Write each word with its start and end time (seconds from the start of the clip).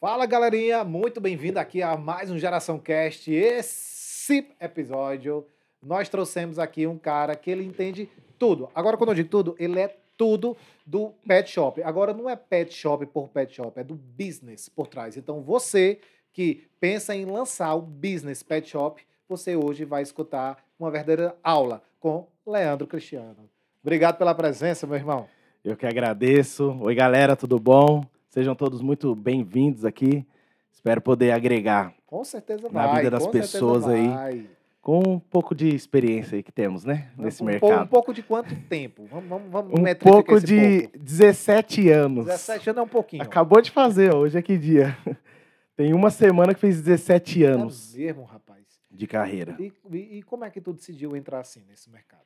Fala 0.00 0.26
galerinha, 0.26 0.84
muito 0.84 1.20
bem-vindo 1.20 1.58
aqui 1.58 1.82
a 1.82 1.96
mais 1.96 2.30
um 2.30 2.38
Geração 2.38 2.78
Cast. 2.78 3.32
Esse 3.32 4.46
episódio 4.60 5.44
nós 5.82 6.08
trouxemos 6.08 6.56
aqui 6.56 6.86
um 6.86 6.96
cara 6.96 7.34
que 7.34 7.50
ele 7.50 7.64
entende 7.64 8.08
tudo. 8.38 8.68
Agora, 8.76 8.96
quando 8.96 9.10
eu 9.10 9.16
digo 9.16 9.28
tudo, 9.28 9.56
ele 9.58 9.80
é 9.80 9.96
tudo 10.16 10.56
do 10.86 11.12
pet 11.26 11.50
shop. 11.50 11.82
Agora, 11.82 12.14
não 12.14 12.30
é 12.30 12.36
pet 12.36 12.72
shop 12.72 13.06
por 13.06 13.28
pet 13.30 13.52
shop, 13.52 13.72
é 13.80 13.82
do 13.82 13.96
business 13.96 14.68
por 14.68 14.86
trás. 14.86 15.16
Então, 15.16 15.42
você 15.42 15.98
que 16.32 16.68
pensa 16.78 17.12
em 17.12 17.24
lançar 17.24 17.74
o 17.74 17.82
business 17.82 18.40
pet 18.40 18.70
shop, 18.70 19.04
você 19.28 19.56
hoje 19.56 19.84
vai 19.84 20.02
escutar 20.02 20.64
uma 20.78 20.92
verdadeira 20.92 21.34
aula 21.42 21.82
com 21.98 22.28
Leandro 22.46 22.86
Cristiano. 22.86 23.50
Obrigado 23.82 24.16
pela 24.16 24.32
presença, 24.32 24.86
meu 24.86 24.94
irmão. 24.94 25.26
Eu 25.64 25.76
que 25.76 25.86
agradeço. 25.86 26.78
Oi, 26.82 26.94
galera, 26.94 27.34
tudo 27.34 27.58
bom? 27.58 28.04
Sejam 28.38 28.54
todos 28.54 28.80
muito 28.80 29.16
bem-vindos 29.16 29.84
aqui. 29.84 30.24
Espero 30.72 31.00
poder 31.00 31.32
agregar 31.32 31.92
Com 32.06 32.22
certeza 32.22 32.68
Na 32.70 32.94
vida 32.94 33.10
das 33.10 33.26
pessoas 33.26 33.84
aí. 33.88 34.06
vai. 34.06 34.46
com 34.80 35.00
um 35.14 35.18
pouco 35.18 35.56
de 35.56 35.74
experiência 35.74 36.36
aí 36.36 36.42
que 36.44 36.52
temos, 36.52 36.84
né? 36.84 37.10
Nesse 37.18 37.42
um, 37.42 37.46
mercado. 37.46 37.68
pouco- 37.70 37.82
um 37.82 37.86
pouco 37.88 38.14
de 38.14 38.22
quanto 38.22 38.54
tempo? 38.68 39.04
Vamos, 39.10 39.28
vamos, 39.28 39.50
vamos 39.50 39.72
Um 39.80 39.82
pouco 39.96 40.40
de 40.40 40.82
pouco. 40.82 40.98
17 41.00 41.88
anos. 41.90 42.26
17 42.26 42.70
anos 42.70 42.78
é 42.78 42.82
um 42.84 42.88
pouquinho. 42.88 43.22
Acabou 43.24 43.60
de 43.60 43.72
fazer, 43.72 44.14
hoje 44.14 44.38
é 44.38 44.42
que 44.42 44.56
dia? 44.56 44.96
Tem 45.76 45.92
uma 45.92 46.08
semana 46.08 46.54
que 46.54 46.60
fez 46.60 46.76
17 46.80 47.42
É 47.44 47.48
anos 47.48 47.92
mesmo, 47.96 48.22
rapaz. 48.22 48.64
de 48.88 49.06
carreira. 49.08 49.56
E, 49.58 49.72
e- 49.90 50.18
e 50.18 50.22
como 50.22 50.44
é 50.44 50.50
que 50.50 50.60
tu 50.60 50.72
decidiu 50.72 51.16
entrar 51.16 51.40
assim 51.40 51.64
nesse 51.68 51.90
mercado? 51.90 52.22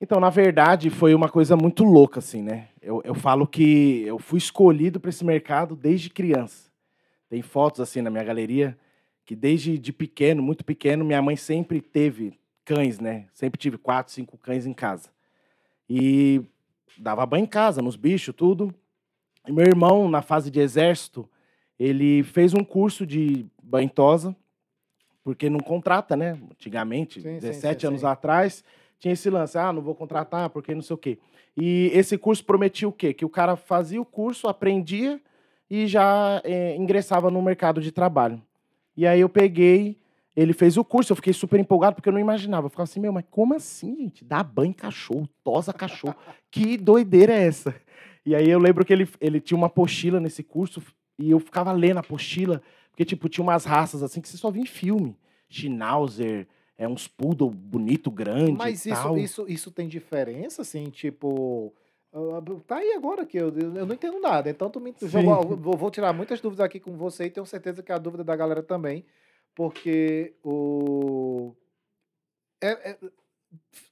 Então, 0.00 0.20
na 0.20 0.30
verdade, 0.30 0.90
foi 0.90 1.14
uma 1.14 1.28
coisa 1.28 1.56
muito 1.56 1.84
louca, 1.84 2.18
assim, 2.18 2.42
né? 2.42 2.68
Eu, 2.82 3.00
eu 3.04 3.14
falo 3.14 3.46
que 3.46 4.02
eu 4.06 4.18
fui 4.18 4.38
escolhido 4.38 5.00
para 5.00 5.08
esse 5.08 5.24
mercado 5.24 5.76
desde 5.76 6.10
criança. 6.10 6.70
Tem 7.28 7.40
fotos, 7.42 7.80
assim, 7.80 8.02
na 8.02 8.10
minha 8.10 8.24
galeria, 8.24 8.76
que 9.24 9.34
desde 9.34 9.78
de 9.78 9.92
pequeno, 9.92 10.42
muito 10.42 10.64
pequeno, 10.64 11.04
minha 11.04 11.22
mãe 11.22 11.36
sempre 11.36 11.80
teve 11.80 12.38
cães, 12.64 12.98
né? 12.98 13.26
Sempre 13.32 13.58
tive 13.58 13.78
quatro, 13.78 14.12
cinco 14.12 14.36
cães 14.36 14.66
em 14.66 14.72
casa. 14.72 15.08
E 15.88 16.42
dava 16.98 17.24
banho 17.24 17.44
em 17.44 17.48
casa, 17.48 17.80
nos 17.80 17.96
bichos, 17.96 18.34
tudo. 18.34 18.74
E 19.46 19.52
meu 19.52 19.64
irmão, 19.64 20.08
na 20.08 20.22
fase 20.22 20.50
de 20.50 20.60
exército, 20.60 21.28
ele 21.78 22.22
fez 22.22 22.54
um 22.54 22.64
curso 22.64 23.06
de 23.06 23.46
banho 23.62 23.88
tosa, 23.88 24.34
porque 25.22 25.48
não 25.48 25.60
contrata, 25.60 26.16
né? 26.16 26.38
Antigamente, 26.50 27.20
Sim, 27.20 27.34
sim, 27.34 27.40
17 27.40 27.80
sim, 27.80 27.86
anos 27.86 28.00
sim. 28.00 28.06
atrás, 28.06 28.64
tinha 29.04 29.12
esse 29.12 29.28
lance, 29.28 29.58
ah, 29.58 29.70
não 29.70 29.82
vou 29.82 29.94
contratar 29.94 30.48
porque 30.48 30.74
não 30.74 30.80
sei 30.80 30.94
o 30.94 30.98
quê. 30.98 31.18
E 31.54 31.90
esse 31.92 32.16
curso 32.16 32.42
prometia 32.42 32.88
o 32.88 32.92
quê? 32.92 33.12
Que 33.12 33.22
o 33.22 33.28
cara 33.28 33.54
fazia 33.54 34.00
o 34.00 34.04
curso, 34.04 34.48
aprendia 34.48 35.20
e 35.68 35.86
já 35.86 36.40
eh, 36.42 36.74
ingressava 36.76 37.30
no 37.30 37.42
mercado 37.42 37.82
de 37.82 37.92
trabalho. 37.92 38.40
E 38.96 39.06
aí 39.06 39.20
eu 39.20 39.28
peguei, 39.28 39.98
ele 40.34 40.54
fez 40.54 40.78
o 40.78 40.84
curso, 40.84 41.12
eu 41.12 41.16
fiquei 41.16 41.34
super 41.34 41.60
empolgado 41.60 41.96
porque 41.96 42.08
eu 42.08 42.14
não 42.14 42.18
imaginava. 42.18 42.64
Eu 42.64 42.70
ficava 42.70 42.84
assim, 42.84 42.98
meu, 42.98 43.12
mas 43.12 43.26
como 43.30 43.54
assim, 43.54 43.94
gente? 43.94 44.24
Dá 44.24 44.42
banho 44.42 44.72
cachorro, 44.72 45.28
tosa 45.44 45.70
cachorro. 45.74 46.16
que 46.50 46.78
doideira 46.78 47.34
é 47.34 47.46
essa? 47.46 47.74
E 48.24 48.34
aí 48.34 48.48
eu 48.48 48.58
lembro 48.58 48.86
que 48.86 48.92
ele, 48.94 49.06
ele 49.20 49.38
tinha 49.38 49.58
uma 49.58 49.66
apostila 49.66 50.18
nesse 50.18 50.42
curso 50.42 50.82
e 51.18 51.30
eu 51.30 51.38
ficava 51.38 51.72
lendo 51.72 51.98
a 51.98 52.00
apostila, 52.00 52.62
porque, 52.90 53.04
tipo, 53.04 53.28
tinha 53.28 53.42
umas 53.42 53.66
raças 53.66 54.02
assim 54.02 54.22
que 54.22 54.30
você 54.30 54.38
só 54.38 54.50
via 54.50 54.62
em 54.62 54.66
filme. 54.66 55.14
Schnauzer, 55.46 56.48
é 56.76 56.88
uns 56.88 57.06
poodle 57.06 57.50
bonito, 57.50 58.10
grande 58.10 58.52
Mas 58.58 58.84
isso, 58.86 58.94
tal. 59.02 59.16
isso, 59.18 59.44
isso 59.48 59.70
tem 59.70 59.88
diferença, 59.88 60.62
assim, 60.62 60.90
tipo. 60.90 61.72
ah, 62.12 62.42
Tá 62.66 62.76
aí 62.76 62.92
agora 62.92 63.24
que 63.24 63.36
eu, 63.38 63.48
eu 63.56 63.86
não 63.86 63.94
entendo 63.94 64.20
nada. 64.20 64.50
Então, 64.50 64.68
tu 64.70 64.80
me 64.80 64.94
jogou, 65.02 65.56
vou, 65.56 65.76
vou 65.76 65.90
tirar 65.90 66.12
muitas 66.12 66.40
dúvidas 66.40 66.64
aqui 66.64 66.80
com 66.80 66.96
você 66.96 67.26
e 67.26 67.30
tenho 67.30 67.46
certeza 67.46 67.82
que 67.82 67.92
a 67.92 67.98
dúvida 67.98 68.24
da 68.24 68.34
galera 68.36 68.62
também. 68.62 69.04
Porque 69.54 70.34
o. 70.42 71.52
é- 72.60 72.90
é- 72.90 72.98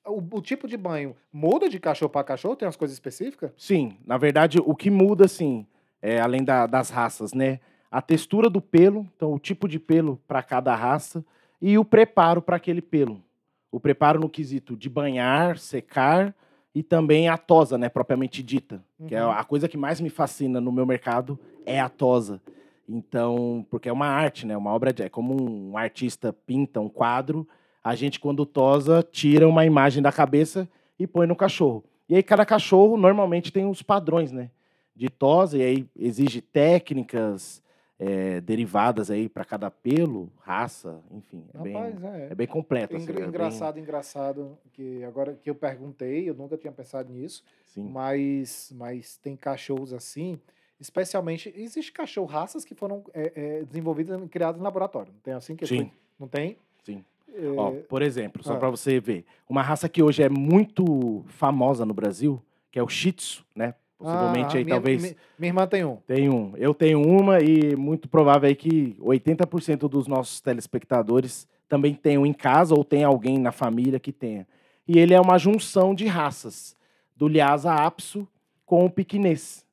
o, 0.06 0.20
o 0.38 0.42
tipo 0.42 0.66
de 0.66 0.76
banho 0.76 1.14
muda 1.32 1.68
de 1.68 1.78
cachorro 1.78 2.10
para 2.10 2.24
cachorro? 2.24 2.56
Tem 2.56 2.66
umas 2.66 2.74
coisas 2.76 2.96
específicas? 2.96 3.52
Sim, 3.56 3.96
na 4.04 4.18
verdade, 4.18 4.58
o 4.58 4.74
que 4.74 4.90
muda, 4.90 5.26
assim, 5.26 5.64
é, 6.00 6.20
além 6.20 6.42
da- 6.42 6.66
das 6.66 6.90
raças, 6.90 7.32
né? 7.32 7.60
A 7.88 8.02
textura 8.02 8.50
do 8.50 8.60
pelo, 8.60 9.06
então 9.16 9.32
o 9.32 9.38
tipo 9.38 9.68
de 9.68 9.78
pelo 9.78 10.16
para 10.26 10.42
cada 10.42 10.74
raça 10.74 11.24
e 11.62 11.78
o 11.78 11.84
preparo 11.84 12.42
para 12.42 12.56
aquele 12.56 12.82
pelo. 12.82 13.22
O 13.70 13.78
preparo 13.78 14.20
no 14.20 14.28
quesito 14.28 14.76
de 14.76 14.90
banhar, 14.90 15.56
secar 15.56 16.34
e 16.74 16.82
também 16.82 17.28
a 17.28 17.38
tosa, 17.38 17.78
né, 17.78 17.88
propriamente 17.88 18.42
dita, 18.42 18.82
que 19.06 19.14
é 19.14 19.24
Uhum. 19.24 19.30
a 19.30 19.44
coisa 19.44 19.68
que 19.68 19.76
mais 19.76 20.00
me 20.00 20.10
fascina 20.10 20.60
no 20.60 20.72
meu 20.72 20.84
mercado 20.84 21.38
é 21.64 21.80
a 21.80 21.88
tosa. 21.88 22.40
Então, 22.88 23.64
porque 23.70 23.88
é 23.88 23.92
uma 23.92 24.06
arte, 24.06 24.46
né, 24.46 24.56
uma 24.56 24.72
obra 24.72 24.92
de 24.92 25.02
é 25.04 25.08
como 25.08 25.40
um 25.70 25.78
artista 25.78 26.32
pinta 26.32 26.80
um 26.80 26.88
quadro, 26.88 27.46
a 27.82 27.94
gente 27.94 28.18
quando 28.18 28.44
tosa 28.44 29.02
tira 29.02 29.48
uma 29.48 29.64
imagem 29.64 30.02
da 30.02 30.10
cabeça 30.10 30.68
e 30.98 31.06
põe 31.06 31.26
no 31.26 31.36
cachorro. 31.36 31.84
E 32.08 32.16
aí 32.16 32.22
cada 32.22 32.44
cachorro 32.44 32.96
normalmente 32.96 33.52
tem 33.52 33.68
os 33.68 33.82
padrões, 33.82 34.32
né? 34.32 34.50
De 34.94 35.08
tosa, 35.08 35.56
e 35.58 35.62
aí 35.62 35.86
exige 35.96 36.40
técnicas 36.40 37.61
eh, 38.04 38.40
derivadas 38.40 39.12
aí 39.12 39.28
para 39.28 39.44
cada 39.44 39.70
pelo, 39.70 40.28
raça, 40.40 41.00
enfim. 41.12 41.44
É, 41.54 41.58
bem, 41.58 41.72
Rapaz, 41.74 42.02
é. 42.02 42.28
é 42.32 42.34
bem 42.34 42.46
completo. 42.48 42.96
assim, 42.96 43.04
Engra- 43.04 43.16
é 43.16 43.20
bem- 43.20 43.28
engraçado, 43.28 43.78
engraçado, 43.78 44.58
que 44.72 45.04
agora 45.04 45.38
que 45.40 45.48
eu 45.48 45.54
perguntei, 45.54 46.28
eu 46.28 46.34
nunca 46.34 46.56
tinha 46.56 46.72
pensado 46.72 47.12
nisso, 47.12 47.44
sim. 47.64 47.88
mas, 47.88 48.72
mas 48.74 49.16
tem 49.18 49.36
cachorros 49.36 49.92
assim, 49.92 50.40
especialmente, 50.80 51.52
existe 51.54 51.92
cachorro 51.92 52.26
raças 52.26 52.64
que 52.64 52.74
foram 52.74 53.04
é, 53.14 53.32
é, 53.36 53.64
desenvolvidas 53.64 54.20
e 54.20 54.28
criadas 54.28 54.60
em 54.60 54.64
laboratório, 54.64 55.12
não 55.12 55.20
tem 55.20 55.34
assim 55.34 55.54
que 55.54 55.64
Sim. 55.64 55.76
foi? 55.76 55.92
Não 56.18 56.26
tem? 56.26 56.56
Sim. 56.82 57.04
É, 57.32 57.56
Ó, 57.56 57.70
por 57.88 58.02
exemplo, 58.02 58.42
só 58.42 58.54
ah. 58.54 58.56
para 58.56 58.68
você 58.68 58.98
ver, 58.98 59.24
uma 59.48 59.62
raça 59.62 59.88
que 59.88 60.02
hoje 60.02 60.24
é 60.24 60.28
muito 60.28 61.22
famosa 61.28 61.86
no 61.86 61.94
Brasil, 61.94 62.42
que 62.68 62.80
é 62.80 62.82
o 62.82 62.88
Shih 62.88 63.12
Tzu, 63.12 63.44
né? 63.54 63.74
Possivelmente 64.02 64.56
ah, 64.56 64.58
aí 64.58 64.64
minha, 64.64 64.76
talvez 64.76 65.02
mi- 65.02 65.16
Minha 65.38 65.48
irmã 65.50 65.66
tem 65.66 65.84
um. 65.84 65.96
tem 66.06 66.28
um. 66.28 66.52
Eu 66.56 66.74
tenho 66.74 67.00
uma 67.00 67.40
e 67.40 67.76
muito 67.76 68.08
provável 68.08 68.48
aí 68.48 68.54
que 68.56 68.96
80% 69.00 69.88
dos 69.88 70.06
nossos 70.06 70.40
telespectadores 70.40 71.46
também 71.68 71.94
tenham 71.94 72.26
em 72.26 72.32
casa 72.32 72.74
ou 72.74 72.84
tem 72.84 73.04
alguém 73.04 73.38
na 73.38 73.52
família 73.52 74.00
que 74.00 74.12
tenha. 74.12 74.46
E 74.86 74.98
ele 74.98 75.14
é 75.14 75.20
uma 75.20 75.38
junção 75.38 75.94
de 75.94 76.06
raças, 76.06 76.76
do 77.16 77.28
Lhasa 77.28 77.72
Apso 77.72 78.26
com 78.66 78.84
o 78.84 78.90
piquinês. 78.90 79.64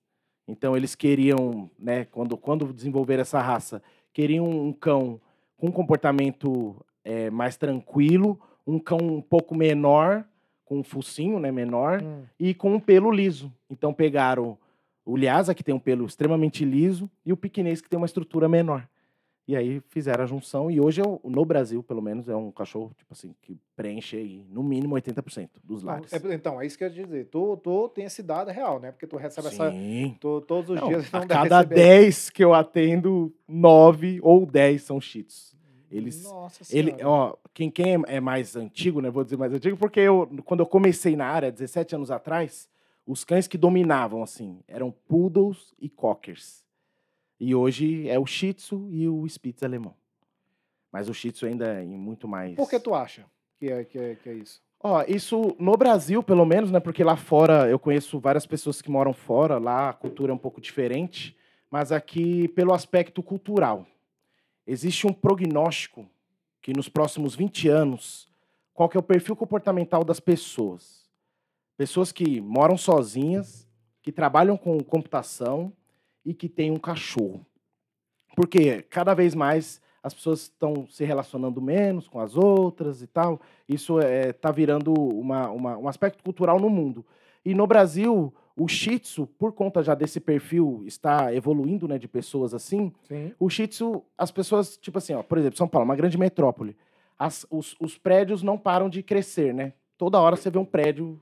Então 0.48 0.78
eles 0.78 0.96
queriam, 0.96 1.70
né, 1.78 2.06
quando, 2.06 2.38
quando 2.38 2.72
desenvolver 2.74 3.20
essa 3.20 3.42
raça, 3.42 3.82
queriam 4.14 4.46
um 4.48 4.72
cão 4.72 5.20
com 5.58 5.68
um 5.68 5.72
comportamento 5.72 6.76
eh, 7.04 7.30
mais 7.30 7.58
tranquilo, 7.58 8.40
um 8.66 8.80
cão 8.80 8.98
um 9.00 9.22
pouco 9.22 9.56
menor, 9.56 10.24
com 10.70 10.78
um 10.80 10.84
focinho 10.84 11.40
né, 11.40 11.52
menor, 11.52 12.00
Hum. 12.04 12.22
e 12.40 12.54
com 12.54 12.76
um 12.76 12.80
pelo 12.80 13.10
liso. 13.12 13.52
Então 13.68 13.92
pegaram 13.92 14.56
o 15.04 15.18
Lhasa, 15.18 15.56
que 15.56 15.64
tem 15.64 15.74
um 15.74 15.80
pelo 15.80 16.06
extremamente 16.06 16.64
liso, 16.64 17.10
e 17.26 17.34
o 17.34 17.38
piquinês, 17.38 17.82
que 17.82 17.90
tem 17.90 17.98
uma 17.98 18.06
estrutura 18.06 18.48
menor. 18.48 18.88
E 19.48 19.56
aí 19.56 19.82
fizeram 19.90 20.24
a 20.24 20.28
junção, 20.28 20.70
e 20.70 20.80
hoje, 20.80 21.02
é 21.02 21.04
o- 21.04 21.20
no 21.28 21.44
Brasil, 21.44 21.82
pelo 21.82 22.04
menos, 22.04 22.30
é 22.30 22.36
um 22.36 22.52
cachorro, 22.52 22.92
tipo 22.96 23.12
assim, 23.12 23.34
que 23.42 23.58
preenche 23.76 24.16
aí, 24.16 24.46
no 24.52 24.62
mínimo 24.62 24.94
80% 24.94 25.60
dos 25.64 25.82
Não, 25.82 25.92
lares. 25.94 26.14
é- 26.14 26.34
então, 26.36 26.62
é 26.62 26.68
isso 26.68 26.78
que 26.78 26.84
eu 26.84 26.88
ia 26.90 26.94
dizer. 26.94 27.26
Tu, 27.32 27.58
tu 27.58 27.90
tem 27.90 28.06
esse 28.06 28.22
dado 28.22 28.52
real, 28.52 28.80
né? 28.80 28.92
Porque 28.92 29.08
tu 29.08 29.18
recebe 29.18 29.48
essa. 29.48 29.72
Sim. 29.72 30.16
tu- 30.20 30.42
todos 30.42 30.70
os 30.70 30.80
Não, 30.80 30.88
dias 30.90 31.12
a 31.12 31.20
não 31.22 31.26
deve 31.26 31.40
cada 31.42 31.58
receber. 31.62 31.76
10 31.76 32.30
que 32.30 32.44
eu 32.44 32.54
atendo, 32.54 33.34
9 33.48 34.20
ou 34.22 34.46
10 34.46 34.84
são 34.84 35.02
cheats. 35.02 35.58
Eles, 35.92 36.24
Nossa 36.24 36.64
Ele, 36.76 36.92
senhora. 36.92 37.08
ó, 37.10 37.36
quem, 37.54 37.70
quem 37.72 37.96
é- 37.96 38.16
é 38.18 38.20
mais 38.20 38.56
antigo, 38.56 39.02
né? 39.02 39.10
Vou 39.10 39.24
dizer 39.24 39.38
mais 39.38 39.54
antigo, 39.54 39.76
porque 39.78 40.00
eu, 40.00 40.30
quando 40.46 40.60
eu 40.62 40.66
comecei 40.66 41.16
na 41.16 41.26
área, 41.26 41.52
17 41.52 41.96
anos 41.96 42.12
atrás, 42.12 42.70
os 43.06 43.24
cães 43.24 43.48
que 43.48 43.58
dominavam, 43.58 44.22
assim, 44.22 44.60
eram 44.68 44.92
poodles 45.08 45.74
e 45.80 45.90
cockers. 45.90 46.64
E 47.40 47.56
hoje 47.56 48.08
é 48.08 48.20
o 48.20 48.26
Shih 48.26 48.54
Tzu 48.54 48.88
e 48.92 49.08
o 49.08 49.26
Spitz 49.28 49.64
alemão. 49.64 49.96
Mas 50.92 51.10
o 51.10 51.14
Shih 51.14 51.32
Tzu 51.32 51.46
ainda 51.48 51.66
é 51.68 51.86
muito 51.86 52.28
mais... 52.28 52.56
Por 52.56 52.70
que 52.70 52.80
tu 52.80 52.94
acha 52.94 53.26
que 53.58 53.68
é, 53.72 53.84
que 53.84 53.98
é, 53.98 54.16
que 54.16 54.30
é 54.30 54.34
isso? 54.34 54.62
Ó, 54.82 55.04
isso 55.08 55.56
no 55.60 55.76
Brasil, 55.76 56.22
pelo 56.24 56.46
menos, 56.46 56.72
né? 56.72 56.80
Porque 56.80 57.04
lá 57.04 57.16
fora 57.16 57.70
eu 57.70 57.78
conheço 57.80 58.20
várias 58.20 58.46
pessoas 58.46 58.82
que 58.82 58.90
moram 58.92 59.14
fora, 59.14 59.58
lá 59.58 59.90
a 59.90 59.94
cultura 59.94 60.32
é 60.32 60.36
um 60.36 60.38
pouco 60.38 60.62
diferente, 60.62 61.36
mas 61.70 61.92
aqui 61.92 62.48
pelo 62.50 62.74
aspecto 62.74 63.22
cultural. 63.22 63.86
Existe 64.72 65.08
um 65.08 65.14
prognóstico 65.14 66.08
que 66.62 66.74
nos 66.74 66.88
próximos 66.88 67.34
20 67.36 67.68
anos, 67.70 68.30
qual 68.72 68.88
que 68.88 68.96
é 68.96 69.00
o 69.00 69.04
perfil 69.04 69.36
comportamental 69.36 70.04
das 70.04 70.20
pessoas? 70.20 71.10
Pessoas 71.76 72.12
que 72.12 72.40
moram 72.40 72.78
sozinhas, 72.78 73.68
que 74.04 74.12
trabalham 74.12 74.56
com 74.56 74.80
computação 74.84 75.74
e 76.24 76.36
que 76.36 76.48
têm 76.48 76.70
um 76.70 76.78
cachorro. 76.78 77.44
Porque 78.36 78.84
cada 78.84 79.16
vez 79.16 79.34
mais 79.34 79.82
as 80.04 80.14
pessoas 80.14 80.42
estão 80.44 80.88
se 80.88 81.04
relacionando 81.04 81.60
menos 81.60 82.08
com 82.08 82.20
as 82.20 82.36
outras 82.38 83.02
e 83.02 83.08
tal. 83.08 83.42
Isso 83.68 84.00
está 84.00 84.52
virando 84.52 84.94
uma, 84.94 85.50
uma- 85.50 85.78
um 85.78 85.88
aspecto 85.88 86.24
cultural 86.24 86.60
no 86.60 86.70
mundo. 86.70 87.04
E 87.44 87.56
no 87.56 87.66
Brasil, 87.66 88.32
O 88.60 88.68
Shih 88.68 89.00
Tzu, 89.00 89.26
por 89.38 89.54
conta 89.54 89.82
já 89.82 89.96
desse 89.96 90.20
perfil 90.20 90.84
estar 90.86 91.34
evoluindo, 91.34 91.88
né, 91.88 91.98
de 91.98 92.08
pessoas 92.08 92.54
assim, 92.54 92.92
Sim. 93.08 93.34
o 93.40 93.50
Shih 93.50 93.68
Tzu, 93.68 94.04
as 94.18 94.32
pessoas, 94.32 94.76
tipo 94.78 94.98
assim, 94.98 95.14
ó, 95.14 95.24
por 95.24 95.38
exemplo, 95.38 95.58
São 95.58 95.68
Paulo, 95.68 95.86
uma 95.86 95.96
grande 95.96 96.18
metrópole, 96.18 96.76
as- 97.18 97.46
os, 97.50 97.76
os 97.80 97.98
prédios 97.98 98.44
não 98.44 98.58
param 98.58 98.90
de 98.90 99.02
crescer, 99.02 99.54
né? 99.54 99.74
Toda 99.98 100.20
hora 100.20 100.36
você 100.36 100.50
vê 100.50 100.58
um 100.58 100.66
prédio 100.66 101.22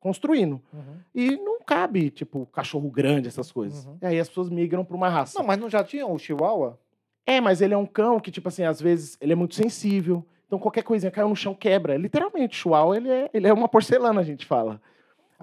construindo. 0.00 0.60
Uhum. 0.72 0.96
E 1.14 1.36
não 1.36 1.60
cabe, 1.64 2.10
tipo, 2.10 2.46
cachorro 2.46 2.90
grande, 2.90 3.28
essas 3.28 3.50
coisas. 3.50 3.86
Uhum. 3.86 3.96
E 4.02 4.06
aí 4.06 4.20
as 4.20 4.28
pessoas 4.28 4.50
migram 4.50 4.84
para 4.84 4.96
uma 4.96 5.08
raça. 5.08 5.38
Não, 5.38 5.46
mas 5.46 5.58
não 5.58 5.70
já 5.70 5.82
tinha 5.82 6.06
o 6.06 6.18
Chihuahua? 6.18 6.78
É, 7.26 7.40
mas 7.40 7.60
ele 7.62 7.72
é 7.72 7.76
um 7.76 7.86
cão 7.86 8.20
que, 8.20 8.30
tipo 8.30 8.48
assim, 8.48 8.64
às 8.64 8.80
vezes 8.80 9.16
ele 9.20 9.32
é 9.32 9.36
muito 9.36 9.54
sensível. 9.54 10.24
Então 10.46 10.58
qualquer 10.58 10.82
coisinha 10.82 11.10
caiu 11.10 11.28
no 11.28 11.34
chão, 11.36 11.54
quebra. 11.54 11.96
Literalmente, 11.96 12.54
o 12.56 12.60
Chihuahua, 12.60 12.96
ele 12.96 13.08
é, 13.08 13.30
ele 13.32 13.46
é 13.48 13.52
uma 13.52 13.68
porcelana, 13.68 14.20
a 14.20 14.24
gente 14.24 14.44
fala. 14.44 14.80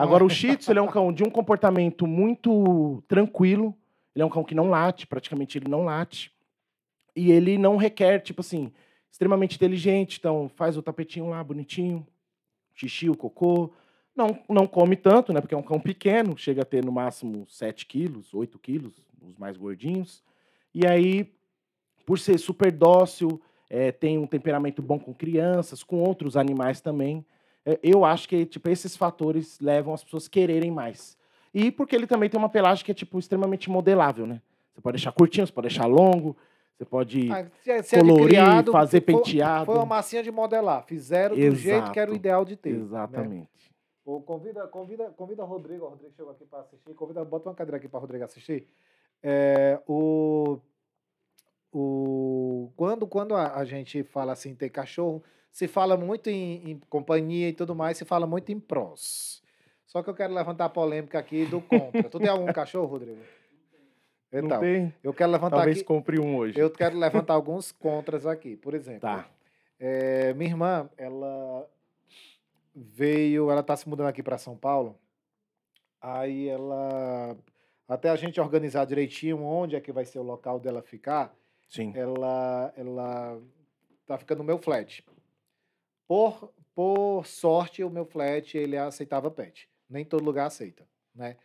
Agora, 0.02 0.26
o 0.26 0.30
Shih 0.30 0.58
Tzu, 0.58 0.72
ele 0.72 0.80
é 0.80 0.82
um 0.82 0.88
cão 0.88 1.14
de 1.14 1.24
um 1.24 1.30
comportamento 1.30 2.08
muito 2.08 3.04
tranquilo. 3.08 3.76
Ele 4.16 4.24
é 4.24 4.26
um 4.26 4.30
cão 4.30 4.44
que 4.44 4.56
não 4.56 4.70
late, 4.70 5.06
praticamente 5.06 5.58
ele 5.58 5.70
não 5.70 5.84
late. 5.84 6.32
E 7.16 7.32
ele 7.32 7.58
não 7.58 7.78
requer, 7.78 8.20
tipo 8.20 8.42
assim, 8.42 8.72
extremamente 9.12 9.56
inteligente. 9.56 10.18
Então, 10.20 10.50
faz 10.56 10.76
o 10.76 10.82
tapetinho 10.82 11.30
lá, 11.30 11.44
bonitinho. 11.44 12.06
Xixi, 12.74 13.10
o 13.10 13.16
cocô. 13.16 13.72
Não, 14.16 14.40
não 14.50 14.68
come 14.68 14.96
tanto, 14.96 15.32
né? 15.32 15.40
Porque 15.40 15.54
é 15.54 15.58
um 15.58 15.64
cão 15.64 15.80
pequeno. 15.80 16.38
Chega 16.38 16.64
a 16.64 16.66
ter, 16.66 16.84
no 16.84 16.92
máximo, 16.92 17.46
7 17.48 17.86
quilos, 17.86 18.34
8 18.34 18.58
quilos, 18.60 18.94
os 19.22 19.38
mais 19.38 19.56
gordinhos. 19.56 20.24
E 20.74 20.88
aí, 20.88 21.32
por 22.06 22.18
ser 22.18 22.38
super 22.38 22.72
dócil, 22.72 23.42
eh, 23.70 23.92
tem 23.92 24.18
um 24.18 24.28
temperamento 24.28 24.82
bom 24.82 24.98
com 24.98 25.14
crianças, 25.14 25.84
com 25.84 26.00
outros 26.02 26.36
animais 26.36 26.82
também. 26.82 27.26
Eh, 27.66 27.80
eu 27.84 28.04
acho 28.06 28.28
que 28.28 28.46
tipo, 28.46 28.70
esses 28.70 28.96
fatores 28.98 29.60
levam 29.60 29.94
as 29.94 30.04
pessoas 30.04 30.28
quererem 30.28 30.72
mais. 30.72 31.18
E 31.54 31.72
porque 31.72 31.96
ele 31.96 32.08
também 32.08 32.30
tem 32.30 32.38
uma 32.40 32.50
pelagem 32.50 32.84
que 32.86 32.92
é 32.92 32.94
tipo, 32.96 33.20
extremamente 33.20 33.70
modelável, 33.70 34.26
né? 34.26 34.42
Você 34.74 34.82
pode 34.82 34.96
deixar 34.98 35.12
curtinho, 35.12 35.46
você 35.46 35.52
pode 35.54 35.68
deixar 35.68 35.86
longo, 35.86 36.36
você 36.78 36.86
pode. 36.86 37.32
Ah, 37.32 37.46
se 37.62 37.72
é- 37.72 37.82
se 37.84 37.96
é 37.96 38.00
colorir, 38.00 38.28
criado, 38.28 38.72
fazer 38.72 39.04
foi- 39.04 39.16
penteado. 39.16 39.66
Foi 39.66 39.76
uma 39.76 39.86
massinha 39.86 40.24
de 40.24 40.32
modelar. 40.32 40.84
Fizeram 40.86 41.36
do 41.36 41.56
jeito 41.56 41.92
que 41.92 42.00
era 42.00 42.10
o 42.10 42.14
Exato. 42.14 42.16
ideal 42.16 42.46
de 42.46 42.56
ter. 42.56 42.74
né? 42.74 42.80
Exatamente. 42.82 43.50
Pô, 44.04 44.20
convida, 44.22 44.66
convida, 44.68 45.10
convida 45.12 45.44
o 45.44 45.46
Rodrigo. 45.46 45.86
O 45.86 45.90
Rodrigo 45.90 46.14
chegou 46.16 46.32
aqui 46.32 46.46
para 46.46 46.62
assistir. 46.62 46.94
Convida, 46.96 47.24
bota 47.24 47.50
uma 47.50 47.56
cadeira 47.56 47.78
aqui 47.78 47.88
para 47.88 47.98
o 47.98 48.02
Rodrigo 48.02 48.24
assistir. 48.24 48.68
É, 49.22 49.80
o, 49.88 50.58
o, 51.72 52.72
quando 52.76 53.06
quando 53.08 53.36
a, 53.36 53.56
a 53.58 53.66
gente 53.66 54.04
fala 54.04 54.32
assim, 54.34 54.56
ter 54.56 54.70
cachorro, 54.70 55.24
se 55.52 55.68
fala 55.68 55.98
muito 55.98 56.30
em, 56.30 56.72
em 56.72 56.80
companhia 56.90 57.50
e 57.50 57.54
tudo 57.54 57.76
mais, 57.76 57.98
se 57.98 58.06
fala 58.06 58.26
muito 58.26 58.52
em 58.52 58.60
prós. 58.60 59.42
Só 59.86 60.02
que 60.02 60.10
eu 60.10 60.14
quero 60.16 60.34
levantar 60.34 60.66
a 60.66 60.70
polêmica 60.70 61.20
aqui 61.20 61.46
do 61.46 61.60
contra. 61.62 62.04
tu 62.10 62.18
tem 62.20 62.30
algum 62.30 62.46
cachorro, 62.54 62.86
Rodrigo? 62.88 63.20
não 64.32 64.40
Então, 64.46 64.62
eu 65.04 65.14
quero 65.14 65.32
levantar 65.32 65.58
Talvez 65.58 65.78
aqui. 65.80 65.86
compre 65.86 66.18
um 66.20 66.38
hoje. 66.38 66.58
Eu 66.58 66.70
quero 66.72 66.98
levantar 66.98 67.34
alguns 67.34 67.72
contras 67.74 68.26
aqui. 68.26 68.56
Por 68.56 68.74
exemplo, 68.74 69.02
Tá. 69.02 69.30
é, 69.78 70.34
minha 70.34 70.50
irmã, 70.50 70.90
ela 70.98 71.70
veio, 72.74 73.52
ela 73.52 73.62
tá 73.62 73.76
se 73.76 73.90
mudando 73.90 74.08
aqui 74.08 74.24
para 74.24 74.38
São 74.38 74.56
Paulo. 74.56 74.98
Aí 76.00 76.48
ela, 76.48 77.36
até 77.88 78.10
a 78.10 78.16
gente 78.16 78.40
organizar 78.40 78.86
direitinho 78.86 79.44
onde 79.44 79.76
é 79.76 79.82
que 79.82 79.92
vai 79.92 80.06
ser 80.06 80.20
o 80.20 80.24
local 80.24 80.58
dela 80.60 80.82
ficar, 80.82 81.36
Sim. 81.70 81.92
ela, 81.96 82.74
ela 82.78 83.40
tá 84.08 84.18
ficando 84.18 84.38
no 84.40 84.46
meu 84.46 84.58
flat. 84.58 85.04
Por, 86.12 86.52
por 86.76 87.26
sorte, 87.26 87.86
o 87.86 87.90
meu 87.90 88.04
flat 88.04 88.58
ele 88.58 88.76
aceitava 88.78 89.32
pet. 89.32 89.70
Nem 89.90 90.04
todo 90.04 90.26
lugar 90.26 90.48
aceita, 90.48 90.86
né? 91.16 91.38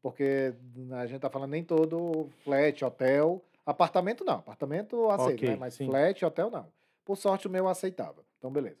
Porque 0.00 0.54
a 0.92 1.06
gente 1.06 1.20
tá 1.20 1.28
falando 1.28 1.50
nem 1.50 1.64
todo 1.64 2.30
flat, 2.44 2.84
hotel, 2.84 3.44
apartamento 3.66 4.24
não, 4.24 4.34
apartamento 4.34 5.10
aceita, 5.10 5.32
Ok, 5.32 5.48
né? 5.48 5.56
Mas 5.56 5.74
sim. 5.74 5.86
flat, 5.86 6.24
hotel 6.24 6.50
não. 6.52 6.72
Por 7.04 7.16
sorte, 7.16 7.48
o 7.48 7.50
meu 7.50 7.66
aceitava. 7.66 8.24
Então, 8.38 8.52
beleza. 8.52 8.78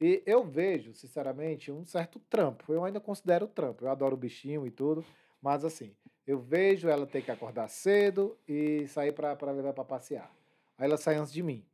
E 0.00 0.22
eu 0.24 0.44
vejo, 0.44 0.94
sinceramente, 0.94 1.72
um 1.72 1.84
certo 1.84 2.20
trampo. 2.30 2.72
Eu 2.72 2.84
ainda 2.84 3.00
considero 3.00 3.48
trampo. 3.48 3.84
Eu 3.84 3.90
adoro 3.90 4.14
o 4.14 4.16
bichinho 4.16 4.64
e 4.64 4.70
tudo, 4.70 5.04
mas 5.42 5.64
assim, 5.64 5.92
eu 6.24 6.38
vejo 6.38 6.88
ela 6.88 7.04
ter 7.04 7.22
que 7.22 7.32
acordar 7.32 7.66
cedo 7.66 8.38
e 8.46 8.86
sair 8.86 9.10
para 9.10 9.50
levar 9.50 9.72
para 9.72 9.84
passear. 9.84 10.32
Aí 10.78 10.86
ela 10.86 10.96
sai 10.96 11.16
antes 11.16 11.32
de 11.32 11.42
mim. 11.42 11.66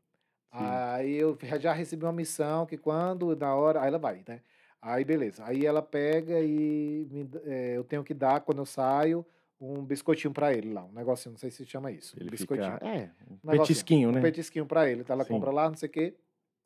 Aí 0.55 1.15
eu 1.17 1.37
já- 1.61 1.73
recebi 1.73 2.05
uma 2.05 2.13
missão 2.13 2.67
que 2.67 2.77
quando, 2.77 3.35
na 3.37 3.55
hora, 3.55 3.81
aí 3.83 3.89
ela 3.89 3.99
vai, 3.99 4.23
né? 4.27 4.41
Aí 4.81 5.05
beleza. 5.05 5.45
Aí 5.45 5.65
ela 5.67 5.83
pega 5.83 6.41
e 6.41 7.07
me 7.11 7.29
eh, 7.45 7.77
eu 7.77 7.85
tenho 7.85 8.05
que 8.05 8.15
dar, 8.15 8.41
quando 8.43 8.59
eu 8.59 8.67
saio, 8.67 9.25
um 9.61 9.83
biscoitinho 9.85 10.33
para 10.33 10.53
ele 10.53 10.73
lá. 10.73 10.85
Um 10.85 10.93
negocinho, 10.93 11.33
não 11.33 11.39
sei 11.39 11.51
se 11.51 11.65
chama 11.65 11.91
isso. 11.91 12.17
Ele 12.19 12.29
um 12.29 12.31
biscoitinho. 12.31 12.73
fica, 12.75 12.87
é, 12.87 13.11
um 13.31 13.37
petisquinho, 13.51 14.13
né? 14.13 14.19
Um 14.21 14.23
petisquinho 14.23 14.67
para 14.67 14.89
ele. 14.89 15.01
Então 15.01 15.15
ela 15.15 15.25
Sim. 15.25 15.33
compra 15.33 15.51
lá, 15.51 15.69
não 15.69 15.77
sei 15.77 15.89
o 15.89 15.93
quê. 15.93 16.15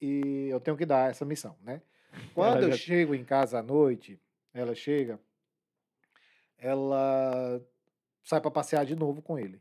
E 0.01 0.49
eu 0.49 0.61
tenho 0.61 0.77
que 0.77 0.85
dar 0.87 1.11
essa 1.11 1.25
missão, 1.25 1.57
né? 1.63 1.81
Quando 2.35 2.65
eu 2.65 2.73
chego 2.73 3.15
em 3.15 3.25
casa 3.25 3.59
à 3.59 3.63
noite, 3.63 4.21
ela 4.53 4.75
chega, 4.75 5.19
ela 6.57 7.61
sai 8.25 8.41
para 8.41 8.51
passear 8.51 8.85
de 8.85 8.95
novo 8.95 9.23
com 9.23 9.39
ele. 9.39 9.61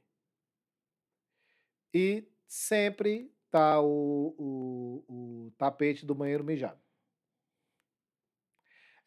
E 1.94 2.28
sempre 2.48 3.32
tá 3.52 3.82
o, 3.82 4.36
o, 4.38 5.04
o 5.48 5.52
tapete 5.58 6.06
do 6.06 6.14
banheiro 6.16 6.44
mijado. 6.44 6.80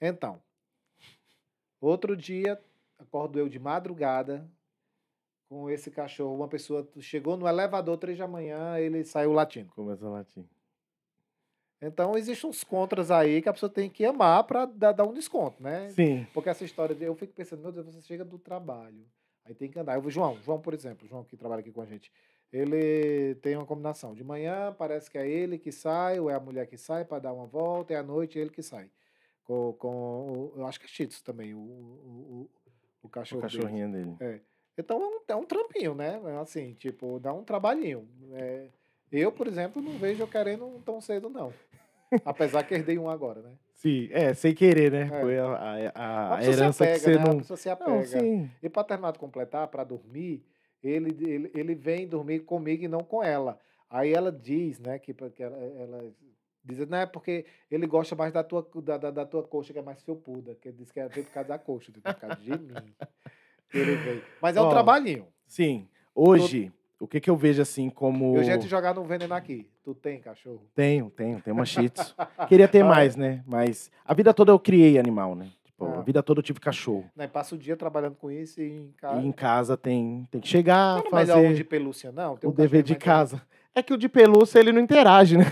Então, 0.00 0.40
outro 1.81 2.16
dia, 2.16 2.60
acordo 2.98 3.38
eu 3.38 3.48
de 3.48 3.58
madrugada 3.58 4.48
com 5.48 5.69
esse 5.69 5.90
cachorro. 5.90 6.34
Uma 6.37 6.48
pessoa 6.48 6.88
chegou 7.00 7.37
no 7.37 7.46
elevador 7.46 7.98
três 7.98 8.19
da 8.19 8.26
manhã, 8.26 8.78
ele 8.78 9.04
saiu 9.04 9.32
latindo. 9.32 9.70
Começa 9.72 10.06
a 10.06 10.10
latir. 10.10 10.44
Então, 11.82 12.16
existem 12.16 12.48
uns 12.48 12.62
contras 12.62 13.10
aí 13.10 13.40
que 13.40 13.48
a 13.48 13.52
pessoa 13.52 13.70
tem 13.70 13.88
que 13.88 14.04
amar 14.04 14.44
para 14.44 14.66
dar, 14.66 14.92
dar 14.92 15.04
um 15.04 15.14
desconto, 15.14 15.62
né? 15.62 15.88
Sim. 15.90 16.26
Porque 16.32 16.50
essa 16.50 16.62
história 16.64 16.94
de 16.94 17.04
eu 17.04 17.14
fico 17.14 17.32
pensando, 17.32 17.62
meu 17.62 17.72
Deus, 17.72 17.87
você 17.87 18.02
chega 18.02 18.22
do 18.25 18.38
trabalho, 18.38 19.06
aí 19.46 19.54
tem 19.54 19.70
que 19.70 19.78
andar. 19.78 19.94
Eu, 19.94 20.02
vou- 20.02 20.10
João, 20.10 20.37
João, 20.42 20.60
por 20.60 20.75
exemplo, 20.75 21.08
João 21.08 21.25
que 21.25 21.38
trabalha 21.38 21.60
aqui 21.60 21.72
com 21.72 21.81
a 21.81 21.87
gente, 21.87 22.12
ele 22.52 23.35
tem 23.37 23.56
uma 23.56 23.67
combinação. 23.67 24.14
De 24.14 24.25
manhã 24.25 24.75
parece 24.79 25.11
que 25.11 25.17
é 25.19 25.29
ele 25.29 25.58
que 25.58 25.70
sai, 25.70 26.19
ou 26.19 26.29
é 26.31 26.35
a 26.35 26.41
mulher 26.41 26.67
que 26.67 26.76
sai 26.76 27.05
para 27.05 27.19
dar 27.20 27.32
uma 27.32 27.47
volta, 27.47 27.93
e 27.93 27.97
à 27.97 28.02
noite 28.02 28.38
é 28.38 28.43
ele 28.43 28.50
que 28.50 28.62
sai. 28.62 28.91
Com, 29.44 29.73
com 29.79 30.52
eu 30.56 30.67
acho 30.67 30.79
que 30.81 30.87
é 31.02 31.06
Tzu 31.06 31.23
também, 31.25 31.55
o, 31.55 31.58
o, 31.58 31.61
o, 31.62 32.50
o 33.02 33.06
O 33.06 33.08
cachorro 33.08 33.43
dele. 33.43 33.62
cachorrinho 33.62 33.91
dele. 33.93 34.41
Então 34.79 35.00
é 35.02 35.06
um, 35.06 35.20
é 35.29 35.37
um 35.37 35.44
trampinho, 35.44 35.94
né? 35.94 36.20
É 36.25 36.37
Assim, 36.38 36.75
tipo, 36.75 37.19
dá 37.20 37.32
um 37.32 37.43
trabalhinho. 37.44 38.08
É, 38.32 38.69
eu, 39.12 39.31
por 39.32 39.47
exemplo, 39.47 39.83
não 39.83 39.92
vejo 39.99 40.23
eu 40.23 40.28
querendo 40.28 40.66
um 40.66 40.80
tão 40.80 41.00
cedo, 41.00 41.28
não. 41.28 41.52
Apesar 42.25 42.62
que 42.64 42.75
herdei 42.75 42.99
um 42.99 43.09
agora, 43.09 43.40
né? 43.42 43.52
Sim, 43.75 44.09
é, 44.12 44.35
sem 44.35 44.54
querer, 44.54 44.90
né? 44.92 45.02
É. 45.12 45.21
Foi 45.21 45.38
a, 45.38 45.45
a, 45.47 45.75
a- 45.95 46.35
A 46.35 46.37
a 46.38 46.45
herança 46.45 46.85
apega, 46.85 46.99
que 46.99 47.04
você 47.04 47.14
né? 47.16 47.23
A 47.23 47.26
não. 47.26 47.38
pessoa 47.38 47.57
se 47.57 47.69
Não, 47.69 47.75
apega. 47.75 48.21
sim. 48.21 48.50
E 48.62 48.69
para 48.69 48.85
terminar 48.85 49.12
de 49.12 49.19
completar, 49.19 49.69
para 49.69 49.85
dormir, 49.85 50.45
ele, 50.82 51.16
ele, 51.25 51.50
ele 51.54 51.75
vem 51.75 52.06
dormir 52.06 52.40
comigo 52.40 52.84
e 52.84 52.88
não 52.88 53.00
com 53.00 53.22
ela. 53.22 53.58
Aí 53.88 54.12
ela 54.12 54.30
diz, 54.30 54.78
né, 54.78 54.99
que, 54.99 55.12
que 55.12 55.42
ela, 55.42 55.56
ela 55.56 56.12
diz, 56.64 56.87
não 56.88 56.99
é 56.99 57.06
porque 57.06 57.44
ele 57.70 57.87
gosta 57.87 58.14
mais 58.14 58.32
da 58.32 58.44
tua, 58.44 58.66
da, 58.82 58.96
da, 58.96 59.10
da 59.10 59.26
tua 59.26 59.42
coxa, 59.42 59.72
que 59.72 59.78
é 59.78 59.82
mais 59.82 60.02
felpuda, 60.02 60.54
que 60.54 60.68
ele 60.68 60.78
diz 60.78 60.90
que 60.90 61.00
é 61.00 61.08
por 61.08 61.25
causa 61.25 61.49
da 61.49 61.58
coxa, 61.58 61.92
por 61.92 62.14
causa 62.14 62.37
de 62.37 62.50
mim. 62.50 62.94
ele 63.75 63.96
vem. 63.96 64.22
Mas 64.40 64.56
é 64.56 64.60
um 64.60 64.66
Ó, 64.66 64.70
trabalhinho. 64.70 65.26
Sim. 65.46 65.88
Hoje, 66.14 66.72
o 67.00 67.08
que, 67.08 67.20
que 67.20 67.30
eu 67.30 67.37
vejo 67.37 67.62
assim 67.62 67.88
como. 67.88 68.37
Eu 68.37 68.44
já 68.44 68.58
te 68.58 68.68
jogar 68.68 68.94
no 68.94 69.04
veneno 69.04 69.34
aqui. 69.34 69.66
Tu 69.82 69.94
tem 69.94 70.20
cachorro? 70.20 70.62
Tenho, 70.75 71.10
tenho, 71.10 71.40
tenho 71.40 71.56
uma 71.56 71.64
Shih. 71.64 71.90
Queria 72.46 72.68
ter 72.68 72.84
mais, 72.84 73.16
né? 73.16 73.42
Mas 73.46 73.90
a 74.04 74.12
vida 74.12 74.34
toda 74.34 74.52
eu 74.52 74.58
criei 74.58 74.99
animal, 74.99 75.34
né? 75.34 75.50
Ah. 75.80 75.99
a 75.99 76.02
vida 76.02 76.22
toda 76.22 76.40
eu 76.40 76.42
tive 76.44 76.60
cachorro. 76.60 77.10
Né, 77.16 77.26
passa 77.26 77.54
o 77.54 77.58
dia 77.58 77.76
trabalhando 77.76 78.16
com 78.16 78.30
isso 78.30 78.60
e 78.60 78.70
em 78.70 78.92
casa. 78.96 79.20
E 79.20 79.26
em 79.26 79.32
casa 79.32 79.76
tem, 79.76 80.26
tem 80.30 80.40
que 80.40 80.49
chegar, 80.49 80.96
Não 80.96 81.18
é 81.18 81.25
melhor 81.25 81.38
um 81.38 81.42
fazer 81.42 81.54
de 81.54 81.64
pelúcia, 81.64 82.12
não? 82.12 82.37
Tem 82.37 82.49
o 82.49 82.52
um 82.52 82.54
dever 82.56 82.82
de 82.82 82.94
casa. 82.94 83.42
É 83.75 83.82
que 83.82 83.92
o 83.94 83.96
de 83.96 84.08
pelúcia 84.08 84.58
ele 84.58 84.72
não 84.72 84.80
interage, 84.80 85.37
né? 85.37 85.44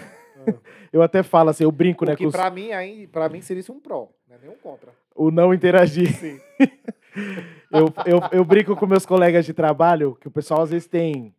Ah. 0.46 0.54
Eu 0.92 1.02
até 1.02 1.22
falo 1.22 1.50
assim, 1.50 1.64
eu 1.64 1.70
brinco, 1.70 2.06
né? 2.06 2.14
O 2.14 2.16
que 2.16 2.26
os- 2.26 2.32
pra 2.34 2.48
mim, 2.48 2.72
aí, 2.72 3.06
pra 3.06 3.28
mim 3.28 3.42
seria 3.42 3.60
isso 3.60 3.70
um 3.74 3.78
pró, 3.78 4.08
não 4.26 4.36
é 4.36 4.38
nem 4.40 4.50
um 4.50 4.56
contra. 4.56 4.90
o 5.14 5.30
não 5.30 5.52
interagir. 5.52 6.10
Sim. 6.14 6.40
Eu, 7.70 7.92
eu, 8.06 8.20
eu 8.32 8.44
brinco 8.44 8.74
com 8.76 8.86
meus 8.86 9.04
colegas 9.04 9.44
de 9.44 9.52
trabalho, 9.52 10.16
que 10.20 10.28
o 10.28 10.30
pessoal 10.30 10.62
às 10.62 10.70
vezes 10.70 10.86
tem 10.88 11.34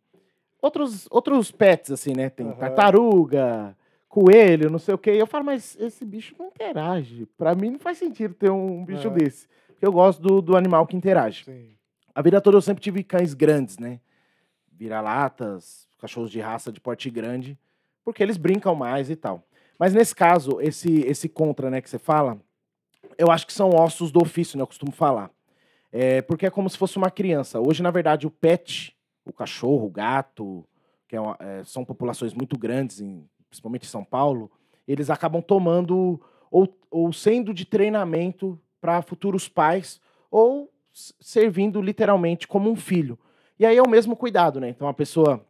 outros, 0.62 1.08
outros 1.10 1.50
pets, 1.50 1.90
assim, 1.90 2.12
né? 2.14 2.28
Tem 2.30 2.46
Aham. 2.46 2.54
tartaruga, 2.56 3.76
coelho, 4.10 4.68
não 4.68 4.78
sei 4.80 4.92
o 4.94 4.98
quê. 4.98 5.14
E 5.14 5.18
eu 5.18 5.26
falo, 5.26 5.44
mas 5.44 5.74
esse 5.80 6.04
bicho 6.04 6.34
não 6.38 6.48
interage. 6.48 7.24
Pra 7.38 7.54
mim 7.54 7.70
não 7.70 7.78
faz 7.78 7.96
sentido 7.96 8.34
ter 8.34 8.50
um 8.50 8.84
bicho 8.84 9.06
É. 9.06 9.10
desse. 9.10 9.46
Porque 9.68 9.86
eu 9.86 9.92
gosto 9.92 10.20
do, 10.20 10.42
do 10.42 10.56
animal 10.56 10.86
que 10.86 10.96
interage. 10.96 11.44
Sim. 11.44 11.70
A 12.14 12.20
vida 12.20 12.40
toda 12.40 12.56
eu 12.56 12.60
sempre 12.60 12.82
tive 12.82 13.02
cães 13.04 13.32
grandes, 13.32 13.78
né? 13.78 14.00
Vira-latas, 14.72 15.88
cachorros 15.98 16.30
de 16.30 16.40
raça 16.40 16.72
de 16.72 16.80
porte 16.80 17.08
grande, 17.10 17.56
porque 18.04 18.22
eles 18.22 18.36
brincam 18.36 18.74
mais 18.74 19.10
e 19.10 19.16
tal. 19.16 19.42
Mas 19.78 19.94
nesse 19.94 20.14
caso, 20.14 20.60
esse, 20.60 21.00
esse 21.02 21.28
contra, 21.28 21.70
né, 21.70 21.80
que 21.80 21.88
você 21.88 21.98
fala, 21.98 22.38
eu 23.16 23.30
acho 23.30 23.46
que 23.46 23.52
são 23.52 23.70
ossos 23.70 24.10
do 24.10 24.20
ofício, 24.20 24.56
né? 24.56 24.62
Eu 24.62 24.66
costumo 24.66 24.90
falar. 24.92 25.30
É, 25.92 26.20
porque 26.22 26.46
é 26.46 26.50
como 26.50 26.68
se 26.68 26.76
fosse 26.78 26.96
uma 26.96 27.10
criança. 27.10 27.60
Hoje, 27.60 27.82
na 27.82 27.90
verdade, 27.90 28.26
o 28.26 28.30
pet, 28.30 28.96
o 29.24 29.32
cachorro, 29.32 29.86
o 29.86 29.90
gato, 29.90 30.64
que 31.08 31.16
é 31.16 31.20
uma- 31.20 31.36
é, 31.40 31.62
são 31.64 31.84
populações 31.84 32.32
muito 32.34 32.58
grandes, 32.58 33.00
em- 33.00 33.24
principalmente 33.50 33.84
em 33.84 33.88
São 33.90 34.04
Paulo, 34.04 34.50
eles 34.86 35.10
acabam 35.10 35.42
tomando 35.42 36.20
ou, 36.50 36.72
ou 36.90 37.12
sendo 37.12 37.52
de 37.52 37.64
treinamento 37.64 38.58
para 38.80 39.02
futuros 39.02 39.48
pais 39.48 40.00
ou 40.30 40.70
servindo 40.92 41.82
literalmente 41.82 42.48
como 42.48 42.70
um 42.70 42.76
filho. 42.76 43.18
E 43.58 43.66
aí 43.66 43.76
é 43.76 43.82
o 43.82 43.88
mesmo 43.90 44.16
cuidado, 44.16 44.58
né? 44.60 44.68
Então 44.68 44.88
a 44.88 44.94
pessoa 44.94 45.44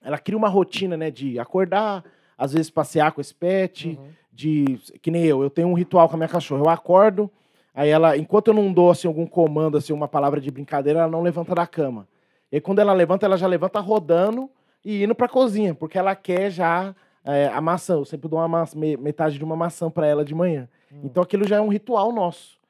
ela 0.00 0.18
cria 0.18 0.38
uma 0.38 0.48
rotina, 0.48 0.96
né, 0.96 1.10
de 1.10 1.38
acordar, 1.38 2.04
às 2.36 2.52
vezes 2.52 2.70
passear 2.70 3.12
com 3.12 3.20
esse 3.20 3.34
pet, 3.34 3.96
Uhum. 4.00 4.08
de 4.32 4.78
que 5.00 5.10
nem 5.10 5.24
eu, 5.24 5.42
eu 5.42 5.50
tenho 5.50 5.68
um 5.68 5.74
ritual 5.74 6.08
com 6.08 6.14
a 6.14 6.18
minha 6.18 6.28
cachorra. 6.28 6.62
Eu 6.62 6.68
acordo, 6.70 7.30
aí 7.74 7.88
ela, 7.88 8.16
enquanto 8.16 8.48
eu 8.48 8.54
não 8.54 8.72
dou 8.72 8.90
assim 8.90 9.06
algum 9.06 9.26
comando, 9.26 9.76
assim 9.76 9.92
uma 9.92 10.08
palavra 10.08 10.40
de 10.40 10.50
brincadeira, 10.50 11.00
ela 11.00 11.08
não 11.10 11.22
levanta 11.22 11.54
da 11.54 11.66
cama. 11.66 12.08
E 12.50 12.56
aí, 12.56 12.60
quando 12.60 12.80
ela 12.80 12.92
levanta, 12.92 13.26
ela 13.26 13.36
já 13.36 13.46
levanta 13.46 13.78
rodando 13.80 14.50
e 14.84 15.04
indo 15.04 15.14
pra 15.14 15.28
cozinha, 15.28 15.74
porque 15.74 15.96
ela 15.98 16.16
quer 16.16 16.50
já 16.50 16.94
é, 17.24 17.46
a 17.48 17.60
maçã. 17.60 17.94
Eu 17.94 18.04
sempre 18.04 18.28
dou 18.28 18.38
uma 18.38 18.48
maçã- 18.48 18.78
me- 18.78 18.96
metade 18.96 19.38
de 19.38 19.44
uma 19.44 19.56
maçã 19.56 19.90
para 19.90 20.06
ela 20.06 20.24
de 20.24 20.34
manhã. 20.34 20.68
Hum. 20.92 21.00
Então 21.04 21.22
aquilo 21.22 21.46
já 21.46 21.56
é 21.56 21.60
um 21.60 21.68
ritual 21.68 22.12
nosso. 22.12 22.60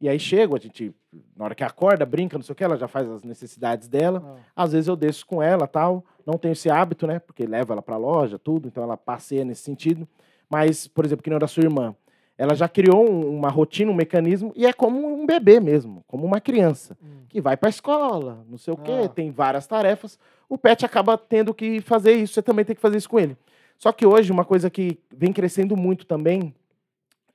E 0.00 0.08
aí 0.08 0.18
chego, 0.18 0.56
a 0.56 0.58
gente, 0.58 0.92
na 1.36 1.44
hora 1.44 1.54
que 1.54 1.62
acorda, 1.62 2.04
brinca, 2.04 2.36
não 2.36 2.42
sei 2.42 2.52
o 2.52 2.56
que, 2.56 2.64
ela 2.64 2.76
já 2.76 2.88
faz 2.88 3.08
as 3.08 3.22
necessidades 3.22 3.86
dela. 3.86 4.36
Ah, 4.56 4.64
Às 4.64 4.72
vezes 4.72 4.88
eu 4.88 4.96
desço 4.96 5.24
com 5.24 5.40
ela, 5.40 5.66
tal. 5.68 6.04
Não 6.26 6.36
tenho 6.36 6.52
esse 6.52 6.68
hábito, 6.68 7.06
né? 7.06 7.20
Porque 7.20 7.46
leva 7.46 7.72
ela 7.74 7.82
pra 7.82 7.96
loja, 7.96 8.36
tudo. 8.38 8.66
Então 8.66 8.82
ela 8.82 8.96
passeia 8.96 9.44
nesse 9.44 9.62
sentido. 9.62 10.06
Mas, 10.50 10.88
por 10.88 11.04
exemplo, 11.04 11.22
que 11.22 11.30
nem 11.30 11.38
da 11.38 11.46
sua 11.46 11.62
irmã. 11.62 11.94
Ela 12.36 12.54
já 12.56 12.68
criou 12.68 13.08
um- 13.08 13.36
uma 13.38 13.48
rotina, 13.48 13.90
um 13.92 13.94
mecanismo. 13.94 14.52
E 14.56 14.66
é 14.66 14.72
como 14.72 15.06
um 15.06 15.24
bebê 15.24 15.60
mesmo. 15.60 16.02
Como 16.08 16.24
uma 16.26 16.40
criança. 16.40 16.96
hum. 17.00 17.22
Que 17.28 17.40
vai 17.40 17.56
pra 17.56 17.68
escola, 17.70 18.44
não 18.48 18.58
sei 18.58 18.74
o 18.74 18.76
quê. 18.76 19.02
Ah. 19.04 19.08
Tem 19.08 19.30
várias 19.30 19.66
tarefas. 19.68 20.18
O 20.48 20.58
pet 20.58 20.84
acaba 20.84 21.16
tendo 21.16 21.54
que 21.54 21.80
fazer 21.80 22.12
isso. 22.14 22.34
Você 22.34 22.42
também 22.42 22.64
tem 22.64 22.74
que 22.74 22.82
fazer 22.82 22.96
isso 22.96 23.08
com 23.08 23.20
ele. 23.20 23.36
Só 23.82 23.90
que 23.90 24.06
hoje, 24.06 24.30
uma 24.30 24.44
coisa 24.44 24.70
que 24.70 24.96
vem 25.12 25.32
crescendo 25.32 25.76
muito 25.76 26.06
também 26.06 26.54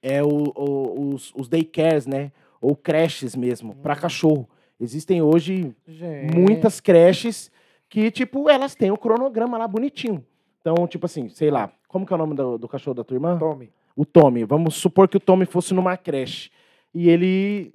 é 0.01 0.23
o- 0.23 0.53
o- 0.55 1.13
os, 1.13 1.33
os 1.35 1.49
daycares, 1.49 2.07
né? 2.07 2.31
Ou 2.61 2.73
creches 2.73 3.35
mesmo, 3.35 3.73
Hum. 3.73 3.81
cachorro. 3.83 4.47
Existem 4.79 5.21
hoje 5.21 5.75
Gente. 5.85 6.33
muitas 6.33 6.79
creches 6.79 7.51
que, 7.89 8.09
tipo, 8.09 8.49
elas 8.49 8.75
têm 8.75 8.91
o 8.91 8.97
cronograma 8.97 9.57
lá 9.57 9.67
bonitinho. 9.67 10.23
Então, 10.61 10.87
tipo 10.87 11.05
assim, 11.05 11.27
sei 11.27 11.51
lá, 11.51 11.69
como 11.85 12.05
que 12.05 12.13
é 12.13 12.15
o 12.15 12.17
nome 12.19 12.33
do, 12.33 12.57
do 12.57 12.67
cachorro 12.69 12.95
da 12.95 13.03
tua 13.03 13.15
irmã? 13.15 13.37
Tome. 13.37 13.69
O 13.93 14.05
Tommy. 14.05 14.45
Vamos 14.45 14.75
supor 14.75 15.09
que 15.09 15.17
o 15.17 15.19
Tommy 15.19 15.45
fosse 15.45 15.73
numa 15.73 15.97
creche. 15.97 16.49
E 16.93 17.09
ele 17.09 17.73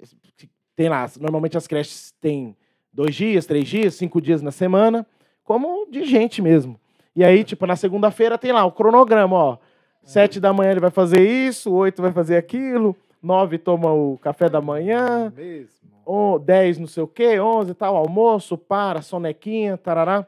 tem 0.75 0.89
lá, 0.89 1.07
normalmente 1.19 1.55
as 1.57 1.67
creches 1.67 2.11
têm 2.19 2.57
dois 2.91 3.13
dias, 3.13 3.45
três 3.45 3.67
dias, 3.67 3.93
cinco 3.93 4.19
dias 4.19 4.41
na 4.41 4.49
semana, 4.49 5.05
como 5.43 5.85
de 5.91 6.03
gente 6.05 6.41
mesmo. 6.41 6.79
E 7.15 7.23
aí, 7.23 7.43
tipo, 7.43 7.65
na 7.65 7.75
segunda-feira 7.75 8.37
tem 8.37 8.51
lá 8.51 8.65
o 8.65 8.71
cronograma, 8.71 9.35
ó. 9.35 9.57
Sete 10.03 10.39
da 10.39 10.51
manhã 10.51 10.71
ele 10.71 10.79
vai 10.79 10.91
fazer 10.91 11.21
isso, 11.21 11.71
oito 11.71 12.01
vai 12.01 12.11
fazer 12.11 12.35
aquilo, 12.35 12.95
nove 13.21 13.57
toma 13.57 13.93
o 13.93 14.17
café 14.17 14.49
da 14.49 14.59
manhã, 14.59 15.31
Mesmo. 15.35 16.39
10 16.39 16.79
não 16.79 16.87
sei 16.87 17.03
o 17.03 17.07
quê, 17.07 17.39
11 17.39 17.73
tal, 17.73 17.95
almoço, 17.95 18.57
para, 18.57 19.01
sonequinha, 19.01 19.77
tarará. 19.77 20.27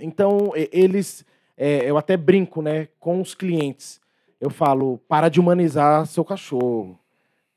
Então, 0.00 0.52
eles, 0.72 1.24
é, 1.56 1.88
eu 1.88 1.98
até 1.98 2.16
brinco, 2.16 2.62
né, 2.62 2.88
com 2.98 3.20
os 3.20 3.34
clientes. 3.34 4.00
Eu 4.40 4.50
falo, 4.50 4.98
para 5.08 5.28
de 5.28 5.40
humanizar 5.40 6.06
seu 6.06 6.24
cachorro. 6.24 6.98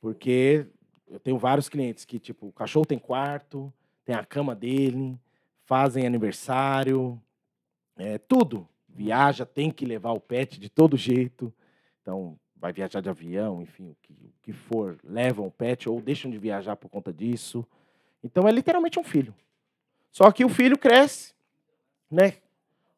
Porque 0.01 0.65
eu 1.10 1.20
tenho 1.20 1.38
vários 1.38 1.68
clientes 1.68 2.06
que, 2.06 2.20
tipo, 2.20 2.48
o 2.48 2.51
cachorro 2.51 2.86
tem 2.86 2.98
quarto, 2.98 3.72
tem 4.06 4.15
a 4.15 4.24
cama 4.24 4.56
dele, 4.56 5.18
fazem 5.65 6.06
aniversário, 6.06 7.20
é, 8.00 8.18
tudo. 8.18 8.68
Viaja, 8.88 9.46
tem 9.46 9.70
que 9.70 9.86
levar 9.86 10.12
o 10.13 10.20
pet 10.20 10.60
de 10.60 10.70
todo 10.70 10.98
jeito. 10.98 11.53
Então, 12.01 12.38
vai 12.56 12.74
viajar 12.74 13.01
de 13.01 13.10
avião, 13.10 13.62
enfim, 13.62 13.89
o 13.91 13.96
que, 14.01 14.12
o 14.13 14.32
que 14.41 14.51
for, 14.51 14.98
levam 15.03 15.46
o 15.48 15.51
pet 15.51 15.88
ou 15.88 16.01
deixam 16.01 16.29
de 16.32 16.38
viajar 16.38 16.75
por 16.75 16.89
conta 16.89 17.13
disso. 17.13 17.65
Então, 18.24 18.48
é 18.48 18.51
literalmente 18.51 19.00
um 19.00 19.03
filho. 19.03 19.34
Só 20.12 20.32
que 20.32 20.44
o 20.44 20.50
filho 20.50 20.77
cresce, 20.77 21.34
né? 22.10 22.34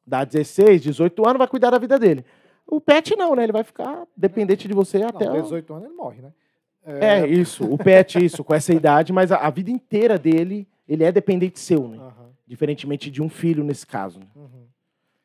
Dá 0.07 0.23
16, 0.23 0.81
18 0.81 1.25
anos, 1.27 1.37
vai 1.37 1.47
cuidar 1.47 1.69
da 1.71 1.77
vida 1.77 1.99
dele. 1.99 2.25
O 2.65 2.79
pet 2.79 3.15
não, 3.17 3.35
né? 3.35 3.43
Ele 3.43 3.51
vai 3.51 3.63
ficar 3.63 4.07
dependente 4.15 4.67
de 4.67 4.73
você 4.73 5.03
até. 5.03 5.29
O- 5.29 5.41
18 5.41 5.73
anos 5.73 5.85
ele 5.87 5.95
morre, 5.95 6.21
né? 6.21 6.33
É, 6.83 7.27
isso. 7.27 7.63
O 7.71 7.77
pet, 7.77 8.23
isso, 8.23 8.43
com 8.43 8.55
essa 8.55 8.73
idade, 8.73 9.13
mas 9.13 9.31
a, 9.31 9.37
a 9.37 9.49
vida 9.51 9.69
inteira 9.69 10.17
dele, 10.17 10.67
ele 10.87 11.03
é 11.03 11.11
dependente 11.11 11.59
seu, 11.59 11.87
né? 11.87 11.97
Aham, 11.97 12.31
Diferentemente 12.47 13.11
de 13.11 13.21
um 13.21 13.29
filho 13.29 13.63
nesse 13.63 13.85
caso. 13.85 14.19
né? 14.19 14.25
uhum. 14.35 14.65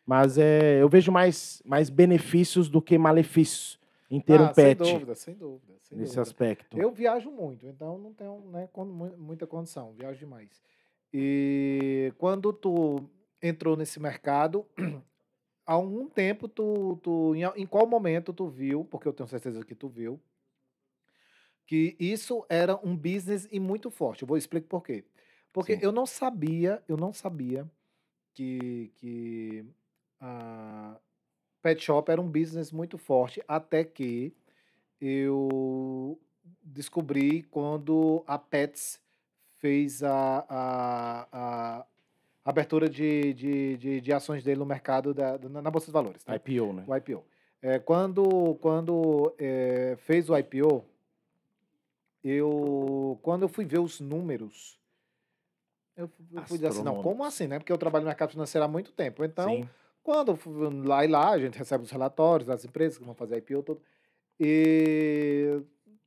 Mas 0.06 0.38
é, 0.38 0.80
eu 0.80 0.88
vejo 0.88 1.10
mais, 1.10 1.60
mais 1.64 1.90
benefícios 1.90 2.68
do 2.68 2.80
que 2.80 2.96
malefícios 2.96 3.78
em 4.08 4.20
ter 4.20 4.40
Ah, 4.40 4.44
um 4.44 4.54
pet 4.54 4.84
Sem 4.84 4.92
dúvida, 4.92 5.14
sem 5.16 5.34
dúvida. 5.34 5.74
Sem 5.80 5.98
nesse 5.98 6.10
dúvida. 6.10 6.22
aspecto. 6.22 6.78
Eu 6.78 6.92
viajo 6.92 7.30
muito, 7.30 7.66
então 7.66 7.98
não 7.98 8.12
tenho 8.14 8.40
né, 8.52 8.68
muita 9.18 9.46
condição, 9.46 9.92
viajo 9.92 10.18
demais. 10.18 10.62
E 11.12 12.12
quando 12.18 12.52
tu 12.52 13.02
entrou 13.42 13.76
nesse 13.76 13.98
mercado, 13.98 14.64
há 15.66 15.72
algum 15.72 16.08
tempo 16.08 16.46
tu, 16.46 16.98
tu 17.02 17.34
em, 17.34 17.42
em 17.62 17.66
qual 17.66 17.86
momento 17.86 18.32
tu 18.32 18.46
viu, 18.48 18.84
porque 18.84 19.08
eu 19.08 19.12
tenho 19.12 19.28
certeza 19.28 19.64
que 19.64 19.74
tu 19.74 19.88
viu, 19.88 20.20
que 21.66 21.96
isso 21.98 22.46
era 22.48 22.78
um 22.86 22.96
business 22.96 23.48
e 23.50 23.58
muito 23.58 23.90
forte. 23.90 24.22
Eu 24.22 24.28
vou 24.28 24.36
explicar 24.36 24.68
por 24.68 24.82
quê. 24.84 25.04
Porque 25.52 25.74
Sim. 25.74 25.82
eu 25.82 25.90
não 25.90 26.06
sabia, 26.06 26.80
eu 26.86 26.96
não 26.96 27.12
sabia 27.12 27.68
que, 28.34 28.92
que 28.96 29.64
a 30.20 30.96
pet 31.62 31.82
shop 31.82 32.10
era 32.10 32.20
um 32.20 32.28
business 32.28 32.70
muito 32.72 32.96
forte 32.96 33.42
até 33.46 33.84
que 33.84 34.32
eu 35.00 36.18
descobri 36.62 37.42
quando 37.44 38.22
a 38.26 38.38
Pets 38.38 39.00
fez 39.58 40.02
a, 40.02 40.44
a, 40.48 41.28
a 41.32 41.86
abertura 42.44 42.88
de, 42.88 43.34
de, 43.34 43.76
de, 43.76 44.00
de 44.00 44.12
ações 44.12 44.44
dele 44.44 44.58
no 44.58 44.66
mercado 44.66 45.12
da, 45.12 45.38
na 45.38 45.70
Bolsa 45.70 45.86
de 45.86 45.92
Valores. 45.92 46.22
tá? 46.22 46.34
IPO, 46.36 46.72
né? 46.72 46.84
O 46.86 46.96
IPO. 46.96 47.24
É, 47.62 47.78
quando 47.78 48.54
quando 48.60 49.34
é, 49.38 49.96
fez 50.00 50.28
o 50.28 50.36
IPO, 50.36 50.84
eu 52.22 53.18
quando 53.22 53.42
eu 53.42 53.48
fui 53.48 53.64
ver 53.64 53.80
os 53.80 53.98
números, 53.98 54.78
eu, 55.96 56.10
eu 56.32 56.42
fui 56.42 56.58
dizer 56.58 56.68
assim, 56.68 56.82
não, 56.82 57.02
como 57.02 57.24
assim, 57.24 57.46
né? 57.46 57.58
Porque 57.58 57.72
eu 57.72 57.78
trabalho 57.78 58.04
no 58.04 58.08
mercado 58.08 58.30
financeiro 58.30 58.64
há 58.64 58.68
muito 58.68 58.92
tempo. 58.92 59.24
Então, 59.24 59.48
Sim. 59.48 59.68
Quando 60.06 60.38
lá 60.86 61.04
e 61.04 61.08
lá, 61.08 61.30
a 61.30 61.38
gente 61.38 61.58
recebe 61.58 61.82
os 61.84 61.90
relatórios 61.90 62.46
das 62.46 62.64
empresas 62.64 62.96
que 62.96 63.04
vão 63.04 63.14
fazer 63.14 63.38
IPO 63.38 63.62
todo. 63.64 63.82
E 64.38 65.62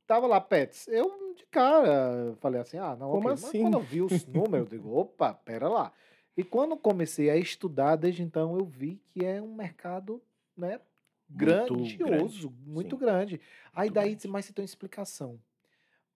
tava 0.06 0.26
lá 0.26 0.40
Pets. 0.40 0.88
Eu 0.88 1.34
de 1.34 1.44
cara 1.46 2.34
falei 2.40 2.60
assim: 2.60 2.78
"Ah, 2.78 2.96
não, 2.96 3.10
Como 3.10 3.28
ok. 3.28 3.32
assim? 3.32 3.62
Mas 3.62 3.62
quando 3.62 3.74
eu 3.74 3.80
vi 3.82 4.00
os 4.02 4.26
números, 4.26 4.72
eu 4.72 4.78
digo, 4.78 4.90
opa, 4.96 5.34
pera 5.34 5.68
lá. 5.68 5.92
E 6.36 6.42
quando 6.44 6.76
comecei 6.76 7.28
a 7.28 7.36
estudar, 7.36 7.96
desde 7.96 8.22
então 8.22 8.56
eu 8.58 8.64
vi 8.64 8.96
que 9.06 9.24
é 9.24 9.42
um 9.42 9.54
mercado, 9.54 10.22
né, 10.56 10.80
Muito 11.28 11.38
grandioso, 11.38 12.50
muito 12.66 12.96
grande. 12.96 13.40
Aí 13.72 13.88
Muito 13.88 13.94
daí, 13.94 14.10
grande. 14.10 14.28
mas 14.28 14.46
se 14.46 14.52
tem 14.54 14.64
explicação. 14.64 15.38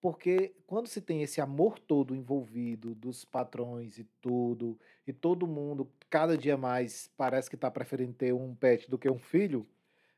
Porque 0.00 0.54
quando 0.66 0.86
se 0.86 1.00
tem 1.00 1.22
esse 1.22 1.40
amor 1.40 1.78
todo 1.78 2.14
envolvido 2.14 2.94
dos 2.94 3.24
patrões 3.24 3.98
e 3.98 4.04
tudo, 4.20 4.78
e 5.06 5.12
todo 5.12 5.46
mundo, 5.46 5.88
cada 6.08 6.36
dia 6.36 6.56
mais, 6.56 7.10
parece 7.16 7.48
que 7.48 7.56
está 7.56 7.70
preferindo 7.70 8.12
ter 8.12 8.32
um 8.32 8.54
pet 8.54 8.90
do 8.90 8.98
que 8.98 9.10
um 9.10 9.18
filho, 9.18 9.66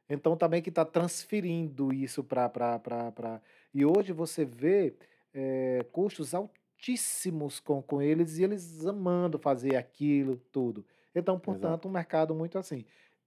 então 0.09 0.37
também 0.37 0.63
que 0.63 0.69
está 0.69 0.85
transferindo 0.85 1.93
isso 1.93 2.23
para. 2.23 3.41
E 3.75 3.85
hoje 3.85 4.13
você 4.13 4.45
vê 4.45 4.95
eh, 5.35 5.85
custos 5.91 6.33
altíssimos 6.33 7.59
com, 7.59 7.83
com 7.83 8.01
eles 8.01 8.39
e 8.39 8.45
eles 8.45 8.87
amando 8.87 9.39
fazer 9.39 9.77
aquilo, 9.77 10.41
tudo. 10.53 10.85
Então, 11.15 11.39
portanto, 11.39 11.89
um 11.89 11.91
mercado 11.91 12.35
muito 12.35 12.59
assim. 12.59 12.85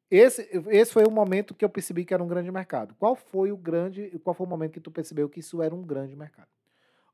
Esse, 0.10 0.50
esse 0.70 0.92
foi 0.92 1.04
o 1.04 1.12
momento 1.12 1.54
que 1.54 1.64
eu 1.64 1.70
percebi 1.70 2.04
que 2.04 2.14
era 2.14 2.24
um 2.24 2.28
grande 2.28 2.52
mercado. 2.52 2.96
Qual 2.98 3.16
foi 3.16 3.52
o 3.52 3.58
grande, 3.58 4.10
qual 4.24 4.34
foi 4.34 4.48
o 4.48 4.50
momento 4.50 4.74
que 4.74 4.80
tu 4.80 4.90
percebeu 4.90 5.30
que 5.30 5.40
isso 5.40 5.62
era 5.62 5.76
um 5.76 5.84
grande 5.84 6.16
mercado? 6.16 6.48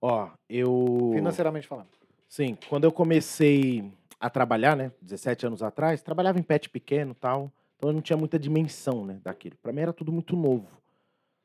Ó, 0.02 0.30
eu. 0.50 1.12
Financeiramente 1.14 1.68
falando. 1.68 1.90
Sim, 2.28 2.58
quando 2.70 2.86
eu 2.86 2.92
comecei 2.92 3.92
a 4.20 4.30
trabalhar, 4.30 4.76
né, 4.76 4.92
17 5.02 5.46
anos 5.48 5.62
atrás, 5.64 6.02
trabalhava 6.02 6.40
em 6.40 6.44
pet 6.44 6.70
pequeno 6.70 7.12
e 7.12 7.16
tal, 7.16 7.52
então 7.78 7.90
eu 7.90 7.94
não 7.94 8.02
tinha 8.02 8.18
muita 8.18 8.40
dimensão, 8.40 9.06
né, 9.06 9.20
daquilo. 9.24 9.56
Pra 9.62 9.72
mim 9.74 9.82
era 9.82 9.94
tudo 9.94 10.12
muito 10.12 10.36
novo. 10.36 10.68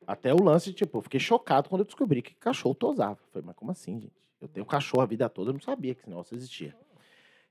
Até 0.07 0.33
o 0.33 0.41
lance, 0.43 0.73
tipo, 0.73 0.97
eu 0.97 1.01
fiquei 1.01 1.19
chocado 1.19 1.69
quando 1.69 1.81
eu 1.81 1.85
descobri 1.85 2.21
que 2.21 2.33
cachorro 2.35 2.73
tosava. 2.73 3.19
Falei, 3.31 3.45
mas 3.45 3.55
como 3.55 3.71
assim, 3.71 3.99
gente? 3.99 4.13
Eu 4.39 4.47
tenho 4.47 4.65
cachorro 4.65 5.03
a 5.03 5.05
vida 5.05 5.29
toda, 5.29 5.49
eu 5.49 5.53
não 5.53 5.61
sabia 5.61 5.93
que 5.93 6.01
esse 6.01 6.09
negócio 6.09 6.35
existia. 6.35 6.75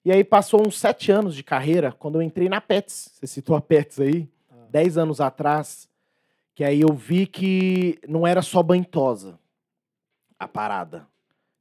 E 0.05 0.11
aí 0.11 0.25
passou 0.25 0.67
uns 0.67 0.79
sete 0.79 1.12
anos 1.12 1.35
de 1.37 1.45
carreira, 1.45 1.93
quando 1.93 2.17
eu 2.17 2.23
entrei 2.23 2.49
na 2.49 2.61
Pets. 2.61 3.11
Você 3.15 3.27
citou 3.27 3.55
a 3.55 3.61
Pets 3.61 4.00
aí, 4.00 4.29
Ah. 4.50 4.67
dez 4.71 4.97
anos 4.99 5.21
atrás, 5.21 5.89
que 6.55 6.65
aí 6.65 6.81
eu 6.81 6.93
vi 6.93 7.27
que 7.27 8.00
não 8.09 8.27
era 8.27 8.43
só 8.43 8.62
banhosa 8.62 9.39
a 10.39 10.49
parada. 10.49 11.07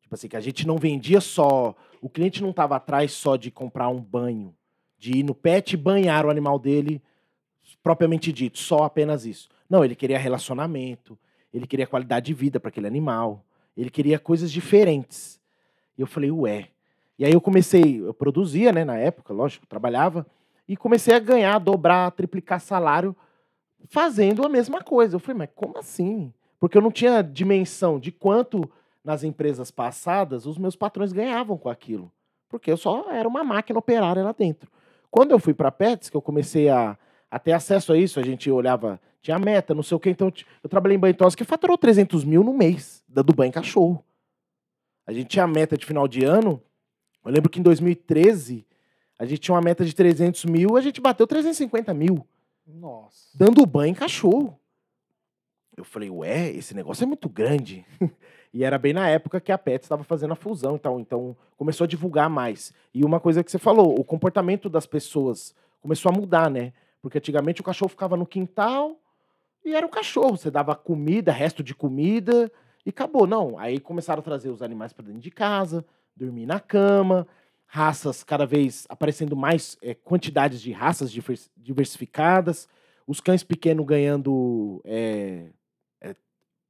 Tipo 0.09 0.15
assim, 0.15 0.27
que 0.27 0.35
a 0.35 0.41
gente 0.41 0.65
não 0.65 0.75
vendia 0.75 1.21
só. 1.21 1.75
O 2.01 2.09
cliente 2.09 2.41
não 2.41 2.49
estava 2.49 2.75
atrás 2.75 3.11
só 3.11 3.35
de 3.35 3.51
comprar 3.51 3.89
um 3.89 4.01
banho, 4.01 4.55
de 4.97 5.19
ir 5.19 5.23
no 5.23 5.35
pet 5.35 5.73
e 5.73 5.77
banhar 5.77 6.25
o 6.25 6.31
animal 6.31 6.57
dele, 6.57 6.99
propriamente 7.83 8.33
dito, 8.33 8.57
só 8.57 8.85
apenas 8.85 9.23
isso. 9.23 9.47
Não, 9.69 9.85
ele 9.85 9.93
queria 9.93 10.17
relacionamento, 10.17 11.15
ele 11.53 11.67
queria 11.67 11.85
qualidade 11.85 12.25
de 12.25 12.33
vida 12.33 12.59
para 12.59 12.69
aquele 12.69 12.87
animal, 12.87 13.45
ele 13.77 13.91
queria 13.91 14.17
coisas 14.17 14.51
diferentes. 14.51 15.39
E 15.95 16.01
eu 16.01 16.07
falei, 16.07 16.31
ué. 16.31 16.69
E 17.19 17.23
aí 17.23 17.31
eu 17.31 17.39
comecei, 17.39 18.01
eu 18.01 18.13
produzia, 18.13 18.71
né, 18.71 18.83
na 18.83 18.97
época, 18.97 19.31
lógico, 19.31 19.67
trabalhava, 19.67 20.25
e 20.67 20.75
comecei 20.75 21.13
a 21.13 21.19
ganhar, 21.19 21.59
dobrar, 21.59 22.09
triplicar 22.13 22.59
salário 22.59 23.15
fazendo 23.89 24.43
a 24.43 24.49
mesma 24.49 24.81
coisa. 24.81 25.17
Eu 25.17 25.19
falei, 25.19 25.37
mas 25.37 25.49
como 25.53 25.77
assim? 25.77 26.33
Porque 26.59 26.75
eu 26.75 26.81
não 26.81 26.91
tinha 26.91 27.21
dimensão 27.21 27.99
de 27.99 28.11
quanto 28.11 28.67
nas 29.03 29.23
empresas 29.23 29.71
passadas 29.71 30.45
os 30.45 30.57
meus 30.57 30.75
patrões 30.75 31.11
ganhavam 31.11 31.57
com 31.57 31.69
aquilo. 31.69 32.11
Porque 32.47 32.71
eu 32.71 32.77
só 32.77 33.11
era 33.11 33.27
uma 33.27 33.43
máquina 33.43 33.79
operária 33.79 34.23
lá 34.23 34.31
dentro. 34.31 34.69
Quando 35.11 35.31
eu 35.31 35.39
fui 35.39 35.53
para 35.53 35.69
a 35.69 35.71
Pets, 35.71 36.09
que 36.09 36.17
eu 36.17 36.21
comecei 36.21 36.69
a, 36.69 36.97
a, 37.29 37.39
ter 37.39 37.53
acesso 37.53 37.93
a 37.93 37.97
isso, 37.97 38.19
a 38.19 38.23
gente 38.23 38.49
olhava, 38.49 38.99
tinha 39.21 39.37
meta, 39.39 39.73
não 39.73 39.83
sei 39.83 39.95
o 39.95 39.99
quê. 39.99 40.09
Então, 40.09 40.31
eu 40.63 40.69
trabalhei 40.69 40.97
em 40.97 40.99
banho 40.99 41.13
tosse 41.13 41.37
que 41.37 41.43
faturou 41.43 41.77
300 41.77 42.23
mil 42.23 42.43
no 42.43 42.53
mês, 42.53 43.03
dando 43.07 43.33
banho 43.33 43.49
em 43.49 43.53
cachorro. 43.53 44.03
A 45.05 45.13
gente 45.13 45.27
tinha 45.27 45.47
meta 45.47 45.77
de 45.77 45.85
final 45.85 46.07
de 46.07 46.23
ano. 46.23 46.61
Eu 47.25 47.31
lembro 47.31 47.49
que 47.49 47.59
em 47.59 47.63
2013, 47.63 48.65
a 49.17 49.25
gente 49.25 49.39
tinha 49.39 49.55
uma 49.55 49.61
meta 49.61 49.83
de 49.83 49.93
300 49.93 50.45
mil, 50.45 50.77
a 50.77 50.81
gente 50.81 51.01
bateu 51.01 51.25
350 51.25 51.93
mil. 51.93 52.25
Nossa. 52.65 53.29
Dando 53.35 53.65
banho 53.65 53.91
em 53.91 53.95
cachorro. 53.95 54.59
Eu 55.75 55.83
falei, 55.83 56.09
ué, 56.09 56.51
esse 56.51 56.75
negócio 56.75 57.03
é 57.03 57.07
muito 57.07 57.27
grande. 57.27 57.85
e 58.53 58.63
era 58.63 58.77
bem 58.77 58.93
na 58.93 59.07
época 59.07 59.39
que 59.39 59.51
a 59.51 59.57
Pet 59.57 59.83
estava 59.83 60.03
fazendo 60.03 60.33
a 60.33 60.35
fusão 60.35 60.75
e 60.75 60.79
tal. 60.79 60.99
Então, 60.99 61.35
começou 61.55 61.85
a 61.85 61.87
divulgar 61.87 62.29
mais. 62.29 62.73
E 62.93 63.03
uma 63.03 63.19
coisa 63.19 63.43
que 63.43 63.51
você 63.51 63.59
falou, 63.59 63.99
o 63.99 64.03
comportamento 64.03 64.69
das 64.69 64.85
pessoas 64.85 65.53
começou 65.81 66.11
a 66.11 66.15
mudar, 66.15 66.49
né? 66.49 66.73
Porque 67.01 67.19
antigamente 67.19 67.61
o 67.61 67.63
cachorro 67.63 67.89
ficava 67.89 68.17
no 68.17 68.25
quintal 68.25 68.99
e 69.63 69.75
era 69.75 69.85
o 69.85 69.89
cachorro. 69.89 70.35
Você 70.35 70.49
dava 70.49 70.75
comida, 70.75 71.31
resto 71.31 71.61
de 71.63 71.75
comida 71.75 72.51
e 72.85 72.89
acabou. 72.89 73.27
Não, 73.27 73.57
aí 73.57 73.79
começaram 73.79 74.19
a 74.19 74.23
trazer 74.23 74.49
os 74.49 74.63
animais 74.63 74.93
para 74.93 75.05
dentro 75.05 75.21
de 75.21 75.31
casa, 75.31 75.85
dormir 76.15 76.47
na 76.47 76.59
cama, 76.59 77.27
raças 77.67 78.23
cada 78.23 78.47
vez 78.47 78.85
aparecendo 78.89 79.35
mais 79.35 79.77
é, 79.81 79.93
quantidades 79.93 80.59
de 80.59 80.71
raças 80.71 81.11
diversificadas, 81.55 82.67
os 83.05 83.21
cães 83.21 83.43
pequenos 83.43 83.85
ganhando 83.85 84.81
é, 84.83 85.49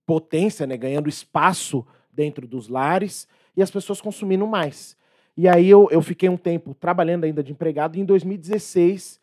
potência, 0.10 0.66
né, 0.66 0.76
ganhando 0.76 1.08
espaço 1.08 1.86
dentro 2.12 2.48
dos 2.48 2.68
lares 2.68 3.28
e 3.56 3.62
as 3.62 3.70
pessoas 3.70 4.02
consumindo 4.02 4.48
mais. 4.48 4.98
E 5.38 5.48
aí 5.48 5.70
eu, 5.70 5.88
eu 5.92 6.02
fiquei 6.02 6.28
um 6.28 6.36
tempo 6.36 6.74
trabalhando 6.74 7.26
ainda 7.26 7.44
de 7.44 7.52
empregado 7.52 7.96
e 7.96 8.00
em 8.00 8.06
2016 8.06 9.20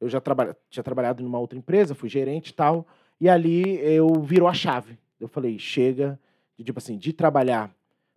eu 0.00 0.08
já 0.08 0.18
trabalha, 0.18 0.56
tinha 0.70 0.82
trabalhado 0.82 1.22
numa 1.22 1.38
outra 1.38 1.58
empresa, 1.58 1.94
fui 1.94 2.08
gerente 2.08 2.48
e 2.48 2.52
tal, 2.54 2.86
e 3.20 3.28
ali 3.28 3.78
eu 3.80 4.14
virou 4.22 4.48
a 4.48 4.54
chave. 4.54 4.98
Eu 5.20 5.28
falei, 5.28 5.58
chega 5.58 6.18
de 6.56 6.64
tipo 6.64 6.78
assim, 6.78 6.96
de 6.96 7.12
trabalhar 7.12 7.70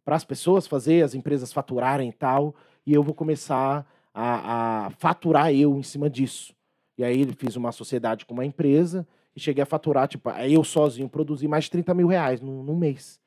para 0.05 0.15
as 0.15 0.23
pessoas 0.23 0.65
fazer 0.65 1.03
as 1.03 1.13
empresas 1.13 1.51
faturarem 1.51 2.07
e 2.07 2.13
tal, 2.13 2.55
e 2.87 2.93
eu 2.93 3.03
vou 3.03 3.13
começar 3.13 3.85
a, 4.13 4.85
a 4.85 4.89
faturar 4.91 5.53
eu 5.53 5.77
em 5.77 5.83
cima 5.83 6.09
disso. 6.09 6.55
E 6.97 7.03
aí 7.03 7.27
fiz 7.37 7.57
uma 7.57 7.73
sociedade 7.73 8.25
com 8.25 8.33
uma 8.33 8.45
empresa 8.45 9.05
e 9.35 9.39
cheguei 9.39 9.63
a 9.63 9.65
faturar, 9.65 10.07
tipo, 10.07 10.29
eu 10.29 10.63
sozinho 10.63 11.09
produzi 11.09 11.47
mais 11.47 11.65
de 11.65 11.71
30 11.71 11.93
mil 11.93 12.07
reais 12.07 12.39
num, 12.39 12.63
num 12.63 12.75
mês, 12.75 13.19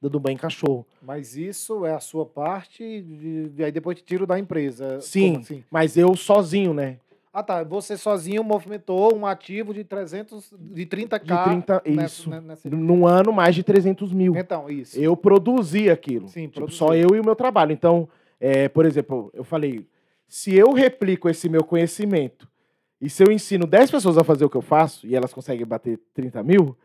dando 0.00 0.18
banho 0.18 0.34
em 0.34 0.38
cachorro. 0.38 0.86
Mas 1.00 1.36
isso 1.36 1.86
é 1.86 1.94
a 1.94 2.00
sua 2.00 2.26
parte, 2.26 2.82
e 2.82 3.62
aí 3.62 3.70
depois 3.70 3.98
te 3.98 4.04
tiro 4.04 4.26
da 4.26 4.38
empresa. 4.38 5.00
Sim, 5.00 5.36
assim? 5.36 5.64
mas 5.70 5.96
eu 5.96 6.14
sozinho, 6.16 6.74
né? 6.74 6.98
Ah, 7.32 7.42
tá. 7.42 7.64
Você 7.64 7.96
sozinho 7.96 8.44
movimentou 8.44 9.16
um 9.16 9.24
ativo 9.24 9.72
de 9.72 9.84
300, 9.84 10.52
de 10.58 10.84
30k. 10.84 11.22
De 11.24 11.44
30, 11.44 11.82
isso. 11.86 12.28
Nessa, 12.28 12.40
nessa... 12.42 12.68
Num 12.68 13.06
ano, 13.06 13.32
mais 13.32 13.54
de 13.54 13.62
300 13.62 14.12
mil. 14.12 14.36
Então, 14.36 14.68
isso. 14.68 15.00
Eu 15.00 15.16
produzi 15.16 15.88
aquilo. 15.88 16.28
Sim, 16.28 16.48
tipo, 16.48 16.70
Só 16.70 16.94
eu 16.94 17.16
e 17.16 17.20
o 17.20 17.24
meu 17.24 17.34
trabalho. 17.34 17.72
Então, 17.72 18.06
é, 18.38 18.68
por 18.68 18.84
exemplo, 18.84 19.30
eu 19.32 19.44
falei, 19.44 19.86
se 20.28 20.54
eu 20.54 20.72
replico 20.72 21.26
esse 21.26 21.48
meu 21.48 21.64
conhecimento 21.64 22.51
e 23.02 23.10
se 23.10 23.20
eu 23.20 23.32
ensino 23.32 23.66
10 23.66 23.90
pessoas 23.90 24.16
a 24.16 24.22
fazer 24.22 24.44
o 24.44 24.48
que 24.48 24.56
eu 24.56 24.62
faço 24.62 25.04
e 25.04 25.16
elas 25.16 25.34
conseguem 25.34 25.66
bater 25.66 25.98
30 26.14 26.40
mil, 26.44 26.78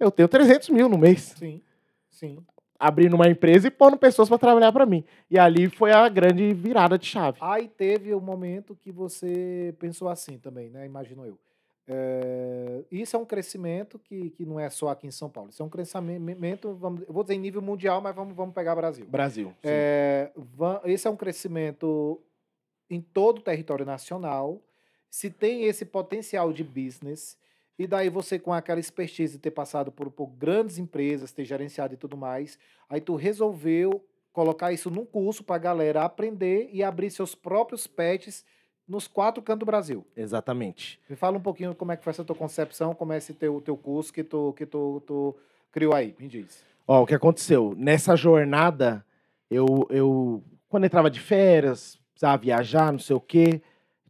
eu 0.00 0.10
tenho 0.10 0.26
300 0.26 0.70
mil 0.70 0.88
no 0.88 0.96
mês. 0.96 1.34
Sim, 1.38 1.60
sim. 2.08 2.38
Abrindo 2.78 3.12
uma 3.14 3.28
empresa 3.28 3.68
e 3.68 3.70
pondo 3.70 3.98
pessoas 3.98 4.30
para 4.30 4.38
trabalhar 4.38 4.72
para 4.72 4.86
mim. 4.86 5.04
E 5.30 5.38
ali 5.38 5.68
foi 5.68 5.92
a 5.92 6.08
grande 6.08 6.54
virada 6.54 6.96
de 6.96 7.04
chave. 7.04 7.36
Aí 7.42 7.68
teve 7.68 8.14
o 8.14 8.18
um 8.18 8.20
momento 8.20 8.74
que 8.74 8.90
você 8.90 9.74
pensou 9.78 10.08
assim 10.08 10.38
também, 10.38 10.70
né? 10.70 10.86
Imagino 10.86 11.26
eu. 11.26 11.38
É, 11.86 12.84
isso 12.90 13.14
é 13.16 13.18
um 13.18 13.26
crescimento 13.26 13.98
que, 13.98 14.30
que 14.30 14.46
não 14.46 14.58
é 14.58 14.70
só 14.70 14.88
aqui 14.88 15.06
em 15.06 15.10
São 15.10 15.28
Paulo. 15.28 15.50
Isso 15.50 15.62
é 15.62 15.66
um 15.66 15.70
crescimento, 15.70 16.72
vamos, 16.76 17.02
eu 17.06 17.12
vou 17.12 17.22
dizer 17.22 17.34
em 17.34 17.40
nível 17.40 17.60
mundial, 17.60 18.00
mas 18.00 18.14
vamos, 18.16 18.34
vamos 18.34 18.54
pegar 18.54 18.74
Brasil. 18.74 19.04
Brasil. 19.06 19.52
É, 19.62 20.30
esse 20.84 21.06
é 21.06 21.10
um 21.10 21.16
crescimento 21.16 22.22
em 22.88 23.02
todo 23.02 23.38
o 23.38 23.42
território 23.42 23.84
nacional 23.84 24.62
se 25.10 25.30
tem 25.30 25.64
esse 25.64 25.84
potencial 25.84 26.52
de 26.52 26.62
business, 26.62 27.36
e 27.78 27.86
daí 27.86 28.08
você 28.08 28.38
com 28.38 28.52
aquela 28.52 28.80
expertise 28.80 29.34
de 29.34 29.38
ter 29.38 29.52
passado 29.52 29.92
por, 29.92 30.10
por 30.10 30.26
grandes 30.26 30.78
empresas, 30.78 31.32
ter 31.32 31.44
gerenciado 31.44 31.94
e 31.94 31.96
tudo 31.96 32.16
mais, 32.16 32.58
aí 32.88 33.00
tu 33.00 33.14
resolveu 33.14 34.04
colocar 34.32 34.72
isso 34.72 34.90
num 34.90 35.04
curso 35.04 35.44
para 35.44 35.56
a 35.56 35.60
galera 35.60 36.04
aprender 36.04 36.68
e 36.72 36.82
abrir 36.82 37.10
seus 37.10 37.34
próprios 37.34 37.86
pets 37.86 38.44
nos 38.86 39.06
quatro 39.06 39.42
cantos 39.42 39.60
do 39.60 39.66
Brasil. 39.66 40.06
Exatamente. 40.16 41.00
Me 41.08 41.14
fala 41.14 41.36
um 41.36 41.40
pouquinho 41.40 41.74
como 41.74 41.92
é 41.92 41.96
que 41.96 42.02
foi 42.02 42.10
essa 42.10 42.24
tua 42.24 42.36
concepção, 42.36 42.94
como 42.94 43.12
é 43.12 43.18
esse 43.18 43.34
teu, 43.34 43.60
teu 43.60 43.76
curso 43.76 44.12
que 44.12 44.24
tu, 44.24 44.52
que 44.54 44.64
tu, 44.64 45.02
tu 45.06 45.36
criou 45.70 45.94
aí, 45.94 46.14
me 46.18 46.26
diz. 46.26 46.64
Ó, 46.86 47.02
o 47.02 47.06
que 47.06 47.14
aconteceu? 47.14 47.74
Nessa 47.76 48.16
jornada, 48.16 49.04
eu, 49.50 49.86
eu 49.90 50.42
quando 50.68 50.84
entrava 50.84 51.10
de 51.10 51.20
férias, 51.20 51.98
precisava 52.12 52.38
viajar, 52.38 52.90
não 52.90 52.98
sei 52.98 53.14
o 53.14 53.20
quê, 53.20 53.60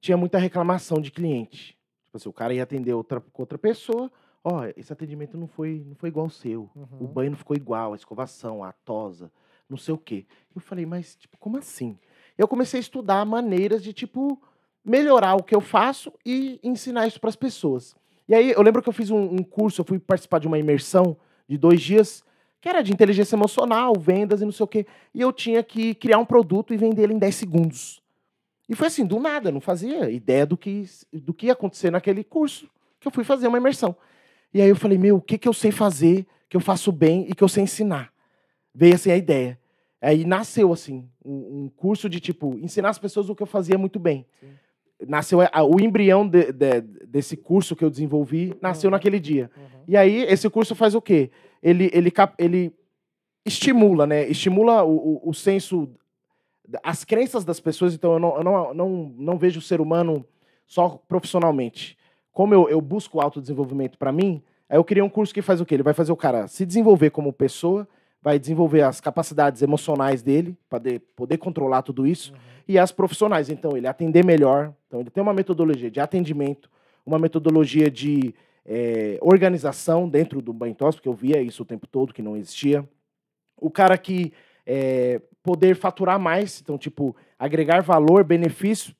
tinha 0.00 0.16
muita 0.16 0.38
reclamação 0.38 1.00
de 1.00 1.10
cliente. 1.10 1.78
Tipo 2.04 2.16
assim, 2.16 2.28
o 2.28 2.32
cara 2.32 2.54
ia 2.54 2.62
atender 2.62 2.94
outra, 2.94 3.22
outra 3.34 3.58
pessoa, 3.58 4.10
ó, 4.42 4.60
oh, 4.60 4.72
esse 4.76 4.92
atendimento 4.92 5.36
não 5.36 5.46
foi, 5.46 5.84
não 5.86 5.94
foi 5.94 6.08
igual 6.08 6.26
ao 6.26 6.30
seu. 6.30 6.70
Uhum. 6.74 6.86
O 7.00 7.06
banho 7.06 7.30
não 7.30 7.36
ficou 7.36 7.56
igual, 7.56 7.92
a 7.92 7.96
escovação, 7.96 8.64
a 8.64 8.72
tosa, 8.72 9.30
não 9.68 9.76
sei 9.76 9.92
o 9.92 9.98
quê. 9.98 10.26
Eu 10.54 10.60
falei, 10.60 10.86
mas, 10.86 11.16
tipo, 11.16 11.36
como 11.38 11.58
assim? 11.58 11.98
Eu 12.36 12.48
comecei 12.48 12.78
a 12.78 12.80
estudar 12.80 13.24
maneiras 13.26 13.82
de, 13.82 13.92
tipo, 13.92 14.40
melhorar 14.84 15.34
o 15.34 15.42
que 15.42 15.54
eu 15.54 15.60
faço 15.60 16.12
e 16.24 16.58
ensinar 16.62 17.06
isso 17.06 17.20
para 17.20 17.28
as 17.28 17.36
pessoas. 17.36 17.94
E 18.26 18.34
aí, 18.34 18.52
eu 18.52 18.62
lembro 18.62 18.82
que 18.82 18.88
eu 18.88 18.92
fiz 18.92 19.10
um, 19.10 19.34
um 19.34 19.42
curso, 19.42 19.80
eu 19.80 19.84
fui 19.84 19.98
participar 19.98 20.38
de 20.38 20.46
uma 20.46 20.58
imersão 20.58 21.16
de 21.46 21.58
dois 21.58 21.80
dias, 21.80 22.24
que 22.60 22.68
era 22.68 22.82
de 22.82 22.92
inteligência 22.92 23.36
emocional, 23.36 23.92
vendas 23.98 24.40
e 24.40 24.44
não 24.44 24.52
sei 24.52 24.64
o 24.64 24.68
quê. 24.68 24.86
E 25.14 25.20
eu 25.20 25.32
tinha 25.32 25.62
que 25.62 25.94
criar 25.94 26.18
um 26.18 26.24
produto 26.24 26.72
e 26.72 26.76
vender 26.76 27.04
ele 27.04 27.14
em 27.14 27.18
10 27.18 27.34
segundos. 27.34 28.02
E 28.68 28.74
foi 28.74 28.88
assim, 28.88 29.06
do 29.06 29.18
nada, 29.18 29.50
não 29.50 29.60
fazia 29.60 30.10
ideia 30.10 30.44
do 30.44 30.56
que, 30.56 30.84
do 31.12 31.32
que 31.32 31.46
ia 31.46 31.52
acontecer 31.52 31.90
naquele 31.90 32.22
curso 32.22 32.68
que 33.00 33.06
eu 33.06 33.12
fui 33.12 33.24
fazer 33.24 33.48
uma 33.48 33.58
imersão. 33.58 33.96
E 34.52 34.60
aí 34.60 34.68
eu 34.68 34.76
falei, 34.76 34.98
meu, 34.98 35.16
o 35.16 35.20
que, 35.20 35.38
que 35.38 35.48
eu 35.48 35.52
sei 35.52 35.70
fazer, 35.70 36.26
que 36.48 36.56
eu 36.56 36.60
faço 36.60 36.92
bem 36.92 37.26
e 37.28 37.34
que 37.34 37.42
eu 37.42 37.48
sei 37.48 37.62
ensinar? 37.62 38.12
Veio 38.74 38.94
assim 38.94 39.10
a 39.10 39.16
ideia. 39.16 39.58
Aí 40.00 40.24
nasceu 40.24 40.72
assim, 40.72 41.08
um, 41.24 41.64
um 41.64 41.72
curso 41.74 42.08
de 42.08 42.20
tipo, 42.20 42.56
ensinar 42.58 42.90
as 42.90 42.98
pessoas 42.98 43.28
o 43.28 43.34
que 43.34 43.42
eu 43.42 43.46
fazia 43.46 43.76
muito 43.78 43.98
bem. 43.98 44.26
Sim. 44.40 44.48
Nasceu 45.06 45.40
a, 45.40 45.62
o 45.62 45.80
embrião 45.80 46.28
de, 46.28 46.52
de, 46.52 46.80
desse 47.06 47.36
curso 47.36 47.76
que 47.76 47.84
eu 47.84 47.90
desenvolvi, 47.90 48.54
nasceu 48.60 48.88
uhum. 48.88 48.92
naquele 48.92 49.18
dia. 49.18 49.50
Uhum. 49.56 49.84
E 49.86 49.96
aí, 49.96 50.22
esse 50.24 50.48
curso 50.50 50.74
faz 50.74 50.94
o 50.94 51.00
quê? 51.00 51.30
Ele, 51.62 51.90
ele, 51.92 52.12
ele 52.38 52.72
estimula, 53.46 54.06
né? 54.06 54.28
Estimula 54.28 54.82
o, 54.82 54.96
o, 55.24 55.30
o 55.30 55.34
senso 55.34 55.88
as 56.82 57.04
crenças 57.04 57.44
das 57.44 57.60
pessoas, 57.60 57.94
então 57.94 58.14
eu 58.14 58.18
não, 58.18 58.36
eu 58.36 58.44
não, 58.44 58.74
não, 58.74 59.14
não 59.16 59.38
vejo 59.38 59.58
o 59.58 59.62
ser 59.62 59.80
humano 59.80 60.24
só 60.66 61.00
profissionalmente. 61.08 61.96
Como 62.32 62.54
eu, 62.54 62.68
eu 62.68 62.80
busco 62.80 63.20
autodesenvolvimento 63.20 63.98
para 63.98 64.12
mim, 64.12 64.42
aí 64.68 64.76
eu 64.76 64.84
queria 64.84 65.04
um 65.04 65.08
curso 65.08 65.32
que 65.32 65.42
faz 65.42 65.60
o 65.60 65.66
quê? 65.66 65.74
Ele 65.74 65.82
vai 65.82 65.94
fazer 65.94 66.12
o 66.12 66.16
cara 66.16 66.46
se 66.46 66.66
desenvolver 66.66 67.10
como 67.10 67.32
pessoa, 67.32 67.88
vai 68.20 68.38
desenvolver 68.38 68.82
as 68.82 69.00
capacidades 69.00 69.62
emocionais 69.62 70.22
dele, 70.22 70.56
para 70.68 70.78
de, 70.78 70.98
poder 70.98 71.38
controlar 71.38 71.82
tudo 71.82 72.06
isso, 72.06 72.32
uhum. 72.32 72.38
e 72.68 72.78
as 72.78 72.92
profissionais. 72.92 73.48
Então, 73.48 73.76
ele 73.76 73.86
atender 73.86 74.24
melhor. 74.24 74.74
Então, 74.86 75.00
ele 75.00 75.10
tem 75.10 75.22
uma 75.22 75.32
metodologia 75.32 75.90
de 75.90 76.00
atendimento, 76.00 76.70
uma 77.06 77.18
metodologia 77.18 77.90
de 77.90 78.34
é, 78.66 79.18
organização 79.22 80.08
dentro 80.08 80.42
do 80.42 80.52
banho 80.52 80.74
porque 80.74 81.08
eu 81.08 81.14
via 81.14 81.40
isso 81.40 81.62
o 81.62 81.66
tempo 81.66 81.86
todo, 81.86 82.12
que 82.12 82.20
não 82.20 82.36
existia. 82.36 82.86
O 83.56 83.70
cara 83.70 83.96
que 83.96 84.32
é, 84.66 85.22
poder 85.48 85.74
faturar 85.74 86.20
mais, 86.20 86.60
então, 86.60 86.76
tipo, 86.76 87.16
agregar 87.38 87.80
valor, 87.80 88.22
benefício 88.22 88.94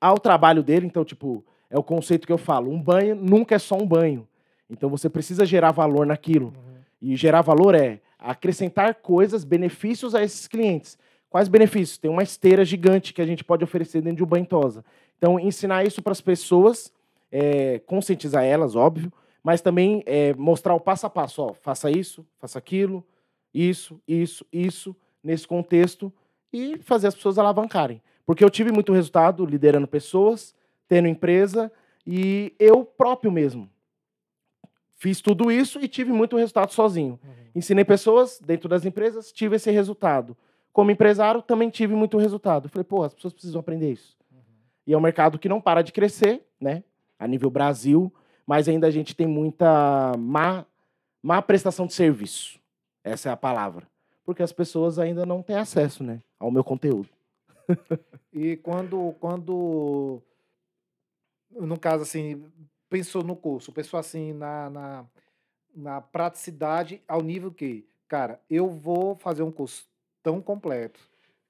ao 0.00 0.20
trabalho 0.20 0.62
dele. 0.62 0.86
Então, 0.86 1.04
tipo, 1.04 1.44
é 1.68 1.76
o 1.76 1.82
conceito 1.82 2.28
que 2.28 2.32
eu 2.32 2.38
falo. 2.38 2.70
Um 2.70 2.80
banho 2.80 3.16
nunca 3.16 3.56
é 3.56 3.58
só 3.58 3.76
um 3.76 3.84
banho. 3.84 4.24
Então, 4.70 4.88
você 4.88 5.08
precisa 5.08 5.44
gerar 5.44 5.72
valor 5.72 6.06
naquilo. 6.06 6.54
Uhum. 6.56 6.78
E 7.02 7.16
gerar 7.16 7.42
valor 7.42 7.74
é 7.74 7.98
acrescentar 8.16 8.94
coisas, 8.94 9.42
benefícios 9.42 10.14
a 10.14 10.22
esses 10.22 10.46
clientes. 10.46 10.96
Quais 11.28 11.48
benefícios? 11.48 11.98
Tem 11.98 12.08
uma 12.08 12.22
esteira 12.22 12.64
gigante 12.64 13.12
que 13.12 13.20
a 13.20 13.26
gente 13.26 13.42
pode 13.42 13.64
oferecer 13.64 14.00
dentro 14.00 14.18
de 14.18 14.22
um 14.22 14.28
banho 14.28 14.46
tosa. 14.46 14.84
Então, 15.18 15.40
ensinar 15.40 15.84
isso 15.84 16.00
para 16.00 16.12
as 16.12 16.20
pessoas, 16.20 16.92
é, 17.32 17.80
conscientizar 17.80 18.44
elas, 18.44 18.76
óbvio, 18.76 19.12
mas 19.42 19.60
também 19.60 20.04
é, 20.06 20.34
mostrar 20.34 20.72
o 20.72 20.80
passo 20.80 21.04
a 21.06 21.10
passo. 21.10 21.42
Ó, 21.42 21.52
faça 21.52 21.90
isso, 21.90 22.24
faça 22.38 22.60
aquilo, 22.60 23.04
isso, 23.52 24.00
isso, 24.06 24.46
isso, 24.52 24.94
nesse 25.22 25.46
contexto, 25.46 26.12
e 26.52 26.78
fazer 26.78 27.08
as 27.08 27.14
pessoas 27.14 27.38
alavancarem. 27.38 28.02
Porque 28.26 28.44
eu 28.44 28.50
tive 28.50 28.72
muito 28.72 28.92
resultado 28.92 29.44
liderando 29.44 29.86
pessoas, 29.86 30.54
tendo 30.88 31.08
empresa, 31.08 31.70
e 32.06 32.54
eu 32.58 32.84
próprio 32.84 33.30
mesmo. 33.30 33.68
Fiz 34.96 35.20
tudo 35.20 35.50
isso 35.50 35.80
e 35.80 35.88
tive 35.88 36.12
muito 36.12 36.36
resultado 36.36 36.72
sozinho. 36.72 37.18
Uhum. 37.24 37.30
Ensinei 37.54 37.84
pessoas 37.84 38.38
dentro 38.38 38.68
das 38.68 38.84
empresas, 38.84 39.32
tive 39.32 39.56
esse 39.56 39.70
resultado. 39.70 40.36
Como 40.72 40.90
empresário, 40.90 41.42
também 41.42 41.70
tive 41.70 41.94
muito 41.94 42.18
resultado. 42.18 42.68
Falei, 42.68 42.84
pô, 42.84 43.02
as 43.02 43.14
pessoas 43.14 43.32
precisam 43.32 43.60
aprender 43.60 43.92
isso. 43.92 44.16
Uhum. 44.30 44.38
E 44.86 44.92
é 44.92 44.98
um 44.98 45.00
mercado 45.00 45.38
que 45.38 45.48
não 45.48 45.60
para 45.60 45.82
de 45.82 45.90
crescer, 45.90 46.42
né? 46.60 46.84
A 47.18 47.26
nível 47.26 47.50
Brasil, 47.50 48.12
mas 48.46 48.68
ainda 48.68 48.86
a 48.86 48.90
gente 48.90 49.14
tem 49.14 49.26
muita 49.26 50.12
má, 50.18 50.64
má 51.22 51.40
prestação 51.40 51.86
de 51.86 51.94
serviço. 51.94 52.60
Essa 53.02 53.30
é 53.30 53.32
a 53.32 53.36
palavra. 53.36 53.89
Porque 54.30 54.44
as 54.44 54.52
pessoas 54.52 54.96
ainda 54.96 55.26
não 55.26 55.42
têm 55.42 55.56
acesso 55.56 56.04
né, 56.04 56.22
ao 56.38 56.52
meu 56.52 56.62
conteúdo. 56.62 57.08
e 58.32 58.56
quando, 58.58 59.12
quando, 59.18 60.22
no 61.50 61.76
caso 61.76 62.04
assim, 62.04 62.48
pensou 62.88 63.24
no 63.24 63.34
curso, 63.34 63.72
pensou 63.72 63.98
assim 63.98 64.32
na, 64.32 64.70
na, 64.70 65.06
na 65.74 66.00
praticidade 66.00 67.02
ao 67.08 67.20
nível 67.20 67.50
que, 67.50 67.84
cara, 68.06 68.40
eu 68.48 68.70
vou 68.70 69.16
fazer 69.16 69.42
um 69.42 69.50
curso 69.50 69.88
tão 70.22 70.40
completo 70.40 71.00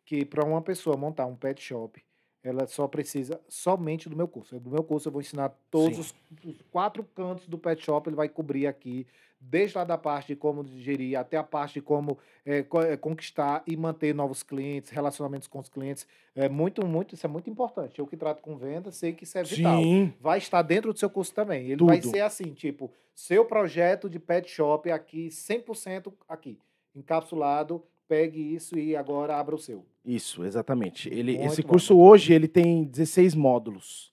que 0.06 0.24
para 0.24 0.42
uma 0.42 0.62
pessoa 0.62 0.96
montar 0.96 1.26
um 1.26 1.36
pet 1.36 1.60
shop, 1.60 2.02
ela 2.42 2.66
só 2.66 2.88
precisa 2.88 3.40
somente 3.48 4.08
do 4.08 4.16
meu 4.16 4.26
curso. 4.26 4.58
Do 4.58 4.70
meu 4.70 4.82
curso 4.82 5.08
eu 5.08 5.12
vou 5.12 5.20
ensinar 5.20 5.50
todos 5.70 5.98
os, 5.98 6.14
os, 6.44 6.62
quatro 6.70 7.04
cantos 7.14 7.46
do 7.46 7.58
pet 7.58 7.82
shop, 7.84 8.08
ele 8.08 8.16
vai 8.16 8.28
cobrir 8.28 8.66
aqui, 8.66 9.06
desde 9.38 9.76
lá 9.76 9.84
da 9.84 9.98
parte 9.98 10.28
de 10.28 10.36
como 10.36 10.64
gerir 10.78 11.18
até 11.18 11.36
a 11.36 11.42
parte 11.42 11.74
de 11.74 11.80
como 11.82 12.18
é, 12.44 12.62
conquistar 12.96 13.62
e 13.66 13.76
manter 13.76 14.14
novos 14.14 14.42
clientes, 14.42 14.90
relacionamentos 14.90 15.48
com 15.48 15.58
os 15.58 15.68
clientes. 15.68 16.06
É 16.34 16.48
muito, 16.48 16.86
muito, 16.86 17.14
isso 17.14 17.26
é 17.26 17.28
muito 17.28 17.50
importante. 17.50 17.98
Eu 17.98 18.06
que 18.06 18.16
trato 18.16 18.42
com 18.42 18.56
venda, 18.56 18.90
sei 18.90 19.12
que 19.12 19.24
isso 19.24 19.36
é 19.36 19.42
vital. 19.42 19.82
Sim. 19.82 20.14
Vai 20.20 20.38
estar 20.38 20.62
dentro 20.62 20.92
do 20.92 20.98
seu 20.98 21.10
curso 21.10 21.34
também. 21.34 21.66
Ele 21.66 21.76
Tudo. 21.76 21.88
vai 21.88 22.00
ser 22.00 22.20
assim, 22.20 22.52
tipo, 22.54 22.90
seu 23.14 23.44
projeto 23.44 24.08
de 24.08 24.18
pet 24.18 24.48
shop 24.50 24.90
aqui, 24.90 25.28
100% 25.28 26.12
aqui, 26.28 26.58
encapsulado, 26.94 27.84
pegue 28.10 28.40
isso 28.56 28.76
e 28.76 28.96
agora 28.96 29.36
abra 29.36 29.54
o 29.54 29.58
seu. 29.58 29.86
Isso, 30.04 30.44
exatamente. 30.44 31.08
Ele, 31.08 31.36
esse 31.36 31.62
curso 31.62 31.94
bom. 31.94 32.00
hoje 32.00 32.32
ele 32.32 32.48
tem 32.48 32.82
16 32.82 33.36
módulos. 33.36 34.12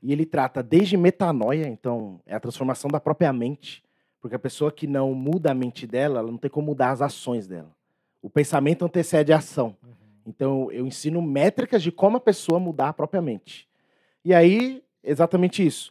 E 0.00 0.12
ele 0.12 0.24
trata 0.24 0.62
desde 0.62 0.96
metanoia, 0.96 1.66
então 1.66 2.20
é 2.24 2.36
a 2.36 2.40
transformação 2.40 2.88
da 2.88 3.00
própria 3.00 3.32
mente, 3.32 3.82
porque 4.20 4.36
a 4.36 4.38
pessoa 4.38 4.70
que 4.70 4.86
não 4.86 5.12
muda 5.12 5.50
a 5.50 5.54
mente 5.54 5.88
dela, 5.88 6.20
ela 6.20 6.30
não 6.30 6.38
tem 6.38 6.48
como 6.48 6.68
mudar 6.68 6.92
as 6.92 7.02
ações 7.02 7.48
dela. 7.48 7.74
O 8.22 8.30
pensamento 8.30 8.84
antecede 8.84 9.32
a 9.32 9.38
ação. 9.38 9.76
Uhum. 9.82 9.90
Então 10.24 10.70
eu 10.70 10.86
ensino 10.86 11.20
métricas 11.20 11.82
de 11.82 11.90
como 11.90 12.18
a 12.18 12.20
pessoa 12.20 12.60
mudar 12.60 12.90
a 12.90 12.92
própria 12.92 13.20
mente. 13.20 13.68
E 14.24 14.32
aí, 14.32 14.84
exatamente 15.02 15.66
isso. 15.66 15.90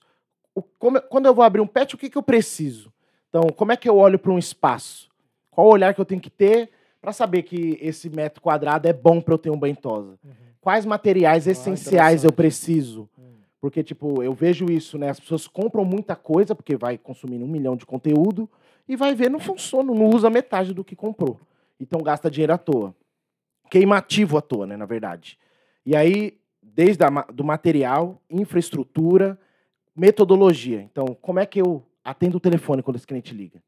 O, 0.54 0.62
como, 0.62 1.02
quando 1.02 1.26
eu 1.26 1.36
vou 1.36 1.44
abrir 1.44 1.60
um 1.60 1.68
pet, 1.68 1.96
o 1.96 1.98
que, 1.98 2.10
que 2.10 2.18
eu 2.18 2.24
preciso? 2.24 2.94
Então, 3.28 3.50
como 3.50 3.74
é 3.74 3.76
que 3.76 3.90
eu 3.90 3.98
olho 3.98 4.18
para 4.18 4.32
um 4.32 4.40
espaço? 4.40 5.10
Qual 5.52 5.68
o 5.68 5.72
olhar 5.72 5.94
que 5.94 6.00
eu 6.00 6.06
tenho 6.06 6.22
que 6.22 6.30
ter 6.30 6.70
para 7.06 7.14
saber 7.14 7.44
que 7.44 7.78
esse 7.80 8.10
metro 8.10 8.42
quadrado 8.42 8.88
é 8.88 8.94
bom 8.94 9.22
para 9.22 9.36
eu 9.36 9.38
ter 9.38 9.52
um 9.52 9.60
banho 9.60 9.76
tosa? 9.76 10.18
Uhum. 10.24 10.32
Quais 10.60 10.88
materiais 10.88 11.48
ah, 11.48 11.52
essenciais 11.52 12.24
eu 12.24 12.32
preciso? 12.32 13.08
Uhum. 13.16 13.36
Porque, 13.62 13.84
tipo, 13.84 14.24
eu 14.24 14.34
vejo 14.34 14.66
isso, 14.66 14.98
né? 14.98 15.12
As 15.12 15.20
pessoas 15.20 15.48
compram 15.48 15.86
muita 15.86 16.16
coisa, 16.16 16.56
porque 16.56 16.76
vai 16.76 16.98
consumindo 16.98 17.46
um 17.46 17.48
milhão 17.48 17.76
de 17.76 17.86
conteúdo, 17.86 18.50
e 18.88 18.96
vai 18.96 19.14
ver, 19.14 19.30
não 19.30 19.40
funciona, 19.40 19.94
não 19.94 20.10
usa 20.10 20.32
metade 20.32 20.74
do 20.74 20.84
que 20.84 20.96
comprou. 20.96 21.40
Então 21.80 22.02
gasta 22.02 22.30
dinheiro 22.30 22.54
à 22.54 22.58
toa. 22.58 22.96
Queimativo 23.70 24.36
à 24.36 24.42
toa, 24.42 24.66
né, 24.66 24.76
na 24.76 24.88
verdade. 24.88 25.38
E 25.86 25.96
aí, 25.96 26.40
desde 26.64 27.04
a, 27.04 27.10
do 27.32 27.44
material, 27.44 28.20
infraestrutura, 28.32 29.40
metodologia. 29.96 30.82
Então, 30.82 31.16
como 31.22 31.40
é 31.40 31.46
que 31.46 31.62
eu 31.62 31.84
atendo 32.04 32.38
o 32.38 32.40
telefone 32.40 32.82
quando 32.82 32.96
esse 32.96 33.06
cliente 33.06 33.32
liga? 33.32 33.62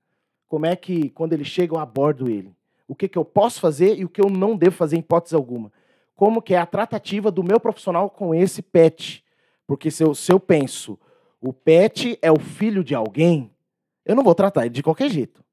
Como 0.48 0.66
é 0.66 0.76
que, 0.76 1.12
quando 1.12 1.34
ele 1.34 1.46
chega, 1.46 1.76
eu 1.76 1.80
abordo 1.80 2.28
ele? 2.28 2.58
O 2.88 2.96
que, 2.96 3.08
que 3.08 3.18
eu 3.18 3.26
posso 3.26 3.60
fazer 3.60 3.98
e 3.98 4.06
o 4.06 4.10
que 4.10 4.22
eu 4.22 4.30
não 4.30 4.56
devo 4.56 4.76
fazer 4.76 4.96
em 4.96 5.00
hipótese 5.00 5.36
alguma. 5.36 5.72
Como 6.16 6.42
que 6.42 6.54
é 6.54 6.58
a 6.58 6.66
tratativa 6.66 7.30
do 7.30 7.44
meu 7.44 7.60
profissional 7.60 8.10
com 8.10 8.34
esse 8.34 8.62
pet. 8.62 9.24
Porque 9.68 9.92
se 9.92 10.04
eu, 10.04 10.16
se 10.16 10.32
eu 10.32 10.40
penso, 10.40 10.98
o 11.42 11.52
pet 11.52 12.18
é 12.22 12.32
o 12.32 12.40
filho 12.40 12.84
de 12.84 12.96
alguém, 12.96 13.52
eu 14.06 14.16
não 14.16 14.24
vou 14.24 14.34
tratar 14.34 14.66
ele 14.66 14.74
de 14.74 14.82
qualquer 14.82 15.10
jeito. 15.10 15.44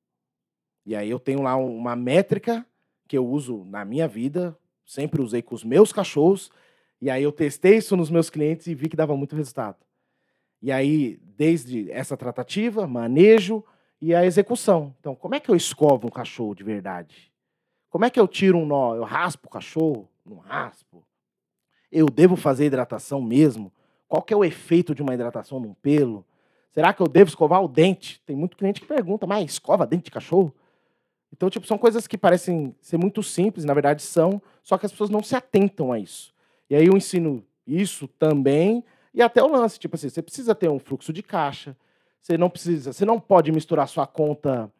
E 0.86 0.94
aí 0.94 1.10
eu 1.10 1.18
tenho 1.18 1.42
lá 1.42 1.56
uma 1.56 1.96
métrica 1.96 2.64
que 3.08 3.18
eu 3.18 3.26
uso 3.26 3.64
na 3.64 3.84
minha 3.84 4.06
vida, 4.06 4.56
sempre 4.86 5.20
usei 5.20 5.42
com 5.42 5.54
os 5.54 5.64
meus 5.64 5.92
cachorros, 5.92 6.50
e 7.00 7.10
aí 7.10 7.22
eu 7.22 7.32
testei 7.32 7.78
isso 7.78 7.96
nos 7.96 8.10
meus 8.10 8.30
clientes 8.30 8.66
e 8.66 8.74
vi 8.74 8.88
que 8.88 8.96
dava 8.96 9.16
muito 9.16 9.36
resultado. 9.36 9.76
E 10.62 10.72
aí, 10.72 11.18
desde 11.36 11.90
essa 11.90 12.16
tratativa, 12.16 12.86
manejo, 12.86 13.62
e 14.04 14.14
a 14.14 14.26
execução. 14.26 14.94
Então, 15.00 15.14
como 15.14 15.34
é 15.34 15.40
que 15.40 15.50
eu 15.50 15.56
escovo 15.56 16.08
um 16.08 16.10
cachorro 16.10 16.54
de 16.54 16.62
verdade? 16.62 17.32
Como 17.88 18.04
é 18.04 18.10
que 18.10 18.20
eu 18.20 18.28
tiro 18.28 18.58
um 18.58 18.66
nó? 18.66 18.94
Eu 18.94 19.02
raspo 19.02 19.46
o 19.46 19.50
cachorro? 19.50 20.06
Não 20.26 20.36
raspo? 20.36 21.02
Eu 21.90 22.04
devo 22.10 22.36
fazer 22.36 22.66
hidratação 22.66 23.22
mesmo? 23.22 23.72
Qual 24.06 24.20
que 24.20 24.34
é 24.34 24.36
o 24.36 24.44
efeito 24.44 24.94
de 24.94 25.00
uma 25.00 25.14
hidratação 25.14 25.58
num 25.58 25.72
pelo? 25.72 26.22
Será 26.70 26.92
que 26.92 27.00
eu 27.00 27.08
devo 27.08 27.30
escovar 27.30 27.64
o 27.64 27.68
dente? 27.68 28.20
Tem 28.26 28.36
muito 28.36 28.58
cliente 28.58 28.78
que 28.78 28.86
pergunta, 28.86 29.26
mas 29.26 29.52
escova 29.52 29.86
dente 29.86 30.04
de 30.04 30.10
cachorro? 30.10 30.54
Então, 31.32 31.48
tipo, 31.48 31.66
são 31.66 31.78
coisas 31.78 32.06
que 32.06 32.18
parecem 32.18 32.76
ser 32.82 32.98
muito 32.98 33.22
simples, 33.22 33.64
na 33.64 33.72
verdade 33.72 34.02
são, 34.02 34.40
só 34.62 34.76
que 34.76 34.84
as 34.84 34.92
pessoas 34.92 35.08
não 35.08 35.22
se 35.22 35.34
atentam 35.34 35.92
a 35.92 35.98
isso. 35.98 36.34
E 36.68 36.76
aí 36.76 36.86
eu 36.86 36.96
ensino 36.96 37.42
isso 37.66 38.06
também, 38.06 38.84
e 39.14 39.22
até 39.22 39.42
o 39.42 39.48
lance, 39.48 39.78
tipo 39.78 39.96
assim, 39.96 40.10
você 40.10 40.20
precisa 40.20 40.54
ter 40.54 40.68
um 40.68 40.78
fluxo 40.78 41.10
de 41.10 41.22
caixa, 41.22 41.74
você 42.24 42.38
não 42.38 42.48
precisa, 42.48 42.90
você 42.90 43.04
não 43.04 43.20
pode 43.20 43.52
misturar 43.52 43.86
sua 43.86 44.06
conta 44.06 44.72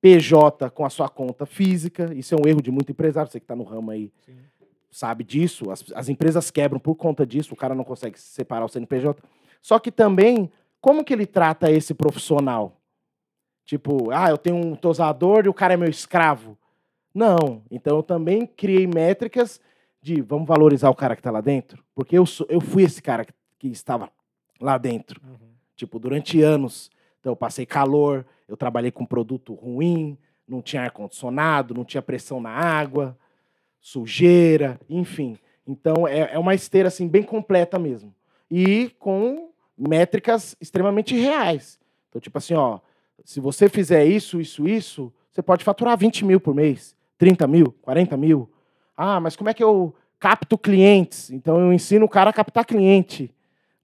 PJ 0.00 0.70
com 0.70 0.84
a 0.84 0.90
sua 0.90 1.08
conta 1.08 1.44
física. 1.44 2.14
Isso 2.14 2.32
é 2.32 2.38
um 2.38 2.46
erro 2.46 2.62
de 2.62 2.70
muito 2.70 2.92
empresário. 2.92 3.28
Você 3.28 3.40
que 3.40 3.44
está 3.44 3.56
no 3.56 3.64
ramo 3.64 3.90
aí 3.90 4.12
Sim. 4.24 4.36
sabe 4.88 5.24
disso. 5.24 5.68
As, 5.72 5.84
as 5.96 6.08
empresas 6.08 6.48
quebram 6.48 6.78
por 6.78 6.94
conta 6.94 7.26
disso. 7.26 7.54
O 7.54 7.56
cara 7.56 7.74
não 7.74 7.82
consegue 7.82 8.20
separar 8.20 8.64
o 8.64 8.68
CNPJ. 8.68 9.20
Só 9.60 9.80
que 9.80 9.90
também, 9.90 10.48
como 10.80 11.02
que 11.02 11.12
ele 11.12 11.26
trata 11.26 11.72
esse 11.72 11.92
profissional? 11.92 12.80
Tipo, 13.64 14.12
ah, 14.12 14.30
eu 14.30 14.38
tenho 14.38 14.54
um 14.54 14.76
tosador 14.76 15.44
e 15.44 15.48
o 15.48 15.54
cara 15.54 15.74
é 15.74 15.76
meu 15.76 15.90
escravo. 15.90 16.56
Não. 17.12 17.64
Então 17.68 17.96
eu 17.96 18.02
também 18.04 18.46
criei 18.46 18.86
métricas 18.86 19.60
de 20.00 20.22
vamos 20.22 20.46
valorizar 20.46 20.88
o 20.88 20.94
cara 20.94 21.16
que 21.16 21.20
está 21.20 21.32
lá 21.32 21.40
dentro, 21.40 21.82
porque 21.96 22.16
eu, 22.16 22.26
sou, 22.26 22.46
eu 22.48 22.60
fui 22.60 22.84
esse 22.84 23.02
cara 23.02 23.24
que, 23.24 23.32
que 23.58 23.68
estava 23.68 24.08
lá 24.60 24.78
dentro. 24.78 25.20
Uhum. 25.24 25.51
Tipo, 25.82 25.98
durante 25.98 26.40
anos, 26.40 26.92
então, 27.18 27.32
eu 27.32 27.36
passei 27.36 27.66
calor, 27.66 28.24
eu 28.46 28.56
trabalhei 28.56 28.92
com 28.92 29.04
produto 29.04 29.52
ruim, 29.52 30.16
não 30.46 30.62
tinha 30.62 30.82
ar-condicionado, 30.82 31.74
não 31.74 31.84
tinha 31.84 32.00
pressão 32.00 32.40
na 32.40 32.50
água, 32.50 33.18
sujeira, 33.80 34.80
enfim. 34.88 35.36
Então, 35.66 36.06
é, 36.06 36.34
é 36.34 36.38
uma 36.38 36.54
esteira 36.54 36.86
assim, 36.86 37.08
bem 37.08 37.24
completa 37.24 37.80
mesmo. 37.80 38.14
E 38.48 38.94
com 39.00 39.50
métricas 39.76 40.54
extremamente 40.60 41.16
reais. 41.16 41.80
Então, 42.08 42.20
tipo 42.20 42.38
assim, 42.38 42.54
ó, 42.54 42.78
se 43.24 43.40
você 43.40 43.68
fizer 43.68 44.04
isso, 44.04 44.40
isso, 44.40 44.68
isso, 44.68 45.12
você 45.32 45.42
pode 45.42 45.64
faturar 45.64 45.98
20 45.98 46.24
mil 46.24 46.38
por 46.40 46.54
mês, 46.54 46.94
30 47.18 47.44
mil, 47.48 47.74
40 47.82 48.16
mil. 48.16 48.48
Ah, 48.96 49.18
mas 49.18 49.34
como 49.34 49.50
é 49.50 49.54
que 49.54 49.64
eu 49.64 49.92
capto 50.20 50.56
clientes? 50.56 51.28
Então, 51.32 51.58
eu 51.58 51.72
ensino 51.72 52.06
o 52.06 52.08
cara 52.08 52.30
a 52.30 52.32
captar 52.32 52.64
cliente 52.64 53.34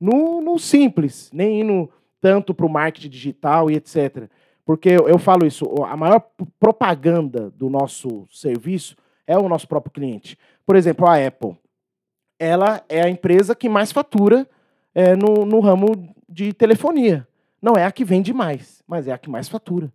no, 0.00 0.40
no 0.40 0.58
simples, 0.58 1.30
nem 1.32 1.60
indo 1.60 1.90
tanto 2.20 2.54
para 2.54 2.66
o 2.66 2.70
marketing 2.70 3.08
digital 3.08 3.70
e 3.70 3.76
etc. 3.76 4.28
Porque 4.64 4.88
eu, 4.88 5.08
eu 5.08 5.18
falo 5.18 5.46
isso, 5.46 5.64
a 5.84 5.96
maior 5.96 6.22
propaganda 6.58 7.50
do 7.50 7.70
nosso 7.70 8.26
serviço 8.30 8.96
é 9.26 9.36
o 9.38 9.48
nosso 9.48 9.66
próprio 9.66 9.92
cliente. 9.92 10.38
Por 10.66 10.76
exemplo, 10.76 11.06
a 11.06 11.14
Apple. 11.14 11.56
Ela 12.38 12.82
é 12.88 13.02
a 13.02 13.08
empresa 13.08 13.54
que 13.54 13.68
mais 13.68 13.90
fatura 13.90 14.48
é, 14.94 15.16
no, 15.16 15.44
no 15.44 15.60
ramo 15.60 16.14
de 16.28 16.52
telefonia. 16.52 17.26
Não 17.60 17.74
é 17.74 17.84
a 17.84 17.92
que 17.92 18.04
vende 18.04 18.32
mais, 18.32 18.82
mas 18.86 19.08
é 19.08 19.12
a 19.12 19.18
que 19.18 19.28
mais 19.28 19.48
fatura. 19.48 19.92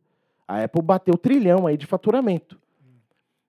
A 0.48 0.64
Apple 0.64 0.82
bateu 0.82 1.18
trilhão 1.18 1.66
aí 1.66 1.78
de 1.78 1.86
faturamento. 1.86 2.60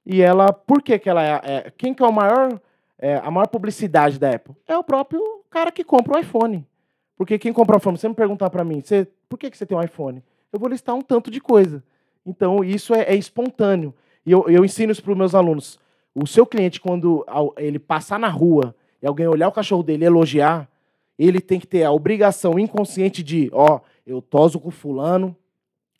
E 0.06 0.20
ela, 0.20 0.52
por 0.52 0.82
que, 0.82 0.98
que 0.98 1.08
ela 1.08 1.22
é, 1.22 1.40
é 1.44 1.72
Quem 1.76 1.94
que 1.94 2.02
é 2.02 2.06
o 2.06 2.12
maior, 2.12 2.60
é, 3.04 3.20
a 3.22 3.30
maior 3.30 3.46
publicidade 3.48 4.18
da 4.18 4.30
Apple? 4.30 4.56
É 4.66 4.78
o 4.78 4.82
próprio 4.82 5.20
cara 5.50 5.70
que 5.70 5.84
compra 5.84 6.16
o 6.16 6.18
iPhone. 6.18 6.66
Porque 7.18 7.38
quem 7.38 7.52
compra 7.52 7.76
o 7.76 7.78
iPhone, 7.78 7.98
você 7.98 8.08
me 8.08 8.14
perguntar 8.14 8.48
para 8.48 8.64
mim, 8.64 8.80
você, 8.80 9.06
por 9.28 9.38
que, 9.38 9.50
que 9.50 9.58
você 9.58 9.66
tem 9.66 9.76
um 9.76 9.82
iPhone? 9.82 10.22
Eu 10.50 10.58
vou 10.58 10.70
listar 10.70 10.94
um 10.94 11.02
tanto 11.02 11.30
de 11.30 11.38
coisa. 11.38 11.84
Então, 12.24 12.64
isso 12.64 12.94
é, 12.94 13.02
é 13.02 13.14
espontâneo. 13.14 13.92
E 14.24 14.32
eu, 14.32 14.48
eu 14.48 14.64
ensino 14.64 14.90
isso 14.90 15.02
para 15.02 15.12
os 15.12 15.18
meus 15.18 15.34
alunos. 15.34 15.78
O 16.14 16.26
seu 16.26 16.46
cliente, 16.46 16.80
quando 16.80 17.26
ele 17.58 17.78
passar 17.78 18.18
na 18.18 18.28
rua 18.28 18.74
e 19.02 19.06
alguém 19.06 19.28
olhar 19.28 19.48
o 19.48 19.52
cachorro 19.52 19.82
dele 19.82 20.04
e 20.04 20.06
elogiar, 20.06 20.66
ele 21.18 21.42
tem 21.42 21.60
que 21.60 21.66
ter 21.66 21.84
a 21.84 21.92
obrigação 21.92 22.58
inconsciente 22.58 23.22
de, 23.22 23.50
ó, 23.52 23.80
eu 24.06 24.22
toso 24.22 24.58
com 24.58 24.70
fulano, 24.70 25.36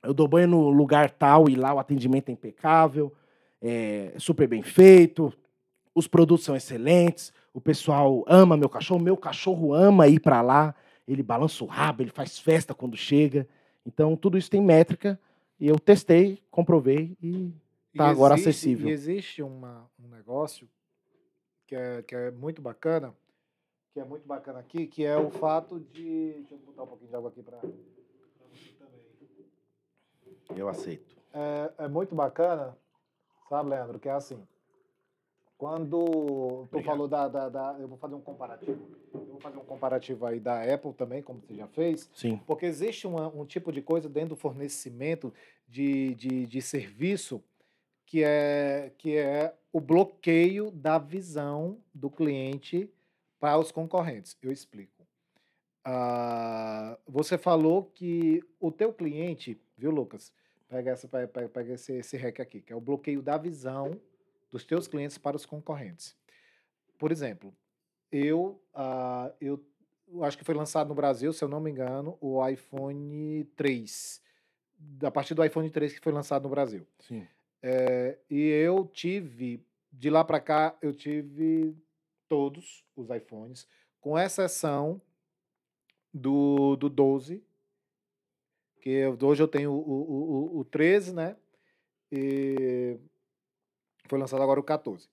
eu 0.02 0.14
dou 0.14 0.26
banho 0.26 0.48
no 0.48 0.70
lugar 0.70 1.10
tal 1.10 1.50
e 1.50 1.54
lá 1.54 1.74
o 1.74 1.78
atendimento 1.78 2.30
é 2.30 2.32
impecável, 2.32 3.12
é 3.60 4.14
super 4.16 4.48
bem 4.48 4.62
feito, 4.62 5.30
os 5.94 6.08
produtos 6.08 6.44
são 6.44 6.56
excelentes, 6.56 7.32
o 7.52 7.60
pessoal 7.60 8.24
ama 8.26 8.56
meu 8.56 8.68
cachorro, 8.68 9.00
meu 9.00 9.16
cachorro 9.16 9.72
ama 9.72 10.08
ir 10.08 10.20
para 10.20 10.42
lá, 10.42 10.74
ele 11.06 11.22
balança 11.22 11.62
o 11.62 11.66
rabo, 11.66 12.02
ele 12.02 12.10
faz 12.10 12.38
festa 12.38 12.74
quando 12.74 12.96
chega. 12.96 13.46
Então, 13.86 14.16
tudo 14.16 14.36
isso 14.36 14.50
tem 14.50 14.60
métrica 14.60 15.18
e 15.60 15.68
eu 15.68 15.78
testei, 15.78 16.42
comprovei 16.50 17.16
e 17.22 17.52
E 17.94 17.98
Tá 17.98 18.08
agora 18.08 18.34
acessível. 18.34 18.88
E 18.88 18.92
existe 18.92 19.40
uma, 19.42 19.88
um 20.02 20.08
negócio 20.08 20.68
que 21.66 21.76
é, 21.76 22.02
que 22.02 22.14
é 22.14 22.30
muito 22.32 22.60
bacana, 22.60 23.14
que 23.92 24.00
é 24.00 24.04
muito 24.04 24.26
bacana 24.26 24.58
aqui, 24.58 24.86
que 24.88 25.04
é 25.04 25.16
o 25.16 25.30
fato 25.30 25.78
de. 25.78 26.32
Deixa 26.38 26.54
eu 26.54 26.58
botar 26.58 26.82
um 26.82 26.86
pouquinho 26.88 27.10
de 27.10 27.16
água 27.16 27.30
aqui 27.30 27.42
para 27.42 27.58
você 27.58 28.72
também. 28.78 29.00
eu 30.56 30.68
aceito. 30.68 31.16
É, 31.32 31.84
é 31.84 31.88
muito 31.88 32.14
bacana, 32.14 32.76
sabe, 33.48 33.70
Leandro, 33.70 34.00
que 34.00 34.08
é 34.08 34.12
assim. 34.12 34.44
Quando 35.56 36.66
tu 36.70 36.82
falou 36.82 37.06
da, 37.08 37.28
da, 37.28 37.48
da- 37.48 37.76
Eu 37.78 37.88
vou 37.88 37.96
fazer 37.96 38.14
um 38.14 38.20
comparativo. 38.20 38.86
Eu 39.12 39.24
vou 39.26 39.40
fazer 39.40 39.56
um 39.58 39.64
comparativo 39.64 40.26
aí 40.26 40.40
da 40.40 40.62
Apple 40.62 40.92
também, 40.92 41.22
como 41.22 41.40
você 41.40 41.54
já 41.54 41.66
fez. 41.68 42.10
Sim. 42.14 42.40
Porque 42.46 42.66
existe 42.66 43.06
uma- 43.06 43.28
um 43.28 43.46
tipo 43.46 43.70
de 43.72 43.80
coisa 43.80 44.08
dentro 44.08 44.30
do 44.30 44.36
fornecimento 44.36 45.32
de, 45.68 46.14
de, 46.16 46.46
de 46.46 46.60
serviço 46.62 47.42
que 48.06 48.22
é, 48.22 48.92
que 48.98 49.16
é 49.16 49.54
o 49.72 49.80
bloqueio 49.80 50.70
da 50.70 50.98
visão 50.98 51.78
do 51.94 52.10
cliente 52.10 52.90
para 53.40 53.58
os 53.58 53.70
concorrentes. 53.72 54.36
Eu 54.42 54.52
explico. 54.52 54.92
Ah, 55.84 56.98
você 57.06 57.36
falou 57.38 57.84
que 57.94 58.42
o 58.58 58.70
teu 58.72 58.92
cliente, 58.92 59.60
viu, 59.76 59.90
Lucas? 59.90 60.32
Pega, 60.68 60.90
essa, 60.92 61.06
pega- 61.06 61.48
pega 61.48 61.72
esse, 61.74 61.92
esse 61.92 62.16
rec 62.16 62.40
aqui, 62.40 62.60
que 62.60 62.72
é 62.72 62.76
o 62.76 62.80
bloqueio 62.80 63.22
da 63.22 63.36
visão 63.36 64.00
dos 64.54 64.64
teus 64.64 64.86
clientes 64.86 65.18
para 65.18 65.36
os 65.36 65.44
concorrentes. 65.44 66.16
Por 66.96 67.10
exemplo, 67.10 67.52
eu, 68.10 68.62
eu 69.40 69.60
eu 70.06 70.22
acho 70.22 70.38
que 70.38 70.44
foi 70.44 70.54
lançado 70.54 70.88
no 70.88 70.94
Brasil, 70.94 71.32
se 71.32 71.42
eu 71.42 71.48
não 71.48 71.58
me 71.58 71.70
engano, 71.70 72.16
o 72.20 72.46
iPhone 72.46 73.42
3. 73.56 74.22
A 75.02 75.10
partir 75.10 75.34
do 75.34 75.44
iPhone 75.44 75.68
3 75.70 75.92
que 75.94 76.00
foi 76.00 76.12
lançado 76.12 76.44
no 76.44 76.50
Brasil. 76.50 76.86
Sim. 77.00 77.26
É, 77.60 78.16
e 78.30 78.42
eu 78.48 78.86
tive, 78.86 79.66
de 79.92 80.10
lá 80.10 80.22
para 80.22 80.38
cá, 80.38 80.76
eu 80.80 80.92
tive 80.92 81.74
todos 82.28 82.84
os 82.94 83.10
iPhones, 83.10 83.66
com 84.00 84.16
exceção 84.16 85.00
do, 86.12 86.76
do 86.76 86.88
12, 86.88 87.42
que 88.80 88.90
eu- 88.90 89.18
hoje 89.20 89.42
eu 89.42 89.48
tenho 89.48 89.72
o, 89.72 89.80
o, 89.80 90.56
o, 90.56 90.58
o 90.60 90.64
13, 90.64 91.12
né? 91.12 91.36
E 92.12 92.98
foi 94.08 94.18
lançado 94.18 94.42
agora 94.42 94.60
o 94.60 94.62
14. 94.62 95.08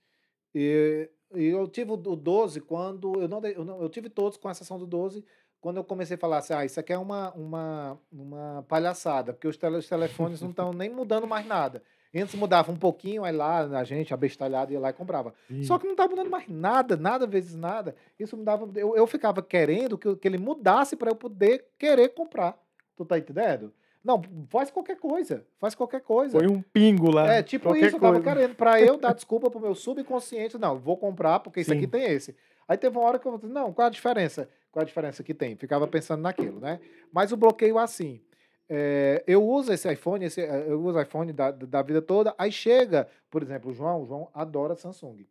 E, 0.53 1.09
e 1.33 1.45
eu 1.45 1.67
tive 1.67 1.91
o 1.91 1.97
do 1.97 2.15
12 2.15 2.61
quando. 2.61 3.21
Eu, 3.21 3.27
não, 3.27 3.43
eu, 3.45 3.65
não, 3.65 3.81
eu 3.81 3.89
tive 3.89 4.09
todos, 4.09 4.37
com 4.37 4.49
exceção 4.49 4.77
do 4.77 4.85
12, 4.85 5.23
quando 5.59 5.77
eu 5.77 5.83
comecei 5.83 6.15
a 6.15 6.19
falar 6.19 6.39
assim: 6.39 6.53
ah, 6.53 6.65
isso 6.65 6.79
aqui 6.79 6.91
é 6.91 6.97
uma, 6.97 7.31
uma, 7.33 7.99
uma 8.11 8.65
palhaçada, 8.67 9.33
porque 9.33 9.47
os, 9.47 9.57
tele, 9.57 9.77
os 9.77 9.87
telefones 9.87 10.41
não 10.41 10.49
estão 10.49 10.73
nem 10.73 10.89
mudando 10.89 11.27
mais 11.27 11.45
nada. 11.45 11.81
Antes 12.13 12.35
mudava 12.35 12.69
um 12.73 12.75
pouquinho, 12.75 13.23
aí 13.23 13.31
lá 13.31 13.59
a 13.79 13.83
gente, 13.85 14.13
abestalhado, 14.13 14.73
ia 14.73 14.79
lá 14.81 14.89
e 14.89 14.93
comprava. 14.93 15.33
Só 15.63 15.79
que 15.79 15.85
não 15.85 15.93
estava 15.93 16.09
mudando 16.09 16.29
mais 16.29 16.45
nada, 16.49 16.97
nada 16.97 17.25
vezes 17.25 17.55
nada. 17.55 17.95
Isso 18.19 18.35
me 18.35 18.43
dava. 18.43 18.69
Eu, 18.75 18.97
eu 18.97 19.07
ficava 19.07 19.41
querendo 19.41 19.97
que, 19.97 20.13
que 20.17 20.27
ele 20.27 20.37
mudasse 20.37 20.97
para 20.97 21.09
eu 21.09 21.15
poder 21.15 21.67
querer 21.79 22.09
comprar. 22.09 22.59
Tu 22.97 23.05
tá 23.05 23.17
entendendo? 23.17 23.73
Não, 24.03 24.21
faz 24.49 24.71
qualquer 24.71 24.97
coisa. 24.97 25.45
Faz 25.59 25.75
qualquer 25.75 26.01
coisa. 26.01 26.37
Foi 26.37 26.47
um 26.47 26.61
pingo 26.61 27.11
lá. 27.11 27.33
É, 27.33 27.43
tipo 27.43 27.75
isso, 27.75 27.95
eu 27.95 27.99
tava 27.99 28.19
coisa. 28.19 28.35
querendo. 28.35 28.55
Pra 28.55 28.81
eu 28.81 28.97
dar 28.97 29.13
desculpa 29.15 29.49
pro 29.49 29.59
meu 29.59 29.75
subconsciente, 29.75 30.57
não, 30.57 30.79
vou 30.79 30.97
comprar 30.97 31.39
porque 31.39 31.61
isso 31.61 31.71
aqui 31.71 31.83
Sim. 31.83 31.89
tem 31.89 32.03
esse. 32.05 32.35
Aí 32.67 32.77
teve 32.77 32.97
uma 32.97 33.05
hora 33.05 33.19
que 33.19 33.27
eu 33.27 33.37
falei, 33.37 33.53
não, 33.53 33.71
qual 33.73 33.87
a 33.87 33.91
diferença? 33.91 34.49
Qual 34.71 34.81
a 34.81 34.85
diferença 34.85 35.23
que 35.23 35.33
tem? 35.33 35.55
Ficava 35.55 35.87
pensando 35.87 36.21
naquilo, 36.21 36.59
né? 36.59 36.79
Mas 37.11 37.31
o 37.31 37.37
bloqueio 37.37 37.77
é 37.77 37.83
assim. 37.83 38.21
é, 38.69 39.23
eu 39.27 39.43
uso 39.45 39.73
esse 39.73 39.91
iPhone, 39.91 40.23
esse, 40.23 40.39
eh, 40.41 40.65
eu 40.67 40.81
uso 40.81 40.99
iPhone 41.01 41.33
da, 41.33 41.51
da 41.51 41.81
vida 41.81 42.01
toda, 42.01 42.33
aí 42.37 42.51
chega, 42.51 43.07
por 43.29 43.43
exemplo, 43.43 43.69
o 43.69 43.73
João, 43.73 44.01
o 44.01 44.05
João 44.05 44.29
adora 44.33 44.75
Samsung. 44.75 45.27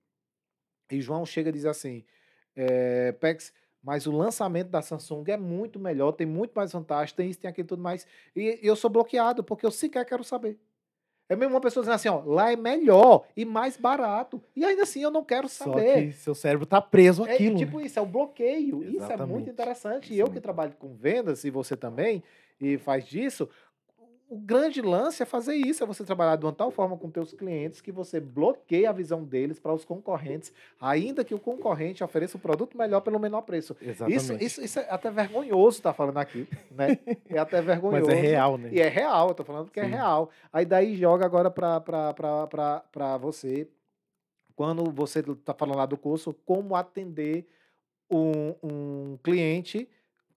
E 0.91 1.01
João 1.01 1.25
chega 1.25 1.49
e 1.49 1.53
diz 1.53 1.65
assim, 1.65 2.05
é, 2.55 3.13
Pex, 3.13 3.53
mas 3.83 4.07
o 4.07 4.13
lançamento 4.13 4.69
da 4.69 4.83
Samsung 4.83 5.25
é 5.29 5.37
muito 5.37 5.79
melhor, 5.79 6.13
tem 6.13 6.27
muito 6.27 6.53
mais 6.55 6.73
vantagem, 6.73 7.15
tem 7.15 7.31
isso, 7.31 7.39
tem 7.41 7.49
aquilo, 7.51 7.69
tudo 7.69 7.83
mais. 7.83 8.07
E 8.37 8.59
eu 8.63 8.77
sou 8.77 8.91
bloqueado, 8.91 9.43
porque 9.43 9.65
eu 9.65 9.71
sequer 9.71 10.05
quero 10.05 10.23
saber. 10.25 10.59
É 11.29 11.37
mesmo 11.37 11.55
uma 11.55 11.61
pessoa 11.61 11.83
dizendo 11.83 11.95
assim, 11.95 12.09
ó, 12.09 12.23
lá 12.27 12.51
é 12.53 12.57
melhor 12.57 13.25
e 13.37 13.45
mais 13.45 13.77
barato. 13.77 14.43
E 14.57 14.65
ainda 14.65 14.83
assim 14.83 15.01
eu 15.01 15.13
não 15.13 15.23
quero 15.25 15.49
Só 15.49 15.65
saber. 15.67 16.07
que 16.09 16.13
seu 16.13 16.35
cérebro 16.35 16.67
tá 16.67 16.81
preso 16.81 17.25
É 17.25 17.35
àquilo. 17.35 17.57
tipo 17.57 17.79
né? 17.79 17.87
isso, 17.87 17.99
é 18.01 18.03
o 18.03 18.07
bloqueio. 18.07 18.83
Isso 18.83 18.89
é 18.89 18.91
muito 18.91 19.05
Exatamente. 19.05 19.51
interessante. 19.51 20.13
E 20.13 20.19
é 20.19 20.23
eu 20.23 20.29
que 20.31 20.41
trabalho 20.41 20.73
com 20.77 20.93
vendas, 20.93 21.45
e 21.45 21.51
você 21.51 21.77
também, 21.77 22.21
e 22.61 22.77
faz 22.79 23.07
disso, 23.07 23.49
o 24.31 24.39
grande 24.39 24.81
lance 24.81 25.25
é 25.25 25.27
fazer 25.27 25.57
isso, 25.57 25.83
é 25.83 25.87
você 25.87 26.05
trabalhar 26.05 26.37
de 26.37 26.47
uma 26.47 26.53
tal 26.53 26.71
forma 26.71 26.97
com 26.97 27.11
teus 27.11 27.35
clientes 27.35 27.81
que 27.81 27.91
você 27.91 28.21
bloqueia 28.21 28.89
a 28.89 28.93
visão 28.93 29.25
deles 29.25 29.59
para 29.59 29.75
os 29.75 29.85
concorrentes, 29.85 30.53
ainda 30.81 31.25
que 31.25 31.35
o 31.35 31.39
concorrente 31.39 32.05
ofereça 32.05 32.37
um 32.37 32.41
produto 32.41 32.79
melhor 32.79 33.01
pelo 33.01 33.19
menor 33.19 33.43
preço. 33.43 33.77
Exatamente. 33.83 34.17
Isso, 34.17 34.33
isso, 34.35 34.63
isso 34.63 34.79
é 34.79 34.89
até 34.89 35.11
vergonhoso 35.11 35.79
estar 35.79 35.93
falando 35.93 36.19
aqui, 36.19 36.47
né? 36.71 36.97
É 37.29 37.39
até 37.39 37.61
vergonhoso. 37.61 38.07
Mas 38.07 38.17
é 38.17 38.21
real, 38.21 38.57
né? 38.57 38.69
E 38.73 38.81
é 38.81 38.89
real, 38.89 39.31
eu 39.31 39.35
tô 39.35 39.43
falando 39.43 39.69
que 39.69 39.81
é 39.81 39.85
Sim. 39.85 39.91
real. 39.91 40.31
Aí 40.53 40.65
daí 40.65 40.97
joga 40.97 41.27
agora 41.27 41.51
para 41.51 43.19
você, 43.21 43.69
quando 44.55 44.93
você 44.93 45.25
tá 45.45 45.53
falando 45.53 45.79
lá 45.79 45.87
do 45.87 45.97
curso, 45.97 46.33
como 46.47 46.77
atender 46.77 47.49
um, 48.09 48.55
um 48.63 49.19
cliente 49.25 49.89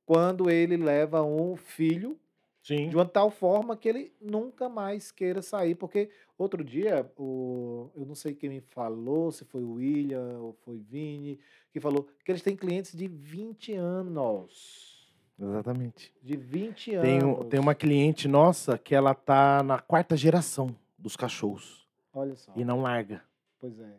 quando 0.04 0.50
ele 0.50 0.78
leva 0.78 1.22
um 1.22 1.56
filho 1.56 2.20
Sim. 2.64 2.88
de 2.90 2.96
uma 2.96 3.06
tal 3.06 3.30
forma 3.30 3.76
que 3.78 3.88
ele 3.90 4.14
nunca 4.22 4.68
mais 4.70 5.12
queira 5.12 5.42
sair. 5.42 5.76
Porque 5.76 6.10
outro 6.38 6.64
dia, 6.64 7.06
o, 7.18 7.92
eu 7.96 8.06
não 8.06 8.16
sei 8.16 8.34
quem 8.34 8.50
me 8.50 8.62
falou, 8.62 9.32
se 9.32 9.44
foi 9.46 9.62
o 9.62 9.74
William 9.74 10.40
ou 10.40 10.54
foi 10.64 10.80
Vini, 10.80 11.38
que 11.72 11.80
falou 11.80 12.08
que 12.24 12.32
eles 12.32 12.42
têm 12.42 12.56
clientes 12.56 12.96
de 12.96 13.08
20 13.08 13.74
anos. 13.74 15.14
Exatamente. 15.40 16.14
De 16.22 16.38
20 16.38 16.92
Tem, 17.02 17.20
anos. 17.20 17.40
um- 17.40 17.50
tem 17.50 17.60
uma 17.60 17.76
cliente 17.76 18.28
nossa 18.28 18.78
que 18.78 18.96
ela 18.96 19.14
tá 19.14 19.62
na 19.64 19.80
quarta 19.80 20.16
geração 20.16 20.76
dos 20.98 21.16
cachorros 21.16 21.88
Olha 22.14 22.36
só. 22.36 22.54
e 22.56 22.64
não 22.64 22.82
larga. 22.82 23.24
Pois 23.60 23.78
é. 23.80 23.92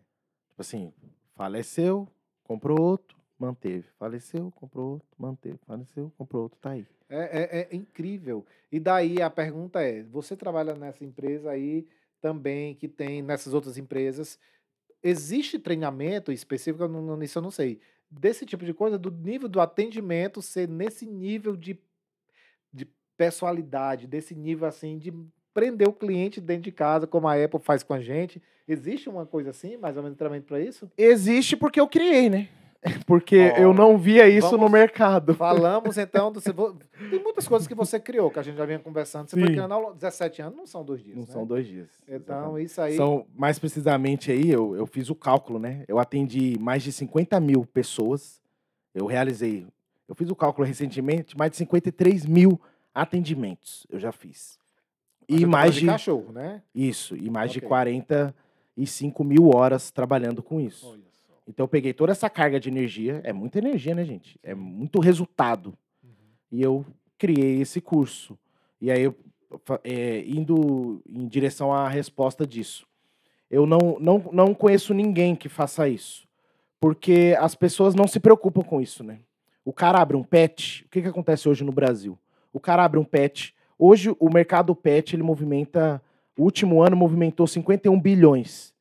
Tipo 0.48 0.60
assim, 0.60 0.92
faleceu, 1.34 2.08
comprou 2.44 2.80
outro, 2.80 3.13
manteve. 3.38 3.84
Faleceu, 3.98 4.50
comprou 4.52 4.92
outro, 4.94 5.08
manteve. 5.18 5.58
Faleceu, 5.66 6.12
comprou 6.16 6.44
outro, 6.44 6.58
tá 6.60 6.70
aí. 6.70 6.86
É, 7.08 7.42
é- 7.60 7.68
é 7.70 7.76
incrível. 7.76 8.44
E 8.72 8.80
daí 8.80 9.20
a 9.20 9.28
pergunta 9.30 9.80
é: 9.82 10.02
você 10.04 10.36
trabalha 10.36 10.74
nessa 10.74 11.04
empresa 11.04 11.50
aí 11.50 11.86
também, 12.20 12.74
que 12.74 12.88
tem 12.88 13.20
nessas 13.22 13.52
outras 13.52 13.76
empresas, 13.76 14.38
existe 15.02 15.58
treinamento 15.58 16.32
específico? 16.32 16.84
Eu 16.84 16.88
não- 16.88 17.22
Isso 17.22 17.38
eu 17.38 17.42
não 17.42 17.50
sei. 17.50 17.78
Desse 18.10 18.46
tipo 18.46 18.64
de 18.64 18.72
coisa, 18.72 18.96
do 18.98 19.10
nível 19.10 19.48
do 19.48 19.60
atendimento 19.60 20.40
ser 20.40 20.68
nesse 20.68 21.04
nível 21.06 21.56
de, 21.56 21.78
de 22.72 22.86
pessoalidade, 23.16 24.06
desse 24.06 24.34
nível 24.34 24.66
assim, 24.68 24.98
de 24.98 25.12
prender 25.52 25.88
o 25.88 25.92
cliente 25.92 26.40
dentro 26.40 26.62
de 26.64 26.72
casa, 26.72 27.06
como 27.06 27.28
a 27.28 27.34
Apple 27.42 27.60
faz 27.60 27.82
com 27.82 27.92
a 27.94 28.00
gente. 28.00 28.42
Existe 28.66 29.08
uma 29.08 29.26
coisa 29.26 29.50
assim, 29.50 29.76
mais 29.76 29.96
ou 29.96 30.02
menos 30.02 30.16
treinamento 30.16 30.46
para 30.46 30.60
isso? 30.60 30.90
Existe 30.96 31.56
porque 31.56 31.78
eu 31.80 31.86
criei, 31.88 32.28
né? 32.30 32.48
Porque 33.06 33.50
Ó, 33.56 33.56
eu 33.56 33.72
não 33.74 33.96
via 33.96 34.28
isso 34.28 34.52
no 34.52 34.58
vamos- 34.58 34.72
mercado. 34.72 35.34
Falamos 35.34 35.96
então 35.96 36.30
do. 36.30 36.40
Tem 36.40 37.18
muitas 37.22 37.48
coisas 37.48 37.66
que 37.66 37.74
você 37.74 37.98
criou, 37.98 38.30
que 38.30 38.38
a 38.38 38.42
gente 38.42 38.56
já 38.56 38.66
vinha 38.66 38.78
conversando. 38.78 39.28
Você 39.28 39.36
foi 39.36 39.46
Sim. 39.46 39.52
criando 39.54 39.72
ao 39.72 39.80
longo- 39.80 39.94
17 39.94 40.42
anos, 40.42 40.56
não 40.56 40.66
são 40.66 40.84
dois 40.84 41.02
dias. 41.02 41.16
Não 41.16 41.22
né? 41.24 41.32
são 41.32 41.46
dois 41.46 41.66
dias. 41.66 41.88
Então, 42.06 42.16
exatamente. 42.58 42.66
isso 42.66 42.80
aí. 42.82 42.96
São, 42.96 43.26
mais 43.34 43.58
precisamente 43.58 44.30
aí, 44.30 44.50
eu, 44.50 44.76
eu 44.76 44.86
fiz 44.86 45.08
o 45.08 45.14
cálculo, 45.14 45.58
né? 45.58 45.84
Eu 45.88 45.98
atendi 45.98 46.58
mais 46.60 46.82
de 46.82 46.92
50 46.92 47.40
mil 47.40 47.64
pessoas. 47.64 48.42
Eu 48.94 49.06
realizei, 49.06 49.66
eu 50.06 50.14
fiz 50.14 50.28
o 50.30 50.36
cálculo 50.36 50.66
recentemente, 50.66 51.36
mais 51.38 51.50
de 51.52 51.56
53 51.56 52.26
mil 52.26 52.60
atendimentos 52.94 53.86
eu 53.90 53.98
já 53.98 54.12
fiz. 54.12 54.58
Você 55.28 55.36
E 55.38 55.40
tá 55.40 55.46
mais 55.46 55.70
falando 55.74 55.80
de, 55.80 55.86
cachorro, 55.86 56.32
né? 56.32 56.62
isso, 56.74 57.16
e 57.16 57.30
mais 57.30 57.50
de 57.50 57.58
Ok. 57.58 57.68
45 57.68 59.24
mil 59.24 59.50
horas 59.54 59.90
trabalhando 59.90 60.42
com 60.42 60.60
isso. 60.60 60.86
Olha. 60.90 61.02
Então 61.46 61.64
eu 61.64 61.68
peguei 61.68 61.92
toda 61.92 62.12
essa 62.12 62.30
carga 62.30 62.58
de 62.58 62.68
energia, 62.68 63.20
é 63.22 63.32
muita 63.32 63.58
energia, 63.58 63.94
né, 63.94 64.04
gente? 64.04 64.38
É 64.42 64.54
muito 64.54 64.98
resultado. 64.98 65.76
Uhum. 66.02 66.10
E 66.50 66.62
eu 66.62 66.86
criei 67.18 67.60
esse 67.60 67.80
curso. 67.80 68.38
E 68.80 68.90
aí, 68.90 69.02
eu, 69.02 69.14
é, 69.82 70.24
indo 70.26 71.02
em 71.08 71.26
direção 71.28 71.72
à 71.72 71.88
resposta 71.88 72.46
disso. 72.46 72.86
Eu 73.50 73.66
não, 73.66 73.98
não, 74.00 74.30
não 74.32 74.54
conheço 74.54 74.94
ninguém 74.94 75.36
que 75.36 75.48
faça 75.48 75.88
isso. 75.88 76.26
Porque 76.80 77.36
as 77.38 77.54
pessoas 77.54 77.94
não 77.94 78.06
se 78.06 78.18
preocupam 78.18 78.62
com 78.62 78.80
isso, 78.80 79.04
né? 79.04 79.20
O 79.64 79.72
cara 79.72 80.00
abre 80.00 80.16
um 80.16 80.24
pet. 80.24 80.84
O 80.84 80.88
que, 80.90 81.02
que 81.02 81.08
acontece 81.08 81.48
hoje 81.48 81.64
no 81.64 81.72
Brasil? 81.72 82.18
O 82.52 82.60
cara 82.60 82.84
abre 82.84 82.98
um 82.98 83.04
pet. 83.04 83.54
Hoje, 83.78 84.14
o 84.18 84.28
mercado 84.30 84.74
pet, 84.74 85.14
ele 85.14 85.22
movimenta. 85.22 86.02
O 86.36 86.42
último 86.42 86.82
ano 86.82 86.96
movimentou 86.96 87.46
51 87.46 87.98
bilhões 88.00 88.73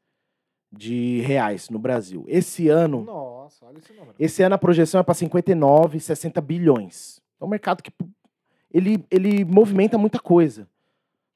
de 0.75 1.21
reais 1.21 1.69
no 1.69 1.77
Brasil. 1.77 2.25
Esse 2.27 2.67
ano. 2.67 3.03
Nossa, 3.03 3.65
olha 3.65 3.77
esse 3.77 3.93
número. 3.93 4.15
Esse 4.17 4.43
ano 4.43 4.55
a 4.55 4.57
projeção 4.57 4.99
é 4.99 5.03
para 5.03 5.13
59, 5.13 5.99
60 5.99 6.41
bilhões. 6.41 7.21
É 7.39 7.45
um 7.45 7.47
mercado 7.47 7.83
que 7.83 7.91
ele, 8.71 9.05
ele 9.11 9.45
movimenta 9.45 9.97
muita 9.97 10.19
coisa. 10.19 10.67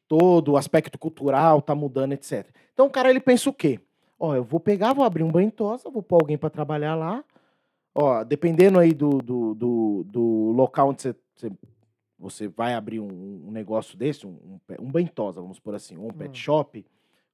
Todo 0.08 0.54
o 0.54 0.58
aspecto 0.58 0.98
cultural 0.98 1.62
tá 1.62 1.76
mudando, 1.76 2.14
etc. 2.14 2.48
Então 2.74 2.88
o 2.88 2.90
cara 2.90 3.10
ele 3.10 3.20
pensa 3.20 3.50
o 3.50 3.54
quê? 3.54 3.80
Ó, 4.20 4.34
eu 4.36 4.44
vou 4.44 4.60
pegar, 4.60 4.94
vou 4.94 5.06
abrir 5.06 5.24
um 5.24 5.32
banho 5.32 5.52
tosa, 5.52 5.90
vou 5.90 6.02
pôr 6.02 6.22
alguém 6.22 6.38
para 6.38 6.50
trabalhar 6.50 6.96
lá. 6.96 7.24
Ó, 7.94 8.24
dependendo 8.24 8.80
aí 8.80 8.94
do, 8.94 9.20
do, 9.22 9.54
do, 9.54 10.04
do 10.08 10.52
local 10.56 10.90
onde 10.90 11.02
você, 11.02 11.16
você, 11.36 11.52
você 12.18 12.48
vai 12.48 12.74
abrir 12.74 13.00
um, 13.00 13.44
um 13.48 13.52
negócio 13.52 13.98
desse, 13.98 14.26
um, 14.26 14.32
um, 14.32 14.60
um 14.80 14.92
banho 14.92 15.10
tosa, 15.10 15.42
vamos 15.42 15.60
por 15.60 15.76
assim, 15.76 15.98
um 15.98 16.10
pet 16.10 16.32
Hum. 16.32 16.34
shop, 16.34 16.86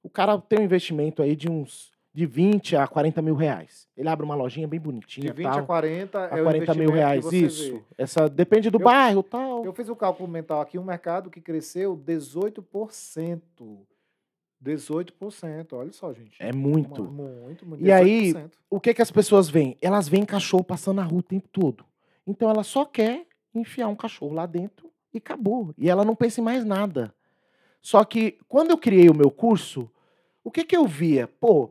o 0.02 0.10
cara 0.10 0.38
tem 0.38 0.58
um 0.58 0.64
investimento 0.64 1.22
aí 1.22 1.34
de 1.34 1.50
uns 1.50 1.93
de 2.14 2.26
20 2.26 2.76
a 2.76 2.86
40 2.86 3.20
mil 3.20 3.34
reais. 3.34 3.88
Ele 3.96 4.08
abre 4.08 4.24
uma 4.24 4.36
lojinha 4.36 4.68
bem 4.68 4.78
De 4.78 4.84
bonitinha 4.84 5.32
20 5.32 5.44
tal. 5.44 5.58
a 5.58 5.62
40 5.64 6.18
a 6.32 6.38
é 6.38 6.40
o 6.40 6.44
40 6.44 6.74
mil 6.74 6.90
reais, 6.90 7.32
isso. 7.32 7.72
vê. 7.74 7.82
Essa, 7.98 8.28
depende 8.28 8.70
do 8.70 8.78
Eu- 8.78 8.84
bairro 8.84 9.22
tal. 9.22 9.64
Eu 9.64 9.72
fiz 9.72 9.88
o 9.88 9.96
cálculo 9.96 10.28
mental 10.28 10.60
aqui, 10.60 10.78
um 10.78 10.84
mercado 10.84 11.28
que 11.28 11.40
cresceu 11.40 11.96
18%. 11.96 13.40
18%, 14.62 15.72
olha 15.76 15.92
só, 15.92 16.12
gente. 16.14 16.36
É 16.40 16.52
muito. 16.52 17.04
Muito, 17.04 17.66
muito. 17.66 17.84
E 17.84 17.92
aí, 17.92 18.32
18%. 18.32 18.50
O 18.70 18.80
que, 18.80 18.94
que 18.94 19.02
as 19.02 19.10
pessoas 19.10 19.48
veem? 19.50 19.76
Elas 19.82 20.08
veem 20.08 20.24
cachorro 20.24 20.64
passando 20.64 20.96
na 20.96 21.02
rua 21.04 21.18
o 21.18 21.22
tempo 21.22 21.48
todo. 21.48 21.84
Então 22.26 22.48
ela 22.48 22.62
só 22.62 22.84
quer 22.84 23.26
enfiar 23.54 23.88
um 23.88 23.96
cachorro 23.96 24.32
lá 24.34 24.46
dentro 24.46 24.88
e 25.12 25.18
acabou. 25.18 25.74
E 25.76 25.90
ela 25.90 26.04
não 26.04 26.14
pensa 26.14 26.40
em 26.40 26.44
mais 26.44 26.64
nada. 26.64 27.12
Só 27.82 28.02
que 28.04 28.38
quando 28.48 28.70
eu 28.70 28.78
criei 28.78 29.08
o 29.10 29.14
meu 29.14 29.30
curso, 29.30 29.90
o 30.42 30.50
que, 30.50 30.64
que 30.64 30.76
eu 30.76 30.86
via? 30.86 31.28
Pô, 31.28 31.70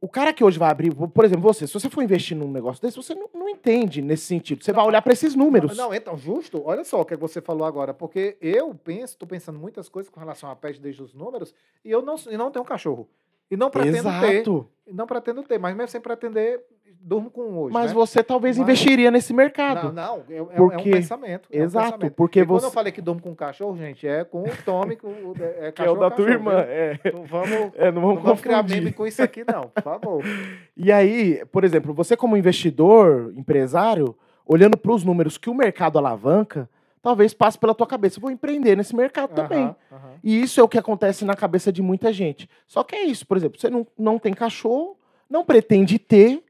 o 0.00 0.08
cara 0.08 0.32
que 0.32 0.42
hoje 0.42 0.58
vai 0.58 0.70
abrir, 0.70 0.94
por 0.94 1.24
exemplo, 1.24 1.42
você, 1.42 1.66
se 1.66 1.74
você 1.74 1.90
for 1.90 2.02
investir 2.02 2.36
num 2.36 2.50
negócio 2.50 2.80
desse, 2.80 2.96
você 2.96 3.14
não, 3.14 3.28
não 3.34 3.48
entende 3.48 4.00
nesse 4.00 4.24
sentido. 4.24 4.64
Você 4.64 4.72
vai 4.72 4.84
olhar 4.84 5.02
para 5.02 5.12
esses 5.12 5.34
números. 5.34 5.76
Não, 5.76 5.92
então, 5.92 6.16
justo, 6.16 6.62
olha 6.64 6.82
só 6.84 7.02
o 7.02 7.04
que 7.04 7.14
você 7.16 7.40
falou 7.40 7.66
agora, 7.66 7.92
porque 7.92 8.38
eu 8.40 8.74
penso, 8.74 9.12
estou 9.12 9.28
pensando 9.28 9.58
muitas 9.58 9.88
coisas 9.88 10.10
com 10.10 10.18
relação 10.18 10.50
a 10.50 10.56
pet 10.56 10.80
desde 10.80 11.02
os 11.02 11.12
números, 11.12 11.54
e 11.84 11.90
eu 11.90 12.00
não, 12.00 12.16
e 12.30 12.36
não 12.36 12.50
tenho 12.50 12.62
um 12.62 12.68
cachorro. 12.68 13.06
E 13.50 13.56
não 13.56 13.68
pretendo 13.68 14.08
ter. 14.20 14.32
Exato. 14.36 14.68
E 14.86 14.92
não 14.92 15.06
pretendo 15.06 15.42
ter, 15.42 15.58
mas 15.58 15.76
mesmo 15.76 15.88
sem 15.88 16.00
pretender, 16.00 16.64
durmo 17.02 17.30
com 17.30 17.42
um 17.42 17.58
hoje. 17.60 17.72
Mas 17.72 17.88
né? 17.90 17.94
você 17.94 18.22
talvez 18.22 18.58
Mas- 18.58 18.62
investiria 18.68 19.10
nesse 19.10 19.32
mercado. 19.32 19.92
Não, 19.92 19.92
não, 19.92 20.22
é, 20.28 20.34
é- 20.34 20.36
é 20.36 20.42
um 20.42 20.46
Porque- 20.68 20.90
pensamento. 20.90 21.48
é 21.50 21.58
um 21.60 21.64
Exato, 21.64 21.84
pensamento. 21.92 22.14
porque 22.14 22.40
E 22.40 22.46
quando 22.46 22.60
você. 22.60 22.66
eu 22.66 22.70
falei 22.70 22.92
que 22.92 23.00
durmo 23.00 23.20
com 23.22 23.30
um 23.30 23.34
cachorro, 23.34 23.76
gente, 23.76 24.06
é 24.06 24.22
com 24.24 24.42
o 24.42 24.50
Tommy, 24.64 24.96
com 24.96 25.08
o, 25.08 25.34
é 25.38 25.72
Que 25.72 25.82
é 25.82 25.90
o 25.90 25.94
cachorro, 25.94 26.00
da 26.00 26.10
tua 26.10 26.26
cachorro, 26.26 26.30
irmã. 26.30 26.50
viu? 26.56 26.60
É. 26.70 27.00
Não 27.12 27.24
vamos, 27.24 27.50
É, 27.76 27.90
não 27.90 28.00
vamos, 28.02 28.16
não 28.16 28.22
vamos 28.22 28.40
criar 28.40 28.62
meme 28.62 28.92
com 28.92 29.06
isso 29.06 29.22
aqui, 29.22 29.44
não, 29.50 29.68
por 29.68 29.82
favor. 29.82 30.22
E 30.76 30.90
aí, 30.92 31.44
por 31.52 31.64
exemplo, 31.64 31.92
você 31.94 32.16
como 32.16 32.36
investidor, 32.36 33.32
empresário, 33.36 34.14
olhando 34.46 34.76
para 34.76 34.92
os 34.92 35.04
números 35.04 35.36
que 35.38 35.48
o 35.50 35.54
mercado 35.54 35.98
alavanca, 35.98 36.68
talvez 37.02 37.32
passe 37.32 37.58
pela 37.58 37.74
tua 37.74 37.86
cabeça, 37.86 38.20
vou 38.20 38.30
empreender 38.30 38.76
nesse 38.76 38.94
mercado 38.94 39.34
também. 39.34 39.64
Aham, 39.64 39.76
aham. 39.92 40.10
E 40.22 40.40
isso 40.42 40.60
é 40.60 40.62
o 40.62 40.68
que 40.68 40.78
acontece 40.78 41.24
na 41.24 41.34
cabeça 41.34 41.72
de 41.72 41.80
muita 41.82 42.12
gente. 42.12 42.48
Só 42.66 42.82
que 42.82 42.94
é 42.94 43.04
isso, 43.04 43.26
por 43.26 43.36
exemplo, 43.36 43.58
você 43.58 43.70
não, 43.70 43.86
não 43.98 44.18
tem 44.18 44.32
cachorro, 44.34 44.96
não 45.28 45.44
pretende 45.44 45.98
ter 45.98 46.42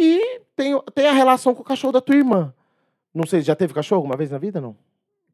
e 0.00 0.40
tem, 0.56 0.80
tem 0.94 1.06
a 1.06 1.12
relação 1.12 1.54
com 1.54 1.60
o 1.62 1.64
cachorro 1.64 1.92
da 1.92 2.00
tua 2.00 2.16
irmã. 2.16 2.54
Não 3.14 3.26
sei, 3.26 3.42
já 3.42 3.54
teve 3.54 3.74
cachorro 3.74 3.98
alguma 3.98 4.16
vez 4.16 4.30
na 4.30 4.38
vida, 4.38 4.60
não? 4.60 4.74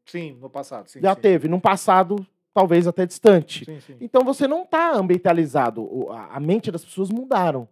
Sim, 0.05 0.37
no 0.41 0.49
passado, 0.49 0.89
sim. 0.89 0.99
já 1.01 1.15
sim. 1.15 1.21
teve, 1.21 1.47
num 1.47 1.59
passado 1.59 2.25
talvez 2.53 2.87
até 2.87 3.05
distante. 3.05 3.65
Sim, 3.65 3.79
sim. 3.79 3.97
Então 4.01 4.23
você 4.23 4.47
não 4.47 4.63
está 4.63 4.91
ambientalizado. 4.93 6.07
A 6.31 6.39
mente 6.39 6.71
das 6.71 6.83
pessoas 6.83 7.11
mudaram. 7.11 7.67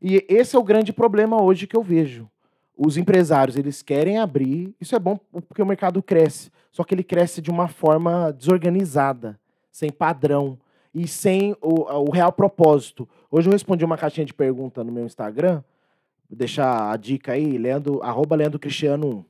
E 0.00 0.24
esse 0.28 0.56
é 0.56 0.58
o 0.58 0.64
grande 0.64 0.92
problema 0.92 1.42
hoje 1.42 1.66
que 1.66 1.76
eu 1.76 1.82
vejo. 1.82 2.28
Os 2.74 2.96
empresários, 2.96 3.56
eles 3.56 3.82
querem 3.82 4.18
abrir. 4.18 4.74
Isso 4.80 4.96
é 4.96 4.98
bom 4.98 5.18
porque 5.46 5.60
o 5.60 5.66
mercado 5.66 6.02
cresce. 6.02 6.50
Só 6.72 6.82
que 6.84 6.94
ele 6.94 7.04
cresce 7.04 7.42
de 7.42 7.50
uma 7.50 7.68
forma 7.68 8.32
desorganizada, 8.32 9.38
sem 9.70 9.90
padrão 9.90 10.58
e 10.94 11.06
sem 11.06 11.54
o, 11.60 11.82
o 11.82 12.10
real 12.10 12.32
propósito. 12.32 13.06
Hoje 13.30 13.46
eu 13.48 13.52
respondi 13.52 13.84
uma 13.84 13.98
caixinha 13.98 14.24
de 14.24 14.32
pergunta 14.32 14.82
no 14.82 14.90
meu 14.90 15.04
Instagram. 15.04 15.62
Vou 16.30 16.38
deixar 16.38 16.92
a 16.92 16.96
dica 16.96 17.32
aí, 17.32 17.58
Leandro, 17.58 18.00
arroba 18.02 18.36
Leandro 18.36 18.58
Cristiano 18.58 19.08
1. 19.08 19.24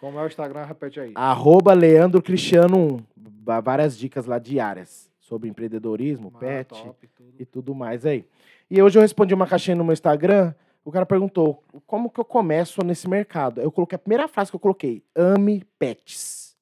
Como 0.00 0.18
é 0.18 0.22
o 0.24 0.26
Instagram, 0.26 0.64
repete 0.64 0.98
aí. 1.00 1.12
Arroba 1.14 1.72
Leandro 1.72 2.20
Cristiano 2.20 2.96
1. 3.16 3.30
Va- 3.44 3.60
Várias 3.60 3.96
dicas 3.96 4.26
lá 4.26 4.38
diárias 4.38 5.08
sobre 5.20 5.48
empreendedorismo, 5.48 6.32
Ah, 6.34 6.38
pet 6.38 6.68
top, 6.68 7.06
tudo. 7.16 7.34
e 7.38 7.44
tudo 7.44 7.74
mais 7.74 8.04
aí. 8.04 8.24
E 8.70 8.82
hoje 8.82 8.98
eu 8.98 9.02
respondi 9.02 9.32
uma 9.32 9.46
caixinha 9.46 9.76
no 9.76 9.84
meu 9.84 9.92
Instagram. 9.92 10.54
O 10.84 10.90
cara 10.90 11.06
perguntou 11.06 11.62
como 11.86 12.10
que 12.10 12.18
eu 12.20 12.24
começo 12.24 12.84
nesse 12.84 13.08
mercado. 13.08 13.60
Eu 13.60 13.70
coloquei 13.70 13.96
a 13.96 13.98
primeira 13.98 14.26
frase 14.28 14.50
que 14.50 14.56
eu 14.56 14.60
coloquei: 14.60 15.02
ame 15.14 15.64
pets. 15.78 16.56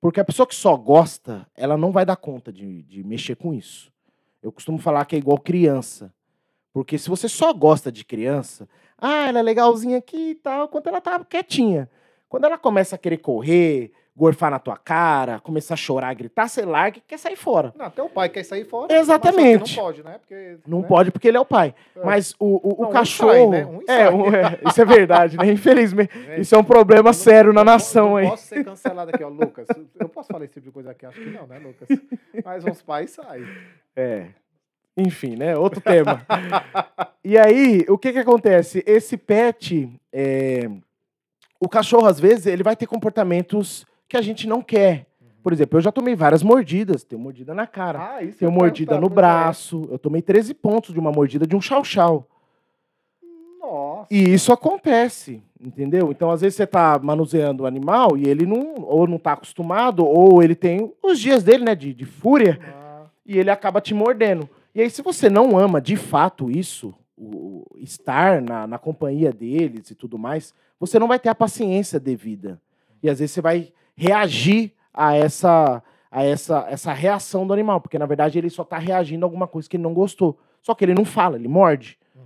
Porque 0.00 0.20
a 0.20 0.24
pessoa 0.24 0.46
que 0.46 0.54
só 0.54 0.76
gosta, 0.76 1.46
ela 1.56 1.76
não 1.78 1.90
vai 1.90 2.04
dar 2.04 2.16
conta 2.16 2.52
de, 2.52 2.82
de 2.82 3.02
mexer 3.02 3.36
com 3.36 3.54
isso. 3.54 3.90
Eu 4.42 4.52
costumo 4.52 4.76
falar 4.78 5.04
que 5.06 5.16
é 5.16 5.18
igual 5.18 5.38
criança. 5.38 6.12
Porque 6.74 6.98
se 6.98 7.08
você 7.08 7.28
só 7.28 7.52
gosta 7.52 7.90
de 7.92 8.04
criança, 8.04 8.68
ah, 8.98 9.28
ela 9.28 9.38
é 9.38 9.42
legalzinha 9.42 9.96
aqui 9.96 10.30
e 10.30 10.34
tal, 10.34 10.66
quando 10.68 10.88
ela 10.88 11.00
tá 11.00 11.24
quietinha. 11.24 11.88
Quando 12.28 12.44
ela 12.46 12.58
começa 12.58 12.96
a 12.96 12.98
querer 12.98 13.18
correr, 13.18 13.92
gorfar 14.16 14.50
na 14.50 14.58
tua 14.58 14.76
cara, 14.76 15.38
começar 15.38 15.74
a 15.74 15.76
chorar, 15.76 16.12
gritar, 16.14 16.48
você 16.48 16.64
larga 16.64 16.98
e 16.98 17.00
quer 17.00 17.16
sair 17.16 17.36
fora. 17.36 17.72
Não, 17.76 17.86
até 17.86 18.02
o 18.02 18.08
pai 18.08 18.28
quer 18.28 18.42
sair 18.44 18.64
fora. 18.64 18.92
Exatamente. 18.92 19.76
Não 19.76 19.84
pode, 19.84 20.02
né? 20.02 20.18
Porque, 20.18 20.58
Não 20.66 20.80
né? 20.80 20.88
pode 20.88 21.10
porque 21.12 21.28
ele 21.28 21.36
é 21.36 21.40
o 21.40 21.44
pai. 21.44 21.72
É. 21.94 22.04
Mas 22.04 22.34
o, 22.40 22.56
o, 22.56 22.74
o 22.78 22.82
Não, 22.82 22.88
um 22.88 22.92
cachorro. 22.92 23.30
sai, 23.32 23.46
né? 23.46 23.66
Um 23.66 23.80
é, 23.86 24.10
um- 24.10 24.34
é, 24.34 24.60
isso 24.68 24.82
é 24.82 24.84
verdade, 24.84 25.36
né? 25.36 25.46
Infelizmente. 25.52 26.10
Gente, 26.18 26.40
Isso 26.40 26.54
é 26.56 26.58
um 26.58 26.64
problema 26.64 27.04
não- 27.10 27.12
sério 27.12 27.52
na 27.52 27.62
nação 27.62 28.16
aí. 28.16 28.28
posso 28.28 28.46
ser 28.46 28.64
cancelado 28.64 29.12
aqui, 29.14 29.22
ó, 29.22 29.28
Lucas. 29.28 29.68
Eu 30.00 30.08
posso 30.08 30.26
falar 30.32 30.44
esse 30.44 30.54
tipo 30.54 30.66
de 30.66 30.72
coisa 30.72 30.90
aqui? 30.90 31.06
Acho 31.06 31.20
que 31.20 31.30
não, 31.30 31.46
né, 31.46 31.58
Lucas? 31.60 31.86
Mas 32.44 32.64
uns 32.64 32.82
pais 32.82 33.10
saem. 33.12 33.46
É. 33.94 34.26
Enfim, 34.96 35.36
né? 35.36 35.56
Outro 35.56 35.80
tema. 35.80 36.24
e 37.24 37.36
aí, 37.36 37.84
o 37.88 37.98
que 37.98 38.12
que 38.12 38.18
acontece? 38.18 38.82
Esse 38.86 39.16
pet, 39.16 39.90
é, 40.12 40.70
o 41.58 41.68
cachorro, 41.68 42.06
às 42.06 42.20
vezes, 42.20 42.46
ele 42.46 42.62
vai 42.62 42.76
ter 42.76 42.86
comportamentos 42.86 43.86
que 44.08 44.16
a 44.16 44.22
gente 44.22 44.46
não 44.46 44.62
quer. 44.62 45.06
Por 45.42 45.52
exemplo, 45.52 45.76
eu 45.76 45.82
já 45.82 45.92
tomei 45.92 46.14
várias 46.14 46.42
mordidas. 46.42 47.04
Tenho 47.04 47.20
mordida 47.20 47.52
na 47.54 47.66
cara. 47.66 48.14
Ah, 48.16 48.22
isso 48.22 48.38
Tenho 48.38 48.50
ia 48.50 48.56
mordida 48.56 48.98
no 48.98 49.08
é. 49.08 49.10
braço. 49.10 49.86
Eu 49.90 49.98
tomei 49.98 50.22
13 50.22 50.54
pontos 50.54 50.94
de 50.94 50.98
uma 50.98 51.12
mordida 51.12 51.46
de 51.46 51.54
um 51.54 51.60
chau-chau. 51.60 52.26
Nossa. 53.60 54.06
E 54.10 54.32
isso 54.32 54.52
acontece, 54.52 55.42
entendeu? 55.60 56.10
Então, 56.10 56.30
às 56.30 56.42
vezes, 56.42 56.56
você 56.56 56.66
tá 56.66 56.98
manuseando 57.02 57.62
o 57.62 57.66
animal 57.66 58.16
e 58.16 58.28
ele 58.28 58.46
não, 58.46 58.74
ou 58.82 59.06
não 59.06 59.18
tá 59.18 59.32
acostumado, 59.32 60.06
ou 60.06 60.42
ele 60.42 60.54
tem 60.54 60.92
os 61.02 61.18
dias 61.18 61.42
dele, 61.42 61.64
né, 61.64 61.74
de, 61.74 61.94
de 61.94 62.04
fúria, 62.04 62.58
Ah, 62.62 63.06
e 63.24 63.38
ele 63.38 63.50
acaba 63.50 63.80
te 63.80 63.94
mordendo. 63.94 64.48
E 64.74 64.82
aí, 64.82 64.90
se 64.90 65.02
você 65.02 65.30
não 65.30 65.56
ama 65.56 65.80
de 65.80 65.96
fato 65.96 66.50
isso, 66.50 66.94
o, 67.16 67.64
estar 67.78 68.42
na, 68.42 68.66
na 68.66 68.78
companhia 68.78 69.32
deles 69.32 69.90
e 69.90 69.94
tudo 69.94 70.18
mais, 70.18 70.52
você 70.78 70.98
não 70.98 71.08
vai 71.08 71.18
ter 71.18 71.28
a 71.28 71.34
paciência 71.34 72.00
devida. 72.00 72.60
E 73.02 73.08
às 73.08 73.18
vezes 73.18 73.32
você 73.32 73.40
vai 73.40 73.72
reagir 73.94 74.72
a 74.92 75.14
essa, 75.14 75.82
a 76.10 76.24
essa, 76.24 76.66
essa 76.68 76.92
reação 76.92 77.46
do 77.46 77.52
animal, 77.52 77.80
porque 77.80 77.98
na 77.98 78.06
verdade 78.06 78.38
ele 78.38 78.50
só 78.50 78.62
está 78.62 78.78
reagindo 78.78 79.24
a 79.24 79.26
alguma 79.26 79.46
coisa 79.46 79.68
que 79.68 79.76
ele 79.76 79.82
não 79.82 79.94
gostou. 79.94 80.38
Só 80.60 80.74
que 80.74 80.84
ele 80.84 80.94
não 80.94 81.04
fala, 81.04 81.36
ele 81.36 81.48
morde. 81.48 81.98
uhum. 82.14 82.22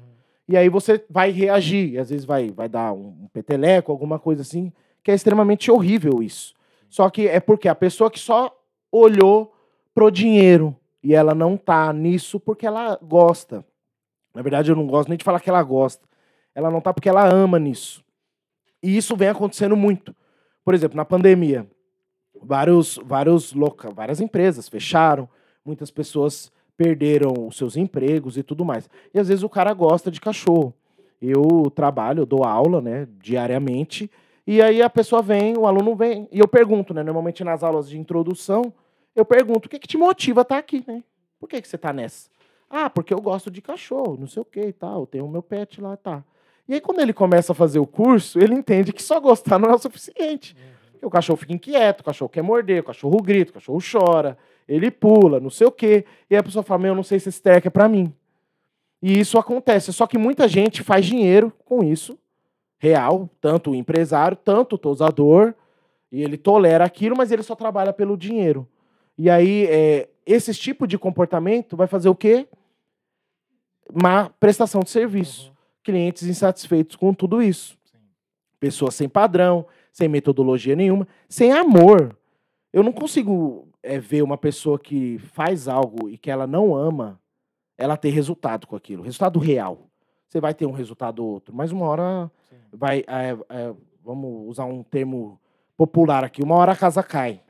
E 0.48 0.56
aí 0.56 0.68
você 0.68 1.04
vai 1.10 1.30
reagir, 1.30 1.98
às 1.98 2.10
vezes 2.10 2.24
vai, 2.24 2.50
vai 2.50 2.68
dar 2.68 2.92
um, 2.92 3.24
um 3.24 3.28
peteleco, 3.32 3.92
alguma 3.92 4.18
coisa 4.18 4.42
assim, 4.42 4.72
que 5.02 5.10
é 5.10 5.14
extremamente 5.14 5.70
horrível 5.70 6.22
isso. 6.22 6.54
Só 6.88 7.10
que 7.10 7.28
é 7.28 7.40
porque 7.40 7.68
a 7.68 7.74
pessoa 7.74 8.10
que 8.10 8.18
só 8.18 8.56
olhou 8.90 9.54
pro 9.94 10.10
dinheiro 10.10 10.74
e 11.08 11.14
ela 11.14 11.34
não 11.34 11.56
tá 11.56 11.90
nisso 11.90 12.38
porque 12.38 12.66
ela 12.66 12.98
gosta. 13.02 13.64
Na 14.34 14.42
verdade, 14.42 14.70
eu 14.70 14.76
não 14.76 14.86
gosto 14.86 15.08
nem 15.08 15.16
de 15.16 15.24
falar 15.24 15.40
que 15.40 15.48
ela 15.48 15.62
gosta. 15.62 16.06
Ela 16.54 16.70
não 16.70 16.82
tá 16.82 16.92
porque 16.92 17.08
ela 17.08 17.26
ama 17.26 17.58
nisso. 17.58 18.04
E 18.82 18.94
isso 18.94 19.16
vem 19.16 19.28
acontecendo 19.28 19.74
muito. 19.74 20.14
Por 20.62 20.74
exemplo, 20.74 20.98
na 20.98 21.06
pandemia, 21.06 21.66
vários, 22.42 23.00
vários 23.02 23.54
loca, 23.54 23.88
várias 23.90 24.20
empresas 24.20 24.68
fecharam, 24.68 25.26
muitas 25.64 25.90
pessoas 25.90 26.52
perderam 26.76 27.32
os 27.46 27.56
seus 27.56 27.74
empregos 27.74 28.36
e 28.36 28.42
tudo 28.42 28.62
mais. 28.62 28.86
E 29.14 29.18
às 29.18 29.28
vezes 29.28 29.42
o 29.42 29.48
cara 29.48 29.72
gosta 29.72 30.10
de 30.10 30.20
cachorro. 30.20 30.74
Eu 31.22 31.72
trabalho, 31.74 32.20
eu 32.20 32.26
dou 32.26 32.44
aula, 32.44 32.82
né, 32.82 33.08
diariamente, 33.18 34.10
e 34.46 34.60
aí 34.60 34.82
a 34.82 34.90
pessoa 34.90 35.22
vem, 35.22 35.56
o 35.56 35.66
aluno 35.66 35.96
vem, 35.96 36.28
e 36.30 36.38
eu 36.38 36.46
pergunto, 36.46 36.92
né, 36.92 37.02
normalmente 37.02 37.42
nas 37.42 37.64
aulas 37.64 37.88
de 37.88 37.98
introdução, 37.98 38.74
eu 39.14 39.24
pergunto, 39.24 39.66
o 39.66 39.68
que, 39.68 39.78
que 39.78 39.88
te 39.88 39.96
motiva 39.96 40.40
a 40.40 40.42
estar 40.42 40.58
aqui, 40.58 40.84
né? 40.86 41.02
Por 41.38 41.48
que, 41.48 41.60
que 41.60 41.68
você 41.68 41.76
está 41.76 41.92
nessa? 41.92 42.28
Ah, 42.70 42.90
porque 42.90 43.14
eu 43.14 43.20
gosto 43.20 43.50
de 43.50 43.62
cachorro, 43.62 44.16
não 44.18 44.26
sei 44.26 44.42
o 44.42 44.44
que 44.44 44.60
e 44.60 44.72
tal, 44.72 45.00
eu 45.00 45.06
tenho 45.06 45.24
o 45.24 45.30
meu 45.30 45.42
pet 45.42 45.80
lá, 45.80 45.96
tá. 45.96 46.22
E 46.68 46.74
aí, 46.74 46.80
quando 46.80 47.00
ele 47.00 47.14
começa 47.14 47.52
a 47.52 47.54
fazer 47.54 47.78
o 47.78 47.86
curso, 47.86 48.38
ele 48.38 48.54
entende 48.54 48.92
que 48.92 49.02
só 49.02 49.18
gostar 49.18 49.58
não 49.58 49.70
é 49.70 49.74
o 49.74 49.78
suficiente. 49.78 50.54
O 51.02 51.08
cachorro 51.08 51.38
fica 51.38 51.54
inquieto, 51.54 52.00
o 52.02 52.04
cachorro 52.04 52.28
quer 52.28 52.42
morder, 52.42 52.80
o 52.82 52.84
cachorro 52.84 53.22
grita, 53.22 53.52
o 53.52 53.54
cachorro 53.54 53.78
chora, 53.80 54.36
ele 54.68 54.90
pula, 54.90 55.40
não 55.40 55.48
sei 55.48 55.66
o 55.66 55.72
quê. 55.72 56.04
E 56.28 56.34
aí 56.34 56.40
a 56.40 56.42
pessoa 56.42 56.62
fala, 56.62 56.82
meu, 56.82 56.90
eu 56.90 56.94
não 56.96 57.02
sei 57.02 57.18
se 57.18 57.30
esse 57.30 57.40
treco 57.40 57.68
é 57.68 57.70
pra 57.70 57.88
mim. 57.88 58.12
E 59.00 59.18
isso 59.18 59.38
acontece. 59.38 59.92
Só 59.92 60.06
que 60.06 60.18
muita 60.18 60.46
gente 60.46 60.82
faz 60.82 61.06
dinheiro 61.06 61.52
com 61.64 61.82
isso, 61.82 62.18
real, 62.78 63.30
tanto 63.40 63.70
o 63.70 63.74
empresário, 63.74 64.36
tanto 64.36 64.74
o 64.74 64.78
tosador, 64.78 65.54
e 66.12 66.22
ele 66.22 66.36
tolera 66.36 66.84
aquilo, 66.84 67.16
mas 67.16 67.30
ele 67.32 67.42
só 67.42 67.54
trabalha 67.54 67.92
pelo 67.92 68.16
dinheiro. 68.16 68.68
E 69.18 69.28
aí, 69.28 69.66
é, 69.66 70.08
esse 70.24 70.54
tipo 70.54 70.86
de 70.86 70.96
comportamento 70.96 71.76
vai 71.76 71.88
fazer 71.88 72.08
o 72.08 72.14
quê? 72.14 72.46
Má 73.92 74.30
prestação 74.30 74.82
de 74.82 74.90
serviço. 74.90 75.48
Uhum. 75.48 75.56
Clientes 75.82 76.22
insatisfeitos 76.22 76.94
com 76.94 77.12
tudo 77.12 77.42
isso. 77.42 77.76
Sim. 77.84 77.98
Pessoas 78.60 78.94
sem 78.94 79.08
padrão, 79.08 79.66
sem 79.92 80.06
metodologia 80.08 80.76
nenhuma, 80.76 81.08
sem 81.28 81.50
amor. 81.52 82.16
Eu 82.72 82.82
não 82.84 82.92
consigo 82.92 83.66
é, 83.82 83.98
ver 83.98 84.22
uma 84.22 84.38
pessoa 84.38 84.78
que 84.78 85.18
faz 85.18 85.66
algo 85.66 86.08
e 86.08 86.16
que 86.16 86.30
ela 86.30 86.46
não 86.46 86.74
ama, 86.76 87.18
ela 87.76 87.96
ter 87.96 88.10
resultado 88.10 88.66
com 88.66 88.76
aquilo, 88.76 89.02
resultado 89.02 89.38
real. 89.38 89.88
Você 90.28 90.40
vai 90.40 90.52
ter 90.52 90.66
um 90.66 90.72
resultado 90.72 91.24
outro, 91.24 91.54
mas 91.54 91.72
uma 91.72 91.86
hora 91.86 92.30
Sim. 92.50 92.56
vai. 92.72 92.98
É, 93.08 93.36
é, 93.48 93.74
vamos 94.04 94.48
usar 94.48 94.66
um 94.66 94.82
termo 94.82 95.40
popular 95.76 96.22
aqui, 96.22 96.42
uma 96.42 96.54
hora 96.56 96.72
a 96.72 96.76
casa 96.76 97.02
cai. 97.02 97.40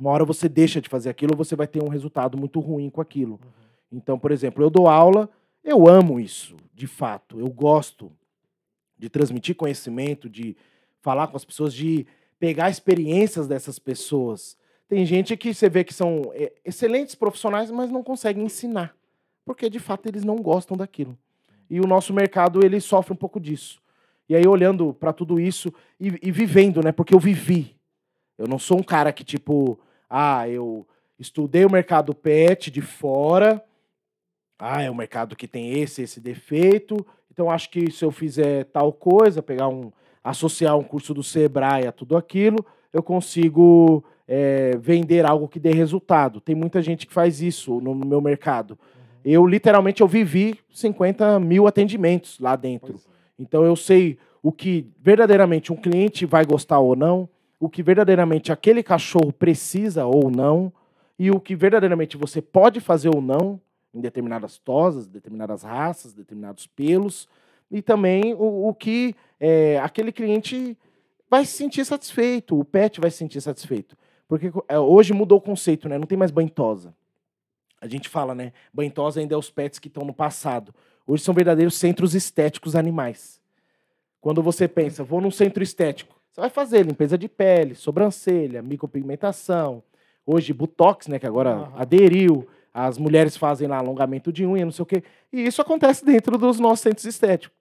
Uma 0.00 0.10
hora 0.10 0.24
você 0.24 0.48
deixa 0.48 0.80
de 0.80 0.88
fazer 0.88 1.10
aquilo, 1.10 1.36
você 1.36 1.54
vai 1.54 1.66
ter 1.66 1.82
um 1.82 1.88
resultado 1.88 2.38
muito 2.38 2.58
ruim 2.58 2.88
com 2.88 3.02
aquilo. 3.02 3.32
Uhum. 3.32 3.98
Então, 3.98 4.18
por 4.18 4.32
exemplo, 4.32 4.64
eu 4.64 4.70
dou 4.70 4.88
aula, 4.88 5.28
eu 5.62 5.86
amo 5.86 6.18
isso, 6.18 6.56
de 6.74 6.86
fato. 6.86 7.38
Eu 7.38 7.50
gosto 7.50 8.10
de 8.98 9.10
transmitir 9.10 9.54
conhecimento, 9.54 10.28
de 10.28 10.56
falar 11.02 11.26
com 11.26 11.36
as 11.36 11.44
pessoas, 11.44 11.74
de 11.74 12.06
pegar 12.38 12.70
experiências 12.70 13.46
dessas 13.46 13.78
pessoas. 13.78 14.56
Tem 14.88 15.04
gente 15.04 15.36
que 15.36 15.52
você 15.52 15.68
vê 15.68 15.84
que 15.84 15.92
são 15.92 16.32
é, 16.34 16.50
excelentes 16.64 17.14
profissionais, 17.14 17.70
mas 17.70 17.90
não 17.90 18.02
conseguem 18.02 18.44
ensinar, 18.44 18.96
porque 19.44 19.68
de 19.68 19.78
fato 19.78 20.06
eles 20.06 20.24
não 20.24 20.36
gostam 20.36 20.78
daquilo. 20.78 21.16
E 21.68 21.78
o 21.78 21.86
nosso 21.86 22.14
mercado 22.14 22.64
ele 22.64 22.80
sofre 22.80 23.12
um 23.12 23.16
pouco 23.16 23.38
disso. 23.38 23.80
E 24.28 24.34
aí 24.34 24.46
olhando 24.46 24.94
para 24.94 25.12
tudo 25.12 25.38
isso 25.38 25.72
e, 25.98 26.18
e, 26.22 26.32
vivendo, 26.32 26.82
né? 26.82 26.90
Porque 26.90 27.14
eu 27.14 27.20
vivi. 27.20 27.76
Eu 28.38 28.46
não 28.48 28.58
sou 28.58 28.78
um 28.78 28.82
cara 28.82 29.12
que 29.12 29.22
tipo 29.22 29.78
ah, 30.10 30.48
eu 30.48 30.84
estudei 31.16 31.64
o 31.64 31.70
mercado 31.70 32.12
pet 32.12 32.68
de 32.68 32.82
fora. 32.82 33.64
Ah, 34.58 34.82
é 34.82 34.90
um 34.90 34.94
mercado 34.94 35.36
que 35.36 35.46
tem 35.46 35.78
esse 35.78 36.02
esse 36.02 36.20
defeito. 36.20 37.06
Então 37.30 37.48
acho 37.48 37.70
que 37.70 37.90
se 37.92 38.04
eu 38.04 38.10
fizer 38.10 38.64
tal 38.64 38.92
coisa, 38.92 39.40
pegar 39.40 39.68
um 39.68 39.92
associar 40.22 40.76
um 40.76 40.82
curso 40.82 41.14
do 41.14 41.22
Sebrae 41.22 41.86
a 41.86 41.92
tudo 41.92 42.16
aquilo, 42.16 42.58
eu 42.92 43.02
consigo 43.02 44.04
é, 44.28 44.76
vender 44.78 45.24
algo 45.24 45.48
que 45.48 45.60
dê 45.60 45.72
resultado. 45.72 46.40
Tem 46.40 46.54
muita 46.54 46.82
gente 46.82 47.06
que 47.06 47.14
faz 47.14 47.40
isso 47.40 47.80
no, 47.80 47.94
no 47.94 48.06
meu 48.06 48.20
mercado. 48.20 48.72
Uhum. 48.72 49.20
Eu 49.24 49.46
literalmente 49.46 50.02
eu 50.02 50.08
vivi 50.08 50.58
50 50.72 51.38
mil 51.38 51.66
atendimentos 51.66 52.38
lá 52.38 52.56
dentro. 52.56 52.96
É. 52.96 52.98
Então 53.38 53.64
eu 53.64 53.76
sei 53.76 54.18
o 54.42 54.50
que 54.50 54.90
verdadeiramente 55.00 55.72
um 55.72 55.76
cliente 55.76 56.26
vai 56.26 56.44
gostar 56.44 56.80
ou 56.80 56.96
não 56.96 57.28
o 57.60 57.68
que 57.68 57.82
verdadeiramente 57.82 58.50
aquele 58.50 58.82
cachorro 58.82 59.30
precisa 59.30 60.06
ou 60.06 60.30
não, 60.30 60.72
e 61.18 61.30
o 61.30 61.38
que 61.38 61.54
verdadeiramente 61.54 62.16
você 62.16 62.40
pode 62.40 62.80
fazer 62.80 63.14
ou 63.14 63.20
não 63.20 63.60
em 63.92 64.00
determinadas 64.00 64.56
tosas, 64.56 65.06
determinadas 65.06 65.62
raças, 65.62 66.14
determinados 66.14 66.66
pelos, 66.66 67.28
e 67.70 67.82
também 67.82 68.34
o, 68.34 68.68
o 68.68 68.74
que 68.74 69.14
é, 69.38 69.78
aquele 69.80 70.10
cliente 70.10 70.76
vai 71.28 71.44
se 71.44 71.52
sentir 71.52 71.84
satisfeito, 71.84 72.58
o 72.58 72.64
pet 72.64 73.00
vai 73.00 73.10
se 73.10 73.18
sentir 73.18 73.40
satisfeito. 73.40 73.96
Porque 74.26 74.50
é, 74.68 74.78
hoje 74.78 75.12
mudou 75.12 75.38
o 75.38 75.40
conceito, 75.40 75.88
né? 75.88 75.98
Não 75.98 76.06
tem 76.06 76.16
mais 76.16 76.30
banhosa. 76.30 76.94
A 77.80 77.86
gente 77.86 78.08
fala, 78.08 78.34
né? 78.34 78.52
Banhosa 78.72 79.20
ainda 79.20 79.34
é 79.34 79.38
os 79.38 79.50
pets 79.50 79.78
que 79.78 79.88
estão 79.88 80.04
no 80.04 80.14
passado. 80.14 80.74
Hoje 81.06 81.22
são 81.22 81.34
verdadeiros 81.34 81.74
centros 81.74 82.14
estéticos 82.14 82.76
animais. 82.76 83.40
Quando 84.20 84.42
você 84.42 84.68
pensa, 84.68 85.02
vou 85.02 85.20
num 85.20 85.30
centro 85.30 85.62
estético, 85.62 86.19
você 86.40 86.44
vai 86.44 86.50
fazer 86.50 86.86
limpeza 86.86 87.18
de 87.18 87.28
pele, 87.28 87.74
sobrancelha, 87.74 88.62
micropigmentação. 88.62 89.82
Hoje, 90.24 90.54
Botox, 90.54 91.06
né, 91.06 91.18
que 91.18 91.26
agora 91.26 91.56
uhum. 91.56 91.72
aderiu. 91.76 92.48
As 92.72 92.96
mulheres 92.96 93.36
fazem 93.36 93.68
lá 93.68 93.78
alongamento 93.78 94.32
de 94.32 94.46
unha, 94.46 94.64
não 94.64 94.72
sei 94.72 94.82
o 94.84 94.86
quê. 94.86 95.02
E 95.32 95.44
isso 95.44 95.60
acontece 95.60 96.04
dentro 96.04 96.38
dos 96.38 96.58
nossos 96.58 96.80
centros 96.80 97.04
estéticos. 97.04 97.56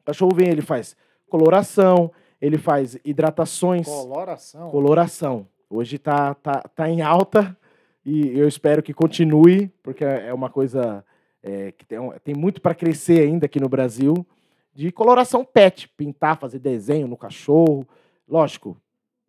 O 0.00 0.04
cachorro 0.06 0.34
vem, 0.34 0.48
ele 0.48 0.62
faz 0.62 0.96
coloração, 1.28 2.10
ele 2.40 2.58
faz 2.58 2.98
hidratações. 3.04 3.86
Coloração? 3.86 4.70
Coloração. 4.70 5.46
Hoje 5.68 5.98
tá, 5.98 6.34
tá, 6.34 6.62
tá 6.74 6.88
em 6.88 7.02
alta 7.02 7.56
e 8.04 8.38
eu 8.38 8.48
espero 8.48 8.82
que 8.82 8.94
continue, 8.94 9.70
porque 9.82 10.04
é 10.04 10.32
uma 10.32 10.48
coisa 10.48 11.04
é, 11.42 11.72
que 11.72 11.84
tem, 11.84 11.98
tem 12.24 12.34
muito 12.34 12.60
para 12.60 12.74
crescer 12.74 13.20
ainda 13.20 13.46
aqui 13.46 13.60
no 13.60 13.68
Brasil, 13.68 14.26
de 14.74 14.90
coloração 14.90 15.44
pet, 15.44 15.88
pintar, 15.90 16.38
fazer 16.38 16.58
desenho 16.58 17.06
no 17.06 17.16
cachorro, 17.16 17.86
Lógico, 18.28 18.76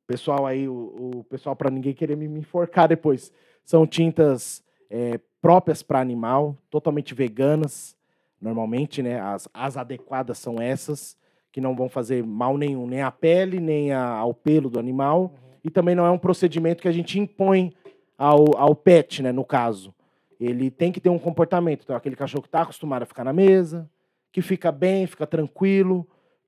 pessoal 0.07 0.45
aí, 0.45 0.67
o, 0.67 1.11
o 1.17 1.23
pessoal 1.25 1.55
para 1.55 1.69
ninguém 1.69 1.93
querer 1.93 2.15
me, 2.15 2.27
me, 2.27 2.39
enforcar 2.39 2.87
depois, 2.87 3.31
são 3.63 3.85
tintas 3.85 4.63
é, 4.89 5.19
próprias 5.41 5.83
para 5.83 5.99
animal, 5.99 6.57
totalmente 6.69 7.13
veganas, 7.13 7.95
normalmente, 8.39 9.01
né? 9.01 9.19
As, 9.19 9.49
as 9.53 9.77
adequadas 9.77 10.37
são 10.37 10.61
essas, 10.61 11.17
que 11.51 11.61
não 11.61 11.75
vão 11.75 11.89
fazer 11.89 12.23
mal 12.23 12.57
nenhum, 12.57 12.85
nem 12.85 13.01
à 13.01 13.11
pele, 13.11 13.59
nem 13.59 13.91
a, 13.91 14.03
ao 14.05 14.33
pelo 14.33 14.69
do 14.69 14.79
animal. 14.79 15.21
Uhum. 15.21 15.29
E 15.63 15.69
também 15.69 15.95
não 15.95 16.05
é 16.05 16.11
um 16.11 16.17
procedimento 16.17 16.81
que 16.81 16.87
a 16.87 16.91
gente 16.91 17.19
impõe 17.19 17.73
ao, 18.17 18.57
ao 18.57 18.75
pet, 18.75 19.23
né? 19.23 19.31
No 19.31 19.43
caso. 19.43 19.93
Ele 20.39 20.69
tem 20.69 20.91
que 20.91 20.99
ter 20.99 21.09
um 21.09 21.17
comportamento. 21.17 21.83
Então, 21.83 21.95
aquele 21.95 22.15
cachorro 22.15 22.41
que 22.41 22.49
está 22.49 22.61
acostumado 22.61 23.03
a 23.03 23.05
ficar 23.05 23.23
na 23.23 23.31
mesa, 23.31 23.89
que 24.31 24.41
fica 24.41 24.69
bem, 24.69 25.07
fica 25.07 25.25
tranquilo, 25.25 26.05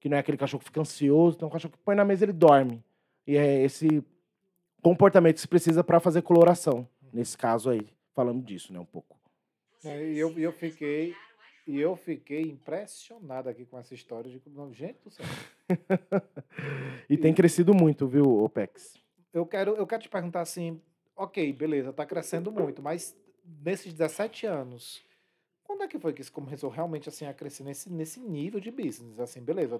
que 0.07 0.09
não 0.09 0.17
é 0.17 0.19
aquele 0.21 0.37
cachorro 0.37 0.59
que 0.59 0.67
fica 0.67 0.79
ansioso, 0.79 1.35
então 1.35 1.49
um 1.49 1.51
cachorro 1.51 1.73
que 1.73 1.83
põe 1.83 1.95
na 1.95 2.05
mesa 2.05 2.23
ele 2.23 2.33
dorme. 2.33 2.81
E 3.25 3.35
é 3.35 3.61
esse 3.63 4.03
comportamento 4.81 5.35
que 5.35 5.41
se 5.41 5.47
precisa 5.47 5.83
para 5.83 5.99
fazer 5.99 6.21
coloração, 6.21 6.87
nesse 7.11 7.37
caso 7.37 7.69
aí, 7.69 7.85
falando 8.15 8.41
disso, 8.41 8.71
né, 8.71 8.79
um 8.79 8.85
pouco. 8.85 9.17
É, 9.83 10.11
e 10.11 10.17
eu, 10.17 10.31
eu 10.39 10.51
fiquei 10.51 11.13
e 11.67 11.77
eu 11.79 11.97
fiquei 11.97 12.43
impressionado 12.43 13.49
aqui 13.49 13.65
com 13.65 13.77
essa 13.77 13.93
história 13.93 14.31
de 14.31 14.41
gente 14.73 14.97
do 15.03 15.11
céu. 15.11 15.25
e, 17.09 17.13
e 17.15 17.17
tem 17.17 17.33
crescido 17.33 17.73
muito, 17.73 18.07
viu, 18.07 18.23
OPEX? 18.41 18.97
Eu 19.33 19.45
quero, 19.45 19.75
eu 19.75 19.85
quero 19.85 20.03
te 20.03 20.09
perguntar 20.09 20.39
assim, 20.39 20.81
ok, 21.15 21.51
beleza, 21.51 21.89
está 21.89 22.05
crescendo 22.05 22.49
muito, 22.49 22.81
mas 22.81 23.13
nesses 23.61 23.93
17 23.93 24.45
anos, 24.45 25.03
quando 25.77 25.83
é 25.83 25.87
que 25.87 25.99
foi 25.99 26.11
que 26.11 26.21
isso 26.21 26.31
começou 26.31 26.71
realmente 26.71 27.07
assim 27.07 27.25
a 27.25 27.33
crescer 27.33 27.63
nesse, 27.63 27.91
nesse 27.91 28.19
nível 28.19 28.59
de 28.59 28.71
business? 28.71 29.19
Assim, 29.19 29.41
beleza. 29.41 29.79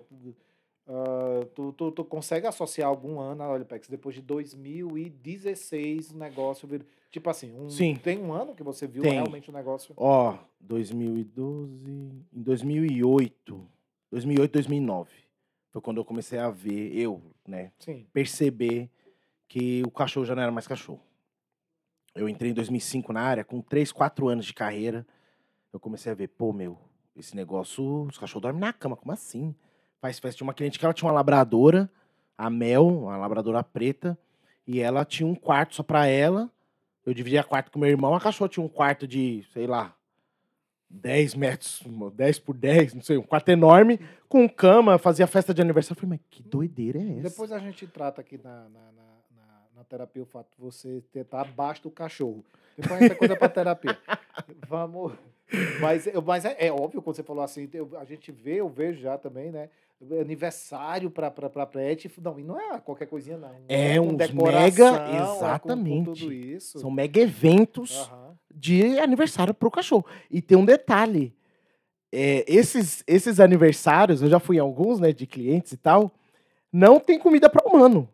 Uh, 0.86 1.46
tu, 1.56 1.74
tu, 1.74 1.92
tu, 1.92 2.06
consegue 2.06 2.46
associar 2.46 2.88
algum 2.88 3.20
ano 3.20 3.44
a 3.44 3.52
Olipex 3.52 3.90
depois 3.90 4.16
de 4.16 4.22
2016 4.22 6.12
o 6.12 6.18
negócio 6.18 6.66
vir, 6.66 6.86
tipo 7.12 7.30
assim 7.30 7.54
um, 7.60 7.70
Sim. 7.70 7.96
tem 7.96 8.18
um 8.18 8.32
ano 8.32 8.56
que 8.56 8.64
você 8.64 8.88
viu 8.88 9.02
tem. 9.04 9.12
realmente 9.12 9.50
o 9.50 9.54
negócio 9.54 9.94
ó 9.98 10.36
oh, 10.36 10.38
2012 10.62 11.92
em 12.32 12.42
2008 12.42 13.70
2008 14.10 14.52
2009 14.54 15.12
foi 15.74 15.82
quando 15.82 15.98
eu 15.98 16.06
comecei 16.06 16.40
a 16.40 16.50
ver 16.50 16.98
eu 16.98 17.22
né 17.46 17.74
Sim. 17.80 18.08
perceber 18.14 18.90
que 19.46 19.84
o 19.86 19.92
cachorro 19.92 20.26
já 20.26 20.36
não 20.36 20.44
era 20.44 20.54
mais 20.54 20.68
cachorro 20.68 21.02
eu 22.16 22.30
entrei 22.30 22.52
em 22.52 22.54
2005 22.54 23.12
na 23.12 23.24
área 23.24 23.44
com 23.44 23.62
3, 23.62 23.92
4 23.92 24.30
anos 24.30 24.46
de 24.46 24.54
carreira 24.54 25.06
eu 25.74 25.80
comecei 25.80 26.12
a 26.12 26.16
ver, 26.16 26.28
pô, 26.30 26.54
meu, 26.54 26.78
esse 27.16 27.36
negócio, 27.36 28.04
os 28.04 28.18
cachorros 28.18 28.44
dormem 28.44 28.62
na 28.62 28.74
cama, 28.74 28.96
como 28.96 29.12
assim? 29.12 29.56
Faz 30.00 30.20
festa. 30.20 30.38
Tinha 30.38 30.48
uma 30.48 30.54
cliente 30.54 30.78
que 30.78 30.86
ela 30.86 30.94
tinha 30.94 31.08
uma 31.08 31.16
labradora, 31.16 31.90
a 32.38 32.50
Mel, 32.50 32.88
uma 32.88 33.18
labradora 33.18 33.64
preta, 33.64 34.18
e 34.66 34.80
ela 34.80 35.04
tinha 35.04 35.28
um 35.28 35.36
quarto 35.36 35.76
só 35.76 35.84
pra 35.84 36.06
ela. 36.06 36.52
Eu 37.06 37.14
dividia 37.14 37.44
quarto 37.44 37.72
com 37.72 37.80
meu 37.80 37.90
irmão, 37.90 38.14
a 38.14 38.20
cachorra 38.20 38.50
tinha 38.50 38.66
um 38.66 38.70
quarto 38.70 39.08
de, 39.08 39.44
sei 39.54 39.66
lá, 39.66 39.96
10 40.90 41.36
metros, 41.36 41.84
10 42.14 42.40
por 42.40 42.56
10, 42.56 42.94
não 42.94 43.02
sei, 43.02 43.18
um 43.18 43.24
quarto 43.24 43.50
enorme, 43.50 44.00
com 44.28 44.48
cama, 44.48 44.98
fazia 44.98 45.28
festa 45.28 45.54
de 45.54 45.62
aniversário. 45.62 45.98
Eu 45.98 46.02
falei, 46.02 46.20
mas 46.20 46.28
que 46.30 46.44
doideira 46.44 47.00
é 47.00 47.12
essa? 47.20 47.30
Depois 47.30 47.52
a 47.52 47.60
gente 47.60 47.88
trata 47.88 48.22
aqui 48.22 48.38
na, 48.38 48.70
na, 48.70 48.92
na, 48.92 49.62
na 49.76 49.84
terapia 49.84 50.22
o 50.22 50.26
fato 50.26 50.50
de 50.56 50.62
você 50.62 51.04
estar 51.16 51.42
abaixo 51.42 51.84
do 51.84 51.92
cachorro. 51.92 52.44
Depois 52.78 53.02
a 53.02 53.08
gente 53.08 53.16
coisa 53.16 53.36
pra 53.36 53.50
terapia. 53.50 53.98
Vamos. 54.68 55.14
Mas, 55.80 56.08
mas 56.26 56.46
é, 56.46 56.68
é, 56.68 56.72
óbvio, 56.72 57.02
quando 57.02 57.16
você 57.16 57.24
falou 57.24 57.44
assim, 57.44 57.70
eu, 57.74 57.90
a 57.98 58.04
gente 58.04 58.32
vê, 58.32 58.56
eu 58.56 58.68
vejo 58.68 59.00
já 59.00 59.18
também, 59.18 59.52
né? 59.52 59.70
Aniversário 60.22 61.10
para 61.10 61.32
pra 61.32 61.66
pet. 61.66 62.12
Não, 62.22 62.40
e 62.40 62.44
não 62.44 62.60
é 62.60 62.80
qualquer 62.80 63.08
coisinha, 63.08 63.38
não. 63.38 63.50
É 63.68 64.00
um 64.00 64.16
mega. 64.44 65.08
Exatamente. 65.16 66.02
É 66.02 66.06
com, 66.06 66.06
com 66.06 66.14
tudo 66.14 66.34
isso. 66.34 66.80
São 66.80 66.92
mega 66.92 67.20
eventos 67.20 68.08
uhum. 68.08 68.36
de 68.54 69.00
aniversário 69.00 69.54
pro 69.54 69.72
cachorro. 69.72 70.06
E 70.30 70.42
tem 70.42 70.58
um 70.58 70.66
detalhe. 70.66 71.34
é, 72.12 72.46
esses, 72.48 73.04
esses 73.08 73.40
aniversários, 73.40 74.22
eu 74.22 74.30
já 74.30 74.40
fui 74.40 74.58
em 74.58 74.60
alguns, 74.60 75.00
né, 75.00 75.12
de 75.12 75.26
clientes 75.26 75.72
e 75.72 75.78
tal, 75.78 76.14
não 76.72 77.00
tem 77.00 77.18
comida 77.18 77.50
para 77.50 77.68
humano. 77.68 78.08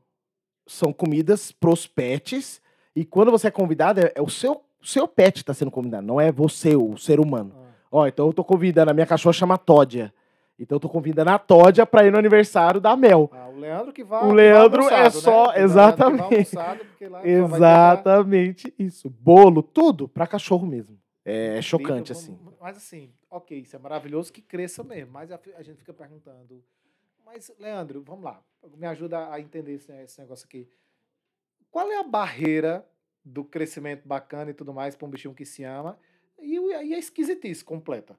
São 0.65 0.93
comidas 0.93 1.51
pros 1.51 1.85
pets. 1.85 2.61
E 2.95 3.03
quando 3.03 3.31
você 3.31 3.47
é 3.47 3.51
convidado, 3.51 3.99
é, 3.99 4.11
é 4.15 4.21
o 4.21 4.29
seu, 4.29 4.61
seu 4.83 5.07
pet 5.07 5.37
está 5.37 5.53
sendo 5.53 5.71
convidado, 5.71 6.05
não 6.05 6.19
é 6.19 6.31
você, 6.31 6.75
o 6.75 6.97
ser 6.97 7.19
humano. 7.19 7.53
Ah. 7.55 7.63
Ó, 7.91 8.07
então 8.07 8.27
eu 8.27 8.33
tô 8.33 8.43
convidando, 8.43 8.91
a 8.91 8.93
minha 8.93 9.05
cachorra 9.05 9.33
chama 9.33 9.57
Tódia. 9.57 10.13
Então 10.59 10.75
eu 10.75 10.79
tô 10.79 10.87
convidando 10.89 11.31
a 11.31 11.39
Tódia 11.39 11.85
pra 11.85 12.05
ir 12.05 12.11
no 12.11 12.17
aniversário 12.17 12.79
da 12.79 12.95
Mel. 12.95 13.29
Ah, 13.33 13.49
o 13.49 13.59
Leandro 13.59 13.91
que 13.91 14.03
vai. 14.03 14.19
O 14.19 14.21
que 14.21 14.27
vai 14.27 14.35
Leandro 14.35 14.81
é 14.83 14.95
almoçado, 14.97 15.21
só- 15.21 15.31
né? 15.31 15.35
O 15.37 15.45
Leandro 15.47 15.63
exatamente. 15.63 16.55
Exatamente 17.23 18.73
isso. 18.77 19.09
Bolo, 19.09 19.63
tudo 19.63 20.07
pra 20.07 20.27
cachorro 20.27 20.65
mesmo. 20.65 20.97
É 21.25 21.61
chocante, 21.61 22.11
assim. 22.11 22.37
Mas 22.59 22.77
assim, 22.77 23.11
ok, 23.29 23.59
isso 23.59 23.75
é 23.75 23.79
maravilhoso 23.79 24.31
que 24.31 24.41
cresça 24.41 24.83
mesmo. 24.83 25.11
Mas 25.11 25.31
a, 25.31 25.39
a 25.57 25.63
gente 25.63 25.77
fica 25.77 25.93
perguntando. 25.93 26.63
Mas, 27.25 27.51
Leandro, 27.59 28.03
vamos 28.05 28.23
lá. 28.25 28.39
Me 28.77 28.85
ajuda 28.85 29.31
a 29.31 29.39
entender 29.39 29.73
esse, 29.73 29.91
esse 30.03 30.19
negócio 30.21 30.45
aqui. 30.45 30.67
Qual 31.71 31.89
é 31.91 31.99
a 31.99 32.03
barreira 32.03 32.85
do 33.23 33.43
crescimento 33.43 34.07
bacana 34.07 34.51
e 34.51 34.53
tudo 34.53 34.73
mais 34.73 34.95
para 34.95 35.07
um 35.07 35.09
bichinho 35.09 35.33
que 35.33 35.45
se 35.45 35.63
ama 35.63 35.97
e, 36.39 36.57
e 36.57 36.93
a 36.93 36.97
esquisitice 36.97 37.63
completa? 37.63 38.17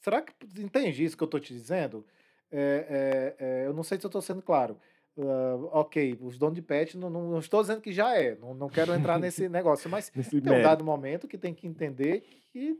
Será 0.00 0.22
que 0.22 0.32
entende 0.58 1.04
isso 1.04 1.16
que 1.16 1.22
eu 1.22 1.26
estou 1.26 1.40
te 1.40 1.52
dizendo? 1.52 2.06
É, 2.50 3.36
é, 3.38 3.44
é, 3.44 3.66
eu 3.66 3.72
não 3.72 3.82
sei 3.82 3.98
se 3.98 4.04
eu 4.04 4.08
estou 4.08 4.22
sendo 4.22 4.42
claro. 4.42 4.78
Ah, 5.18 5.58
ok, 5.72 6.18
os 6.20 6.38
donos 6.38 6.54
de 6.54 6.62
pet, 6.62 6.96
não, 6.96 7.10
não, 7.10 7.30
não 7.30 7.38
estou 7.38 7.60
dizendo 7.60 7.80
que 7.80 7.92
já 7.92 8.16
é, 8.16 8.36
não, 8.36 8.54
não 8.54 8.68
quero 8.68 8.94
entrar 8.94 9.18
nesse 9.18 9.48
negócio, 9.50 9.90
mas 9.90 10.10
tem 10.10 10.40
um 10.40 10.62
dado 10.62 10.84
momento 10.84 11.28
que 11.28 11.36
tem 11.36 11.54
que 11.54 11.66
entender 11.66 12.22
que 12.50 12.78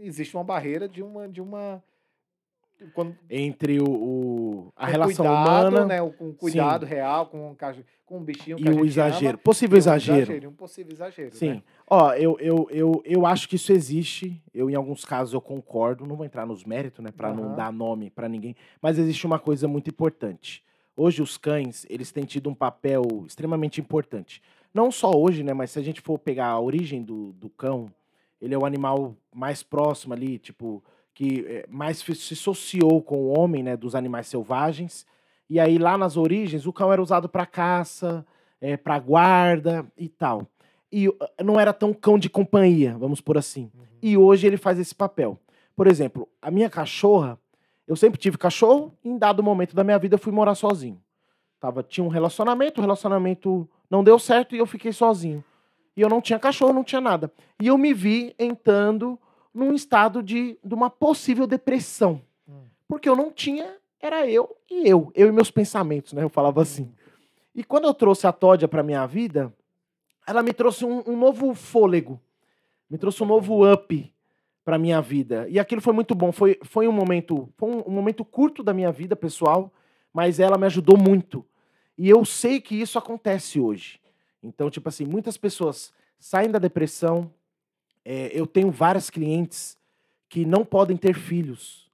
existe 0.00 0.36
uma 0.36 0.44
barreira 0.44 0.88
de 0.88 1.02
uma 1.02 1.28
de 1.28 1.40
uma 1.40 1.82
quando, 2.94 3.16
Entre 3.28 3.80
o, 3.80 3.88
o- 3.88 4.72
a 4.76 4.86
relação 4.86 5.26
cuidado, 5.26 5.68
humana 5.68 5.86
né, 5.86 6.02
o- 6.02 6.10
com 6.12 6.32
cuidado 6.32 6.86
real 6.86 7.26
com 7.26 7.50
um, 7.50 7.56
com 8.06 8.18
um 8.18 8.22
bichinho 8.24 8.56
e 8.58 8.68
o 8.68 8.84
exagero. 8.84 9.30
ama, 9.34 9.38
Possível 9.38 9.74
e 9.74 9.76
um 9.76 9.78
exagero. 9.78 10.48
um 10.48 10.52
possível 10.52 10.92
exagero. 10.92 11.34
Sim. 11.34 11.48
né? 11.54 11.62
Ó, 11.88 12.12
eu, 12.14 12.38
eu, 12.40 12.68
eu, 12.70 13.02
eu 13.04 13.26
acho 13.26 13.48
que 13.48 13.56
isso 13.56 13.72
existe. 13.72 14.40
Eu, 14.54 14.70
em 14.70 14.74
alguns 14.74 15.04
casos, 15.04 15.34
eu 15.34 15.40
concordo. 15.40 16.06
Não 16.06 16.16
vou 16.16 16.24
entrar 16.24 16.46
nos 16.46 16.64
méritos, 16.64 17.02
né? 17.04 17.10
Pra 17.10 17.32
não 17.34 17.44
Aham. 17.48 17.56
dar 17.56 17.72
nome 17.72 18.10
pra 18.10 18.28
ninguém. 18.28 18.54
Mas 18.80 18.98
existe 18.98 19.26
uma 19.26 19.38
coisa 19.38 19.66
muito 19.68 19.90
importante. 19.90 20.62
Hoje, 20.96 21.20
os 21.22 21.36
cães, 21.36 21.86
eles 21.88 22.10
têm 22.10 22.24
tido 22.24 22.48
um 22.50 22.54
papel 22.54 23.02
extremamente 23.26 23.80
importante. 23.80 24.42
Não 24.72 24.90
só 24.90 25.10
hoje, 25.10 25.42
né? 25.42 25.52
Mas 25.54 25.70
se 25.70 25.78
a 25.78 25.82
gente 25.82 26.00
for 26.00 26.18
pegar 26.18 26.46
a 26.48 26.60
origem 26.60 27.02
do, 27.02 27.32
do 27.32 27.48
cão, 27.48 27.90
ele 28.40 28.54
é 28.54 28.58
o 28.58 28.64
animal 28.66 29.14
mais 29.34 29.62
próximo 29.62 30.12
ali, 30.14 30.38
tipo, 30.38 30.82
que 31.18 31.44
eh, 31.48 31.66
mais 31.68 31.98
se 31.98 32.34
associou 32.34 33.02
com 33.02 33.16
o 33.16 33.36
homem, 33.36 33.60
né? 33.60 33.76
Dos 33.76 33.96
animais 33.96 34.28
selvagens. 34.28 35.04
E 35.50 35.58
aí, 35.58 35.76
lá 35.76 35.98
nas 35.98 36.16
origens, 36.16 36.64
o 36.64 36.72
cão 36.72 36.92
era 36.92 37.02
usado 37.02 37.28
para 37.28 37.44
caça, 37.44 38.24
é, 38.60 38.76
para 38.76 38.96
guarda 39.00 39.84
e 39.96 40.08
tal. 40.08 40.46
E 40.92 41.08
uh, 41.08 41.16
não 41.44 41.58
era 41.58 41.72
tão 41.72 41.92
cão 41.92 42.20
de 42.20 42.30
companhia, 42.30 42.96
vamos 42.96 43.20
por 43.20 43.36
assim. 43.36 43.68
Uhum. 43.74 43.84
E 44.00 44.16
hoje 44.16 44.46
ele 44.46 44.56
faz 44.56 44.78
esse 44.78 44.94
papel. 44.94 45.36
Por 45.74 45.88
exemplo, 45.88 46.28
a 46.40 46.52
minha 46.52 46.70
cachorra, 46.70 47.36
eu 47.84 47.96
sempre 47.96 48.20
tive 48.20 48.38
cachorro, 48.38 48.96
e 49.02 49.08
em 49.08 49.18
dado 49.18 49.42
momento 49.42 49.74
da 49.74 49.82
minha 49.82 49.98
vida 49.98 50.14
eu 50.14 50.20
fui 50.20 50.32
morar 50.32 50.54
sozinho. 50.54 51.02
Tava, 51.58 51.82
tinha 51.82 52.04
um 52.04 52.08
relacionamento, 52.08 52.80
o 52.80 52.84
relacionamento 52.84 53.68
não 53.90 54.04
deu 54.04 54.20
certo 54.20 54.54
e 54.54 54.58
eu 54.58 54.66
fiquei 54.66 54.92
sozinho. 54.92 55.42
E 55.96 56.00
eu 56.00 56.08
não 56.08 56.20
tinha 56.20 56.38
cachorro, 56.38 56.72
não 56.72 56.84
tinha 56.84 57.00
nada. 57.00 57.32
E 57.60 57.66
eu 57.66 57.76
me 57.76 57.92
vi 57.92 58.36
entrando 58.38 59.18
num 59.52 59.74
estado 59.74 60.22
de, 60.22 60.58
de 60.62 60.74
uma 60.74 60.90
possível 60.90 61.46
depressão. 61.46 62.22
Hum. 62.48 62.66
Porque 62.86 63.08
eu 63.08 63.16
não 63.16 63.30
tinha, 63.30 63.76
era 64.00 64.26
eu 64.28 64.56
e 64.70 64.88
eu, 64.88 65.10
eu 65.14 65.28
e 65.28 65.32
meus 65.32 65.50
pensamentos, 65.50 66.12
né? 66.12 66.22
Eu 66.22 66.28
falava 66.28 66.62
assim. 66.62 66.92
E 67.54 67.64
quando 67.64 67.84
eu 67.84 67.94
trouxe 67.94 68.26
a 68.26 68.32
Tódia 68.32 68.68
para 68.68 68.82
minha 68.82 69.04
vida, 69.06 69.52
ela 70.26 70.42
me 70.42 70.52
trouxe 70.52 70.84
um, 70.84 71.02
um 71.06 71.16
novo 71.16 71.54
fôlego, 71.54 72.20
me 72.88 72.98
trouxe 72.98 73.22
um 73.22 73.26
novo 73.26 73.70
up 73.70 74.12
para 74.64 74.78
minha 74.78 75.00
vida. 75.00 75.46
E 75.48 75.58
aquilo 75.58 75.80
foi 75.80 75.94
muito 75.94 76.14
bom. 76.14 76.30
Foi, 76.30 76.58
foi 76.62 76.86
um 76.86 76.92
momento, 76.92 77.48
foi 77.56 77.70
um, 77.70 77.82
um 77.86 77.90
momento 77.90 78.24
curto 78.24 78.62
da 78.62 78.74
minha 78.74 78.92
vida 78.92 79.16
pessoal, 79.16 79.72
mas 80.12 80.38
ela 80.38 80.58
me 80.58 80.66
ajudou 80.66 80.98
muito. 80.98 81.44
E 81.96 82.08
eu 82.08 82.24
sei 82.24 82.60
que 82.60 82.74
isso 82.74 82.98
acontece 82.98 83.58
hoje. 83.58 83.98
Então, 84.42 84.70
tipo 84.70 84.88
assim, 84.88 85.04
muitas 85.04 85.36
pessoas 85.36 85.92
saem 86.18 86.50
da 86.50 86.58
depressão. 86.58 87.32
É, 88.04 88.30
eu 88.38 88.46
tenho 88.46 88.70
várias 88.70 89.10
clientes 89.10 89.76
que 90.28 90.44
não 90.44 90.64
podem 90.64 90.96
ter 90.96 91.14
filhos. 91.14 91.90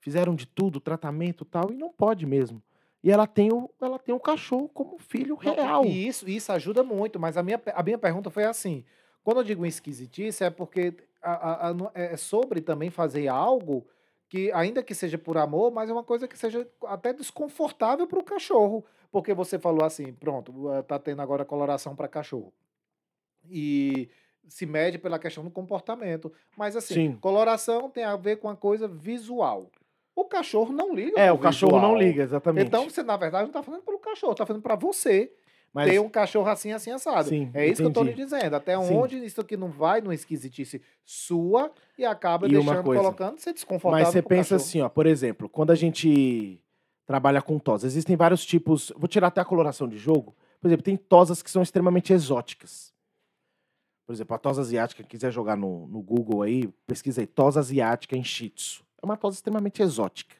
Fizeram 0.00 0.34
de 0.34 0.46
tudo, 0.46 0.80
tratamento 0.80 1.44
e 1.44 1.46
tal, 1.46 1.70
e 1.70 1.74
não 1.74 1.90
pode 1.92 2.24
mesmo. 2.26 2.62
E 3.02 3.10
ela 3.10 3.26
tem 3.26 3.52
o, 3.52 3.70
ela 3.80 3.98
tem 3.98 4.14
o 4.14 4.20
cachorro 4.20 4.68
como 4.68 4.98
filho 4.98 5.36
real. 5.36 5.84
E 5.84 6.06
isso, 6.08 6.28
isso 6.28 6.50
ajuda 6.52 6.82
muito, 6.82 7.18
mas 7.18 7.36
a 7.36 7.42
minha, 7.42 7.60
a 7.74 7.82
minha 7.82 7.98
pergunta 7.98 8.30
foi 8.30 8.44
assim: 8.44 8.84
quando 9.22 9.38
eu 9.38 9.44
digo 9.44 9.64
esquisitice, 9.66 10.44
é 10.44 10.50
porque 10.50 10.94
a- 11.22 11.32
a- 11.32 11.68
a- 11.68 11.74
não- 11.74 11.90
é 11.94 12.16
sobre 12.16 12.60
também 12.60 12.90
fazer 12.90 13.28
algo 13.28 13.86
que, 14.28 14.50
ainda 14.52 14.82
que 14.82 14.94
seja 14.94 15.16
por 15.18 15.38
amor, 15.38 15.70
mas 15.72 15.88
é 15.88 15.92
uma 15.92 16.04
coisa 16.04 16.26
que 16.28 16.36
seja 16.38 16.68
até 16.86 17.12
desconfortável 17.12 18.06
para 18.06 18.18
o 18.18 18.24
cachorro. 18.24 18.84
Porque 19.10 19.32
você 19.32 19.58
falou 19.58 19.84
assim: 19.84 20.12
pronto, 20.12 20.70
eh, 20.72 20.82
tá 20.82 20.98
tendo 20.98 21.22
agora 21.22 21.44
coloração 21.44 21.94
para 21.94 22.08
cachorro. 22.08 22.52
E 23.48 24.08
se 24.48 24.66
mede 24.66 24.98
pela 24.98 25.18
questão 25.18 25.44
do 25.44 25.50
comportamento. 25.50 26.32
Mas 26.56 26.74
assim, 26.74 26.94
Sim. 26.94 27.18
coloração 27.20 27.88
tem 27.90 28.04
a 28.04 28.16
ver 28.16 28.36
com 28.36 28.48
a 28.48 28.56
coisa 28.56 28.88
visual. 28.88 29.70
O 30.14 30.24
cachorro 30.24 30.72
não 30.72 30.94
liga. 30.94 31.20
É, 31.20 31.30
o 31.30 31.38
cachorro 31.38 31.72
não 31.80 31.92
visual. 31.92 31.98
liga, 32.02 32.22
exatamente. 32.24 32.66
Então, 32.66 32.90
você, 32.90 33.02
na 33.04 33.16
verdade, 33.16 33.42
não 33.44 33.50
está 33.50 33.62
fazendo 33.62 33.82
pelo 33.82 33.98
cachorro, 34.00 34.32
está 34.32 34.44
fazendo 34.44 34.62
para 34.62 34.74
você 34.74 35.30
Mas 35.72 35.88
ter 35.90 36.00
um 36.00 36.08
cachorro 36.08 36.48
assim, 36.48 36.72
assim, 36.72 36.90
assado. 36.90 37.28
Sim, 37.28 37.50
é 37.54 37.66
isso 37.66 37.76
que 37.76 37.86
eu 37.86 37.88
estou 37.88 38.02
lhe 38.02 38.10
entendi. 38.10 38.24
dizendo. 38.24 38.54
Até 38.56 38.76
Sim. 38.82 38.96
onde 38.96 39.24
isso 39.24 39.40
aqui 39.40 39.56
não 39.56 39.68
vai 39.68 40.00
numa 40.00 40.14
esquisitice 40.14 40.82
sua 41.04 41.70
e 41.96 42.04
acaba 42.04 42.46
E 42.48 42.50
deixando, 42.50 42.82
colocando, 42.82 43.38
ser 43.38 43.52
desconfortável 43.52 44.04
Mas 44.04 44.12
você 44.12 44.20
pensa 44.22 44.56
cachorro. 44.56 44.68
assim, 44.68 44.80
ó, 44.80 44.88
por 44.88 45.06
exemplo, 45.06 45.48
quando 45.48 45.70
a 45.70 45.76
gente 45.76 46.60
trabalha 47.06 47.40
com 47.40 47.56
tos, 47.58 47.84
existem 47.84 48.16
vários 48.16 48.44
tipos. 48.44 48.92
Vou 48.96 49.06
tirar 49.06 49.28
até 49.28 49.40
a 49.40 49.44
coloração 49.44 49.86
de 49.88 49.98
jogo. 49.98 50.34
Por 50.60 50.66
exemplo, 50.66 50.82
tem 50.82 50.96
tosas 50.96 51.42
que 51.42 51.50
são 51.50 51.62
extremamente 51.62 52.12
exóticas. 52.12 52.92
Por 54.08 54.14
exemplo, 54.14 54.34
a 54.34 54.38
tosa 54.38 54.62
asiática, 54.62 55.02
quiser 55.02 55.30
jogar 55.30 55.54
no, 55.54 55.86
no 55.86 56.00
Google 56.00 56.40
aí, 56.40 56.66
pesquisa 56.86 57.20
aí, 57.20 57.26
tosa 57.26 57.60
asiática 57.60 58.16
em 58.16 58.24
Shih 58.24 58.48
Tzu. 58.48 58.82
É 59.02 59.04
uma 59.04 59.18
tosa 59.18 59.36
extremamente 59.36 59.82
exótica. 59.82 60.34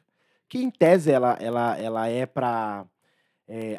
Que, 0.47 0.57
em 0.57 0.71
tese, 0.71 1.11
ela, 1.11 1.37
ela, 1.39 1.77
ela 1.77 2.07
é 2.07 2.25
para 2.25 2.83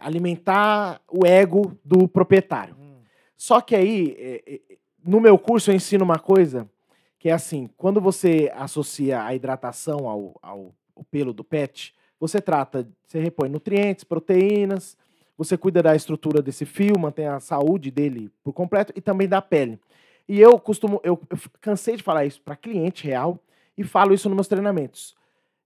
alimentar 0.01 1.01
o 1.09 1.27
ego 1.27 1.77
do 1.85 2.07
proprietário. 2.07 2.77
Hum, 2.79 3.01
Só 3.37 3.61
que 3.61 3.75
aí, 3.75 4.15
é, 4.17 4.43
é, 4.47 4.61
no 5.05 5.19
meu 5.19 5.37
curso, 5.37 5.73
eu 5.73 5.75
ensino 5.75 6.05
uma 6.05 6.21
coisa 6.21 6.71
que 7.19 7.29
é 7.29 7.33
assim: 7.33 7.69
quando 7.77 8.01
você 8.01 8.49
associa 8.55 9.25
a 9.25 9.35
hidratação 9.35 10.07
ao, 10.07 10.39
ao, 10.41 10.73
ao 10.95 11.03
pelo 11.11 11.33
do 11.33 11.43
pet, 11.43 11.93
você 12.21 12.41
trata, 12.41 12.89
você 13.05 13.19
repõe 13.19 13.49
nutrientes, 13.49 14.05
proteínas, 14.05 14.97
você 15.41 15.57
cuida 15.57 15.83
da 15.83 15.97
estrutura 15.97 16.43
desse 16.43 16.67
fio, 16.67 16.99
mantém 16.99 17.27
a 17.27 17.41
saúde 17.41 17.91
dele 17.91 18.31
por 18.45 18.53
completo 18.53 18.93
e 18.95 19.01
também 19.01 19.27
da 19.27 19.41
pele. 19.41 19.81
E 20.29 20.39
eu 20.39 20.59
costumo, 20.61 21.01
eu, 21.03 21.19
eu 21.31 21.39
cansei 21.63 21.97
de 21.97 22.03
falar 22.03 22.27
isso 22.27 22.43
para 22.43 22.55
cliente 22.55 23.07
real 23.07 23.39
e 23.75 23.83
falo 23.83 24.13
isso 24.13 24.29
nos 24.29 24.37
meus 24.37 24.49
treinamentos. 24.49 25.17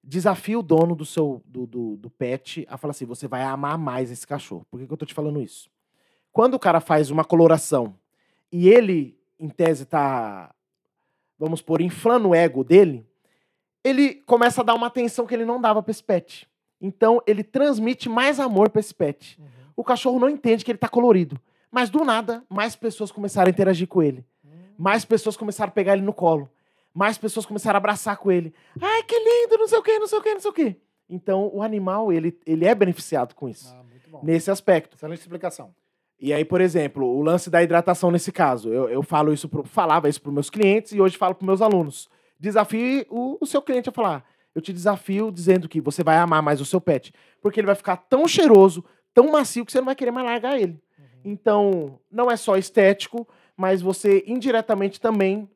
Desafio 0.00 0.60
o 0.60 0.62
dono 0.62 0.94
do 0.94 1.04
seu 1.04 1.42
do, 1.44 1.66
do, 1.66 1.96
do 1.96 2.08
pet 2.08 2.64
a 2.70 2.76
falar 2.76 2.92
assim: 2.92 3.04
você 3.04 3.26
vai 3.26 3.42
amar 3.42 3.76
mais 3.76 4.12
esse 4.12 4.24
cachorro. 4.24 4.64
Por 4.70 4.78
que, 4.78 4.86
que 4.86 4.92
eu 4.92 4.96
tô 4.96 5.04
te 5.04 5.12
falando 5.12 5.42
isso? 5.42 5.68
Quando 6.32 6.54
o 6.54 6.58
cara 6.58 6.78
faz 6.78 7.10
uma 7.10 7.24
coloração 7.24 7.96
e 8.52 8.68
ele, 8.68 9.18
em 9.40 9.48
tese, 9.48 9.84
tá, 9.84 10.54
vamos 11.36 11.60
por, 11.60 11.80
inflando 11.80 12.28
o 12.28 12.34
ego 12.34 12.62
dele, 12.62 13.04
ele 13.82 14.14
começa 14.14 14.60
a 14.60 14.64
dar 14.64 14.74
uma 14.74 14.86
atenção 14.86 15.26
que 15.26 15.34
ele 15.34 15.44
não 15.44 15.60
dava 15.60 15.82
para 15.82 15.90
esse 15.90 16.04
pet. 16.04 16.48
Então, 16.80 17.20
ele 17.26 17.42
transmite 17.42 18.08
mais 18.08 18.38
amor 18.38 18.70
para 18.70 18.78
esse 18.78 18.94
pet. 18.94 19.36
uhum, 19.40 19.63
O 19.76 19.84
cachorro 19.84 20.18
não 20.18 20.28
entende 20.28 20.64
que 20.64 20.70
ele 20.70 20.78
tá 20.78 20.88
colorido. 20.88 21.40
Mas, 21.70 21.90
do 21.90 22.04
nada, 22.04 22.44
mais 22.48 22.76
pessoas 22.76 23.10
começaram 23.10 23.48
a 23.48 23.50
interagir 23.50 23.88
com 23.88 24.02
ele. 24.02 24.24
hum. 24.44 24.48
Mais 24.78 25.04
pessoas 25.04 25.36
começaram 25.36 25.70
a 25.70 25.72
pegar 25.72 25.94
ele 25.94 26.02
no 26.02 26.12
colo. 26.12 26.48
Mais 26.92 27.18
pessoas 27.18 27.44
começaram 27.44 27.76
a 27.76 27.78
abraçar 27.78 28.16
com 28.16 28.30
ele. 28.30 28.54
Ai, 28.80 29.02
que 29.02 29.18
lindo, 29.18 29.58
não 29.58 29.66
sei 29.66 29.78
o 29.78 29.82
quê, 29.82 29.98
não 29.98 30.06
sei 30.06 30.18
o 30.18 30.22
quê, 30.22 30.34
não 30.34 30.40
sei 30.40 30.50
o 30.50 30.54
quê. 30.54 30.76
Então, 31.08 31.50
o 31.52 31.62
animal, 31.62 32.12
ele, 32.12 32.38
ele 32.46 32.64
é 32.64 32.74
beneficiado 32.74 33.34
com 33.34 33.48
isso. 33.48 33.74
Ah, 33.76 33.82
muito 33.82 34.08
bom. 34.08 34.20
Nesse 34.22 34.50
aspecto. 34.50 34.96
Excelente 34.96 35.20
explicação. 35.20 35.74
E 36.20 36.32
aí, 36.32 36.44
por 36.44 36.60
exemplo, 36.60 37.04
o 37.04 37.22
lance 37.22 37.50
da 37.50 37.62
hidratação 37.62 38.10
nesse 38.10 38.30
caso. 38.30 38.72
Eu, 38.72 38.88
eu 38.88 39.02
falo 39.02 39.32
isso 39.32 39.48
pro, 39.48 39.64
falava 39.64 40.08
isso 40.08 40.22
para 40.22 40.32
meus 40.32 40.48
clientes 40.48 40.92
e 40.92 41.00
hoje 41.00 41.16
falo 41.16 41.34
para 41.34 41.46
meus 41.46 41.60
alunos. 41.60 42.08
Desafie 42.38 43.06
o, 43.10 43.36
o 43.40 43.46
seu 43.46 43.60
cliente 43.60 43.88
a 43.88 43.92
falar. 43.92 44.24
Eu 44.54 44.62
te 44.62 44.72
desafio 44.72 45.32
dizendo 45.32 45.68
que 45.68 45.80
você 45.80 46.04
vai 46.04 46.16
amar 46.16 46.42
mais 46.42 46.60
o 46.60 46.64
seu 46.64 46.80
pet. 46.80 47.12
Porque 47.42 47.58
ele 47.58 47.66
vai 47.66 47.74
ficar 47.74 47.96
tão 47.96 48.28
cheiroso, 48.28 48.84
tão 49.14 49.30
macio, 49.30 49.64
que 49.64 49.72
você 49.72 49.78
não 49.78 49.86
vai 49.86 49.94
querer 49.94 50.10
mais 50.10 50.26
largar 50.26 50.60
ele. 50.60 50.72
Uhum. 50.98 51.04
Então, 51.24 51.98
não 52.10 52.30
é 52.30 52.36
só 52.36 52.56
estético, 52.56 53.26
mas 53.56 53.80
você 53.80 54.22
indiretamente 54.26 55.00
também 55.00 55.48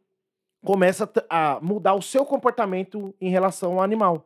começa 0.65 1.11
a 1.29 1.59
mudar 1.61 1.95
o 1.95 2.03
seu 2.03 2.25
comportamento 2.25 3.15
em 3.21 3.29
relação 3.31 3.75
ao 3.75 3.83
animal. 3.83 4.25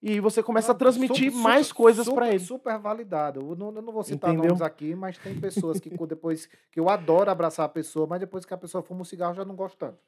E 0.00 0.20
você 0.20 0.42
começa 0.44 0.70
a 0.70 0.74
transmitir 0.76 1.30
super- 1.32 1.42
mais 1.42 1.66
super- 1.66 1.76
coisas 1.82 2.08
para 2.08 2.28
ele. 2.28 2.38
Super 2.38 2.78
validado. 2.78 3.40
Eu 3.40 3.56
não, 3.56 3.74
eu 3.74 3.82
não 3.82 3.92
vou 3.92 4.04
citar 4.04 4.30
Entendeu? 4.30 4.50
nomes 4.50 4.62
aqui, 4.62 4.94
mas 4.94 5.18
tem 5.18 5.34
pessoas 5.40 5.80
que 5.80 5.90
depois 6.06 6.46
que 6.70 6.78
eu 6.78 6.88
adoro 6.88 7.28
abraçar 7.30 7.66
a 7.66 7.68
pessoa, 7.68 8.06
mas 8.06 8.20
depois 8.20 8.44
que 8.44 8.54
a 8.54 8.56
pessoa 8.56 8.80
fuma 8.82 9.00
um 9.00 9.04
cigarro 9.04 9.34
já 9.34 9.44
não 9.44 9.56
gosto 9.56 9.76
tanto. 9.76 9.98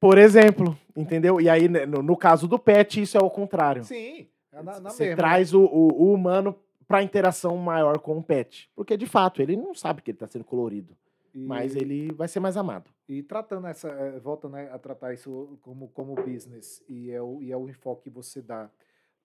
Por 0.00 0.16
exemplo, 0.18 0.76
entendeu? 0.96 1.40
E 1.40 1.48
aí, 1.48 1.68
né, 1.68 1.84
no, 1.86 2.02
no 2.02 2.16
caso 2.16 2.46
do 2.48 2.58
pet, 2.58 3.00
isso 3.02 3.16
é 3.16 3.20
o 3.20 3.30
contrário. 3.30 3.82
Sim, 3.84 4.28
é 4.52 4.62
na, 4.62 4.80
na 4.80 4.90
Você 4.90 5.04
mesma. 5.06 5.16
traz 5.16 5.52
o, 5.54 5.62
o- 5.64 6.02
o 6.08 6.12
humano 6.12 6.56
para 6.88 7.02
interação 7.02 7.56
maior 7.58 7.98
com 7.98 8.16
o 8.18 8.22
pet. 8.22 8.68
Porque, 8.74 8.96
de 8.96 9.06
fato, 9.06 9.40
ele 9.42 9.54
não 9.56 9.74
sabe 9.74 10.00
que 10.02 10.10
ele 10.10 10.16
está 10.16 10.26
sendo 10.26 10.44
colorido. 10.44 10.96
E- 11.34 11.38
Mas 11.46 11.76
ele 11.76 12.10
vai 12.12 12.26
ser 12.26 12.40
mais 12.40 12.56
amado. 12.56 12.90
E 13.06 13.22
tratando 13.22 13.66
essa, 13.66 13.88
eh, 13.90 14.18
voltando 14.18 14.52
né, 14.54 14.70
a 14.72 14.78
tratar 14.78 15.12
isso 15.12 15.58
como, 15.62 15.88
como 15.88 16.14
business, 16.14 16.82
e 16.88 17.10
é, 17.10 17.20
o, 17.22 17.42
e 17.42 17.52
é 17.52 17.56
o 17.56 17.68
enfoque 17.68 18.04
que 18.04 18.10
você 18.10 18.40
dá. 18.40 18.70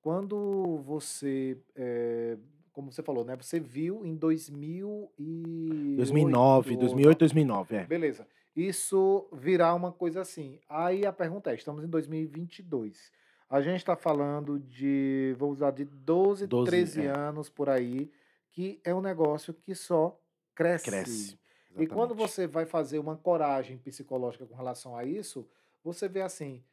Quando 0.02 0.82
você, 0.86 1.58
eh, 1.76 2.38
como 2.74 2.92
você 2.92 3.02
falou, 3.02 3.24
né? 3.24 3.36
Você 3.38 3.60
viu 3.60 4.06
em 4.06 4.16
2008, 4.16 5.96
2009, 5.96 6.76
2008, 6.78 7.20
2009, 7.20 7.76
é. 7.78 7.84
Beleza. 7.86 8.28
Isso 8.56 9.28
virar 9.32 9.74
uma 9.74 9.92
coisa 9.92 10.22
assim. 10.22 10.60
Aí 10.70 11.06
a 11.06 11.14
pergunta 11.14 11.52
é, 11.52 11.56
estamos 11.56 11.84
em 11.84 11.88
2022. 11.88 13.12
A 13.50 13.62
gente 13.62 13.78
está 13.78 13.96
falando 13.96 14.60
de, 14.60 15.36
vamos 15.38 15.58
usar, 15.58 15.72
de 15.72 15.86
12, 15.86 16.48
12, 16.48 16.66
13 16.70 17.02
é. 17.06 17.08
anos 17.08 17.50
por 17.50 17.70
aí, 17.70 18.12
que 18.52 18.80
é 18.84 18.94
um 18.94 19.02
negócio 19.02 19.54
que 19.54 19.76
só 19.76 20.20
cresce. 20.56 20.86
Cresce. 20.86 21.40
E 21.76 21.88
quando 21.88 22.12
exatamente. 22.12 22.32
você 22.32 22.48
vai 22.48 22.66
fazer 22.66 23.00
uma 23.00 23.16
coragem 23.16 23.78
psicológica 23.78 24.46
com 24.46 24.56
relação 24.56 24.96
a 24.96 25.04
isso, 25.04 25.48
você 25.84 26.08
vê 26.08 26.22
assim, 26.22 26.64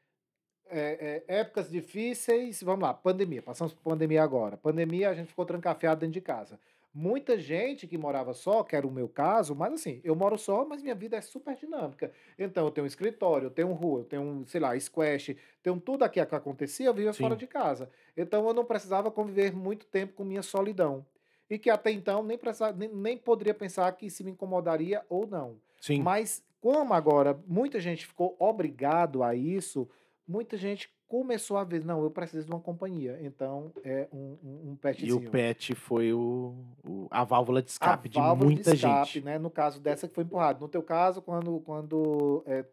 é, 0.70 1.22
é, 1.28 1.40
épocas 1.40 1.68
difíceis, 1.68 2.62
vamos 2.62 2.82
lá, 2.82 2.94
pandemia, 2.94 3.42
passamos 3.42 3.74
por 3.74 3.82
pandemia 3.82 4.22
agora. 4.22 4.56
Pandemia, 4.56 5.10
a 5.10 5.14
gente 5.14 5.28
ficou 5.28 5.44
trancafiado 5.44 6.00
dentro 6.00 6.14
de 6.14 6.20
casa. 6.20 6.60
Muita 6.92 7.38
gente 7.38 7.86
que 7.86 7.96
morava 7.96 8.34
só, 8.34 8.64
que 8.64 8.74
era 8.74 8.84
o 8.84 8.90
meu 8.90 9.08
caso, 9.08 9.54
mas 9.54 9.72
assim, 9.74 10.00
eu 10.02 10.16
moro 10.16 10.36
só, 10.36 10.64
mas 10.64 10.82
minha 10.82 10.94
vida 10.94 11.16
é 11.16 11.20
super 11.20 11.54
dinâmica. 11.54 12.12
Então, 12.36 12.64
eu 12.64 12.70
tenho 12.72 12.84
um 12.84 12.88
escritório, 12.88 13.46
eu 13.46 13.50
tenho 13.50 13.68
um 13.68 13.74
rua, 13.74 14.00
eu 14.00 14.04
tenho 14.04 14.22
um, 14.22 14.44
sei 14.44 14.60
lá, 14.60 14.78
squash, 14.78 15.36
tenho 15.62 15.78
tudo 15.80 16.04
aqui 16.04 16.24
que 16.26 16.34
acontecia, 16.34 16.86
eu 16.86 16.94
vivia 16.94 17.12
Sim. 17.12 17.22
fora 17.22 17.36
de 17.36 17.46
casa. 17.46 17.88
Então, 18.16 18.46
eu 18.48 18.52
não 18.52 18.64
precisava 18.64 19.08
conviver 19.08 19.54
muito 19.54 19.86
tempo 19.86 20.14
com 20.14 20.24
minha 20.24 20.42
solidão. 20.42 21.06
E 21.48 21.58
que 21.58 21.70
até 21.70 21.92
então 21.92 22.24
nem, 22.24 22.36
precisava, 22.36 22.76
nem, 22.76 22.88
nem 22.88 23.16
poderia 23.16 23.54
pensar 23.54 23.90
que 23.92 24.10
se 24.10 24.24
me 24.24 24.32
incomodaria 24.32 25.04
ou 25.08 25.26
não. 25.26 25.60
Sim. 25.80 26.02
Mas 26.02 26.44
como 26.60 26.92
agora 26.92 27.40
muita 27.46 27.80
gente 27.80 28.06
ficou 28.06 28.36
obrigado 28.38 29.22
a 29.22 29.34
isso, 29.34 29.88
muita 30.26 30.56
gente 30.56 30.92
começou 31.10 31.56
a 31.56 31.64
ver, 31.64 31.84
não, 31.84 32.04
eu 32.04 32.10
preciso 32.10 32.46
de 32.46 32.52
uma 32.52 32.60
companhia. 32.60 33.18
Então 33.20 33.72
é 33.82 34.06
um, 34.12 34.38
um, 34.44 34.70
um 34.70 34.72
E 34.74 34.76
petzinho. 34.76 35.16
o 35.16 35.28
pet 35.28 35.74
foi 35.74 36.12
o, 36.12 36.54
o- 36.86 37.08
a 37.10 37.24
válvula 37.24 37.60
de 37.60 37.66
A 37.68 37.72
escape 37.72 38.08
de 38.08 38.16
válvula 38.16 38.46
muita 38.48 38.72
escape, 38.72 39.14
gente. 39.14 39.24
né? 39.24 39.36
No 39.36 39.50
caso 39.50 39.80
dessa 39.80 40.06
que 40.06 40.14
foi 40.14 40.22
empurrado. 40.22 40.60
No 40.60 40.68
teu 40.68 40.84
caso, 40.84 41.20
quando, 41.20 41.58
quando 41.66 42.44
é, 42.46 42.64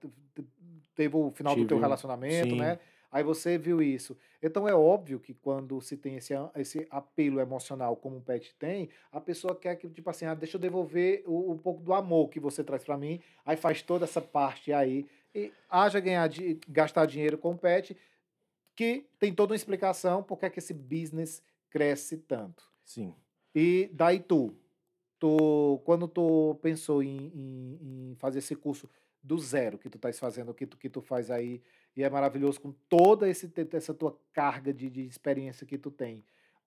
teve 0.95 1.15
o 1.17 1.31
final 1.31 1.55
do 1.55 1.61
teu 1.65 1.77
Tive 1.77 1.81
relacionamento, 1.81 2.49
sim. 2.51 2.59
né? 2.59 2.77
Aí 3.11 3.23
você 3.23 3.57
viu 3.57 3.81
isso. 3.81 4.15
Então 4.43 4.67
é 4.67 4.75
óbvio 4.75 5.19
que 5.19 5.33
quando 5.33 5.81
se 5.81 5.97
tem 5.97 6.17
esse, 6.17 6.35
a- 6.35 6.51
esse 6.57 6.85
apelo 6.91 7.39
emocional 7.39 7.95
como 7.95 8.17
um 8.17 8.21
pet 8.21 8.53
tem, 8.59 8.89
a 9.11 9.19
pessoa 9.19 9.55
quer 9.55 9.75
que, 9.77 9.89
tipo 9.89 10.07
assim, 10.11 10.25
ah, 10.25 10.35
deixa 10.35 10.57
eu 10.57 10.61
devolver 10.61 11.23
o, 11.25 11.51
um 11.53 11.57
pouco 11.57 11.81
do 11.81 11.91
amor 11.93 12.29
que 12.29 12.39
você 12.39 12.63
traz 12.63 12.83
pra 12.83 12.97
mim. 12.97 13.19
Aí 13.43 13.57
faz 13.57 13.81
toda 13.81 14.05
essa 14.05 14.21
parte 14.21 14.71
aí. 14.71 15.07
E 15.33 15.51
haja 15.69 15.99
ganhar 15.99 16.27
de, 16.27 16.59
gastar 16.67 17.05
dinheiro 17.07 17.37
com 17.37 17.51
o 17.53 17.57
pet, 17.57 17.97
que 18.77 19.09
tem 19.17 19.33
toda 19.33 19.53
uma 19.53 19.55
explicação 19.55 20.21
por 20.21 20.37
que 20.37 20.45
é 20.45 20.49
que 20.51 20.59
esse 20.59 20.73
business 20.73 21.41
cresce 21.67 22.15
tanto. 22.15 22.63
Sim. 22.85 23.15
E 23.53 23.89
daí 23.91 24.19
tu, 24.19 24.55
tu 25.17 25.81
quando 25.83 26.07
tu 26.07 26.55
pensou 26.61 27.01
em, 27.01 27.31
em, 27.33 28.11
em 28.11 28.15
fazer 28.15 28.37
esse 28.37 28.55
curso 28.55 28.87
do 29.21 29.39
zero 29.39 29.79
que 29.79 29.89
tu 29.89 29.97
estás 29.97 30.19
fazendo, 30.19 30.53
que 30.53 30.67
tu, 30.67 30.77
que 30.77 30.89
tu 30.89 31.01
faz 31.01 31.31
aí, 31.31 31.59
e 31.95 32.03
é 32.03 32.09
maravilhoso 32.09 32.61
com 32.61 32.71
toda 32.87 33.27
esse, 33.27 33.51
essa 33.73 33.95
tua 33.95 34.15
carga 34.31 34.71
de, 34.71 34.91
de 34.91 35.07
experiência 35.07 35.65
que 35.65 35.79
tu 35.79 35.89
tem. 35.89 36.23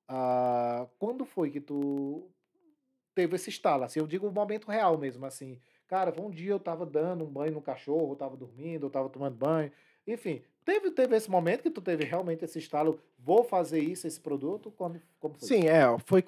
ah, 0.08 0.88
quando 0.98 1.24
foi 1.24 1.48
que 1.48 1.60
tu 1.60 2.28
teve 3.14 3.36
esse 3.36 3.50
estalo? 3.50 3.84
Assim, 3.84 4.00
eu 4.00 4.06
digo 4.08 4.26
o 4.26 4.32
momento 4.32 4.68
real 4.68 4.98
mesmo, 4.98 5.24
assim. 5.24 5.60
Cara, 5.86 6.12
um 6.20 6.28
dia 6.30 6.50
eu 6.50 6.60
tava 6.60 6.84
dando 6.84 7.24
um 7.24 7.30
banho 7.30 7.52
no 7.52 7.62
cachorro, 7.62 8.12
eu 8.12 8.16
tava 8.16 8.36
dormindo, 8.36 8.86
eu 8.86 8.90
tava 8.90 9.08
tomando 9.08 9.36
banho. 9.36 9.70
Enfim, 10.06 10.42
teve, 10.64 10.90
teve 10.90 11.16
esse 11.16 11.30
momento 11.30 11.62
que 11.62 11.70
tu 11.70 11.80
teve 11.80 12.04
realmente 12.04 12.44
esse 12.44 12.58
estalo, 12.58 13.00
vou 13.18 13.42
fazer 13.44 13.80
isso, 13.80 14.06
esse 14.06 14.20
produto? 14.20 14.70
Quando, 14.76 15.00
como 15.18 15.34
foi? 15.34 15.48
Sim, 15.48 15.66
é. 15.66 15.82
Foi, 16.06 16.24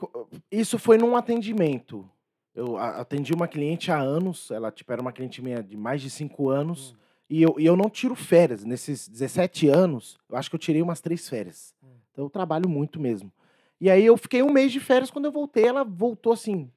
isso 0.51 0.79
foi 0.79 0.99
num 0.99 1.17
atendimento. 1.17 2.09
Eu 2.55 2.77
atendi 2.77 3.33
uma 3.33 3.49
cliente 3.49 3.91
há 3.91 3.99
anos, 3.99 4.51
ela 4.51 4.71
tipo, 4.71 4.93
era 4.93 5.01
uma 5.01 5.13
cliente 5.13 5.41
minha 5.41 5.63
de 5.63 5.77
mais 5.77 6.03
de 6.03 6.11
cinco 6.11 6.51
anos, 6.51 6.93
Hum. 6.93 6.97
e, 7.31 7.43
eu, 7.43 7.55
e 7.59 7.65
eu 7.65 7.77
não 7.77 7.89
tiro 7.89 8.15
férias. 8.15 8.63
Nesses 8.65 9.09
17 9.09 9.69
anos, 9.69 10.19
eu 10.29 10.37
acho 10.37 10.51
que 10.51 10.57
eu 10.57 10.61
tirei 10.61 10.83
umas 10.83 11.01
três 11.01 11.29
férias. 11.29 11.75
Hum. 11.83 11.87
Então 12.13 12.25
eu 12.27 12.31
trabalho 12.31 12.69
muito 12.69 13.01
mesmo. 13.01 13.33
E 13.81 13.89
aí 13.91 14.05
eu 14.05 14.17
fiquei 14.17 14.43
um 14.43 14.53
mês 14.53 14.71
de 14.71 14.81
férias, 14.81 15.11
quando 15.11 15.25
eu 15.25 15.33
voltei, 15.33 15.65
ela 15.65 15.83
voltou 15.83 16.33
assim, 16.35 16.71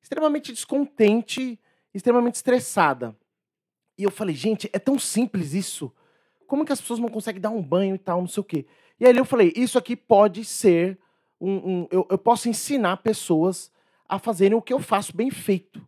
extremamente 0.00 0.52
descontente, 0.52 1.58
extremamente 1.92 2.36
estressada. 2.36 3.14
E 3.98 4.04
eu 4.04 4.10
falei, 4.10 4.34
gente, 4.34 4.70
é 4.72 4.78
tão 4.78 4.98
simples 4.98 5.54
isso. 5.54 5.92
Como 6.46 6.64
que 6.64 6.72
as 6.72 6.80
pessoas 6.80 6.98
não 6.98 7.08
conseguem 7.08 7.40
dar 7.40 7.50
um 7.50 7.62
banho 7.62 7.94
e 7.94 7.98
tal, 7.98 8.20
não 8.20 8.28
sei 8.28 8.40
o 8.40 8.44
quê. 8.44 8.66
E 8.98 9.06
aí 9.06 9.16
eu 9.16 9.24
falei, 9.24 9.52
isso 9.56 9.78
aqui 9.78 9.94
pode 9.96 10.44
ser 10.44 10.98
um. 11.40 11.50
um- 11.82 11.88
eu, 11.90 12.06
eu 12.10 12.18
posso 12.18 12.48
ensinar 12.48 12.98
pessoas 12.98 13.70
a 14.08 14.18
fazerem 14.18 14.56
o 14.56 14.62
que 14.62 14.72
eu 14.72 14.78
faço 14.80 15.14
bem 15.16 15.30
feito. 15.30 15.86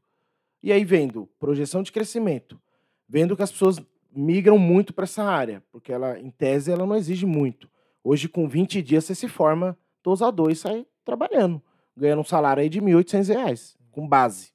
E 0.63 0.73
aí, 0.73 0.85
vendo 0.85 1.29
projeção 1.39 1.83
de 1.83 1.93
crescimento, 1.93 2.61
vendo 3.09 3.37
que 3.37 3.43
as 3.43 3.53
pessoas 3.53 3.81
migram 4.13 4.59
muito 4.59 4.93
para 4.93 5.05
essa 5.05 5.23
área, 5.23 5.63
porque 5.71 5.93
ela, 5.93 6.19
em 6.19 6.31
tese, 6.31 6.73
ela 6.73 6.85
não 6.85 6.97
exige 6.97 7.25
muito. 7.25 7.71
Hoje, 8.03 8.29
com 8.29 8.49
20 8.49 8.83
dias, 8.83 9.05
você 9.05 9.15
se 9.15 9.29
forma 9.29 9.79
dosador 10.03 10.51
e 10.51 10.57
sai 10.57 10.85
trabalhando, 11.05 11.63
ganhando 11.97 12.21
um 12.21 12.25
salário 12.25 12.61
aí 12.63 12.69
de 12.69 12.81
1.800 12.81 13.29
reais, 13.29 13.79
com 13.93 14.07
base. 14.07 14.51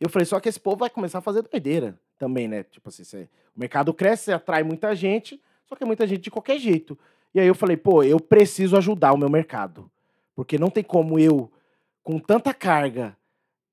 Eu 0.00 0.08
falei, 0.08 0.26
só 0.26 0.40
que 0.40 0.48
esse 0.48 0.58
povo 0.58 0.78
vai 0.78 0.90
começar 0.90 1.18
a 1.18 1.22
fazer 1.22 1.42
doideira 1.42 1.98
também, 2.22 2.46
né? 2.46 2.62
Tipo 2.62 2.88
assim, 2.88 3.02
você- 3.02 3.28
o 3.56 3.58
mercado 3.58 3.92
cresce, 3.92 4.26
você 4.26 4.32
atrai 4.32 4.62
muita 4.62 4.94
gente, 4.94 5.42
só 5.66 5.74
que 5.74 5.82
é 5.82 5.86
muita 5.86 6.06
gente 6.06 6.20
de 6.20 6.30
qualquer 6.30 6.56
jeito. 6.56 6.96
E 7.34 7.40
aí 7.40 7.48
eu 7.48 7.54
falei, 7.54 7.76
pô, 7.76 8.04
eu 8.04 8.20
preciso 8.20 8.76
ajudar 8.76 9.12
o 9.12 9.16
meu 9.18 9.28
mercado. 9.28 9.90
Porque 10.32 10.56
não 10.56 10.70
tem 10.70 10.84
como 10.84 11.18
eu, 11.18 11.50
com 12.00 12.20
tanta 12.20 12.54
carga, 12.54 13.16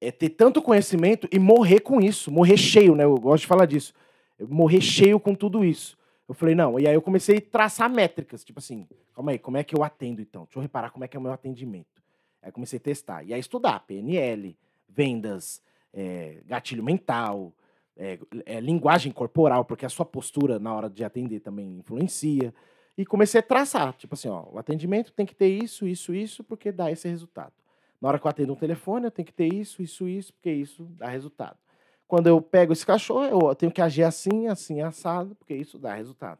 é, 0.02 0.12
ter 0.12 0.30
tanto 0.30 0.64
conhecimento 0.64 1.28
e 1.32 1.38
morrer 1.38 1.82
com 1.82 2.02
isso, 2.02 2.32
morrer 2.32 2.58
cheio, 2.58 2.96
né? 2.96 3.04
Eu 3.04 3.16
gosto 3.20 3.42
de 3.42 3.48
falar 3.48 3.68
disso. 3.68 3.94
Morrer 4.40 4.82
cheio 4.82 5.20
com 5.20 5.36
tudo 5.36 5.64
isso. 5.64 5.96
Eu 6.28 6.34
falei, 6.34 6.56
não. 6.56 6.80
E 6.80 6.88
aí 6.88 6.96
eu 6.96 7.02
comecei 7.04 7.38
a 7.38 7.42
traçar 7.42 7.88
métricas, 7.88 8.44
tipo 8.44 8.58
assim, 8.58 8.88
calma 9.14 9.32
aí, 9.32 9.38
como 9.38 9.58
é 9.58 9.64
que 9.64 9.76
eu 9.78 9.84
atendo 9.84 10.22
então? 10.22 10.46
Deixa 10.46 10.58
eu 10.58 10.64
reparar 10.64 10.90
como 10.90 11.04
é 11.06 11.08
que 11.08 11.16
é 11.16 11.20
o 11.20 11.24
meu 11.24 11.34
atendimento. 11.34 12.02
Aí 12.42 12.52
comecei 12.52 12.78
a 12.78 12.82
testar. 12.82 13.24
E 13.24 13.32
aí 13.32 13.40
estudar 13.40 13.80
PNL, 13.82 14.58
vendas, 14.88 15.62
é, 15.94 16.38
gatilho 16.48 16.84
mental, 16.84 17.54
é, 18.00 18.18
é, 18.46 18.60
linguagem 18.62 19.12
corporal, 19.12 19.66
porque 19.66 19.86
a 19.86 19.90
sua 19.90 20.06
postura 20.06 20.58
na 20.58 20.74
hora 20.74 20.90
de 20.90 21.04
atender 21.04 21.42
também 21.42 21.78
influencia. 21.78 22.54
E 22.98 23.06
comecei 23.06 23.40
a 23.40 23.44
traçar, 23.44 23.94
tipo 23.94 24.14
assim, 24.14 24.30
ó, 24.30 24.46
o 24.52 24.58
atendimento 24.58 25.12
tem 25.12 25.26
que 25.26 25.36
ter 25.36 25.50
isso, 25.50 25.86
isso, 25.86 26.14
isso, 26.14 26.44
porque 26.44 26.72
dá 26.72 26.90
esse 26.90 27.08
resultado. 27.10 27.52
Na 28.02 28.08
hora 28.08 28.18
que 28.18 28.26
eu 28.26 28.30
atendo 28.30 28.54
um 28.54 28.56
telefone, 28.56 29.06
eu 29.06 29.12
tenho 29.12 29.26
que 29.26 29.34
ter 29.34 29.54
isso, 29.54 29.82
isso, 29.82 30.08
isso, 30.08 30.34
porque 30.34 30.50
isso 30.50 30.86
dá 30.98 31.10
resultado. 31.10 31.58
Quando 32.08 32.28
eu 32.28 32.42
pego 32.42 32.72
esse 32.72 32.86
cachorro, 32.86 33.50
eu 33.50 33.56
tenho 33.56 33.72
que 33.72 33.82
agir 33.82 34.04
assim, 34.04 34.48
assim, 34.48 34.82
assado, 34.82 35.36
porque 35.36 35.54
isso 35.54 35.78
dá 35.78 35.94
resultado. 35.94 36.40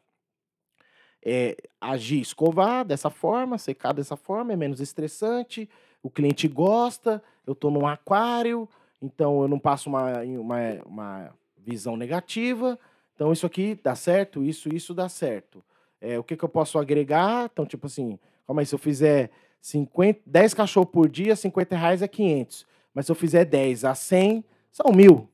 É, 1.22 1.58
agir, 1.80 2.22
escovar 2.22 2.86
dessa 2.86 3.10
forma, 3.10 3.58
secar 3.58 3.94
dessa 3.94 4.16
forma, 4.16 4.54
é 4.54 4.56
menos 4.56 4.80
estressante, 4.80 5.70
o 6.02 6.10
cliente 6.10 6.48
gosta, 6.48 7.22
eu 7.46 7.52
estou 7.52 7.70
num 7.70 7.86
aquário, 7.86 8.68
então 9.02 9.42
eu 9.42 9.48
não 9.50 9.60
passo 9.60 9.90
uma, 9.90 10.24
uma, 10.24 10.58
uma 10.86 11.39
visão 11.70 11.96
negativa. 11.96 12.78
Então 13.16 13.32
isso 13.32 13.46
aqui 13.46 13.80
dá 13.84 13.96
certo, 13.96 14.44
isso, 14.44 14.74
isso 14.74 14.94
dá 14.94 15.10
certo. 15.10 15.64
É, 16.02 16.18
o 16.18 16.24
que, 16.24 16.38
que 16.38 16.44
eu 16.44 16.50
posso 16.50 16.80
agregar? 16.80 17.50
Então, 17.52 17.66
tipo 17.66 17.88
assim, 17.88 18.18
calma 18.48 18.62
aí, 18.62 18.66
se 18.66 18.74
eu 18.74 18.80
fizer 18.80 19.30
50, 19.62 20.22
10 20.26 20.54
cachorros 20.54 20.90
por 20.90 21.10
dia, 21.10 21.36
50 21.36 21.76
reais 21.76 22.02
é 22.02 22.08
500. 22.08 22.66
Mas 22.94 23.06
se 23.06 23.12
eu 23.12 23.16
fizer 23.16 23.46
10 23.46 23.86
a 23.86 23.94
100, 23.94 24.44
são 24.72 24.92
mil. 24.94 25.30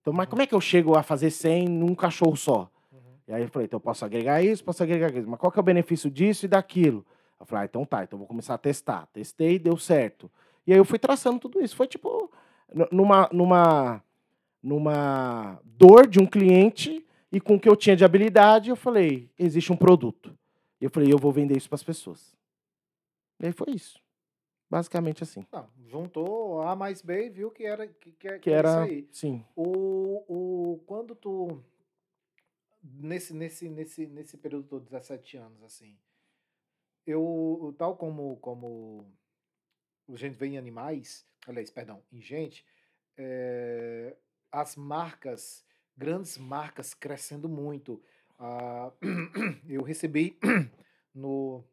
Então, 0.00 0.12
mas 0.12 0.28
como 0.28 0.42
é 0.42 0.46
que 0.46 0.54
eu 0.54 0.60
chego 0.60 0.96
a 0.96 1.02
fazer 1.02 1.30
100 1.30 1.68
num 1.68 1.94
cachorro 1.94 2.36
só? 2.36 2.70
Uhum. 2.92 2.98
E 3.28 3.32
aí 3.32 3.42
eu 3.42 3.48
falei, 3.48 3.66
então 3.66 3.76
eu 3.76 3.80
posso 3.80 4.04
agregar 4.04 4.42
isso, 4.42 4.64
posso 4.64 4.82
agregar 4.82 5.14
isso. 5.14 5.28
Mas 5.28 5.38
qual 5.38 5.52
que 5.52 5.58
é 5.58 5.60
o 5.60 5.64
benefício 5.64 6.10
disso 6.10 6.46
e 6.46 6.48
daquilo? 6.48 7.04
Eu 7.38 7.46
falei, 7.46 7.62
ah, 7.62 7.66
então 7.66 7.84
tá, 7.84 8.02
então 8.02 8.18
vou 8.18 8.26
começar 8.26 8.54
a 8.54 8.58
testar. 8.58 9.06
Testei, 9.12 9.58
deu 9.58 9.76
certo. 9.76 10.30
E 10.66 10.72
aí 10.72 10.78
eu 10.78 10.84
fui 10.84 10.98
traçando 10.98 11.38
tudo 11.38 11.60
isso. 11.60 11.76
Foi 11.76 11.86
tipo, 11.86 12.30
numa, 12.90 13.28
numa, 13.32 14.02
numa 14.62 15.60
dor 15.64 16.06
de 16.06 16.18
um 16.20 16.26
cliente 16.26 17.04
E 17.30 17.40
com 17.40 17.56
o 17.56 17.60
que 17.60 17.68
eu 17.68 17.76
tinha 17.76 17.94
de 17.94 18.04
habilidade, 18.04 18.70
eu 18.70 18.76
falei, 18.76 19.30
existe 19.38 19.70
um 19.72 19.76
produto. 19.76 20.36
E 20.80 20.84
eu 20.84 20.90
falei, 20.90 21.12
eu 21.12 21.18
vou 21.18 21.30
vender 21.30 21.56
isso 21.56 21.68
para 21.68 21.76
as 21.76 21.82
pessoas. 21.82 22.34
E 23.38 23.46
aí 23.46 23.52
foi 23.52 23.74
isso. 23.74 24.00
Basicamente 24.70 25.22
assim. 25.22 25.46
Não, 25.52 25.68
juntou 25.86 26.62
A 26.62 26.74
mais 26.76 27.02
B 27.02 27.26
e 27.26 27.30
viu 27.30 27.50
que 27.50 27.64
era 27.64 27.86
que, 27.86 28.12
que, 28.12 28.28
Que 28.28 28.38
que 28.38 28.50
era 28.50 28.70
era, 28.70 28.86
isso 28.86 28.92
aí. 28.92 29.08
sim. 29.12 29.44
O, 29.54 30.24
o, 30.28 30.78
quando 30.86 31.14
tu. 31.14 31.62
Nesse, 32.82 33.34
nesse, 33.34 33.68
nesse, 33.68 34.06
nesse 34.06 34.36
período 34.38 34.66
todo, 34.66 34.84
17 34.84 35.36
anos, 35.36 35.62
assim. 35.62 35.96
Eu, 37.06 37.74
tal 37.78 37.96
como, 37.96 38.36
como 38.36 39.04
a 40.08 40.16
gente 40.16 40.34
vê 40.36 40.46
em 40.46 40.58
animais, 40.58 41.26
aliás, 41.46 41.70
perdão, 41.70 42.02
em 42.12 42.20
gente, 42.20 42.64
eh, 43.16 44.14
as 44.50 44.76
marcas, 44.76 45.64
grandes 45.96 46.38
marcas 46.38 46.94
crescendo 46.94 47.48
muito. 47.48 48.02
Ah, 48.38 48.92
eu 49.68 49.82
recebi 49.82 50.38
no. 51.14 51.64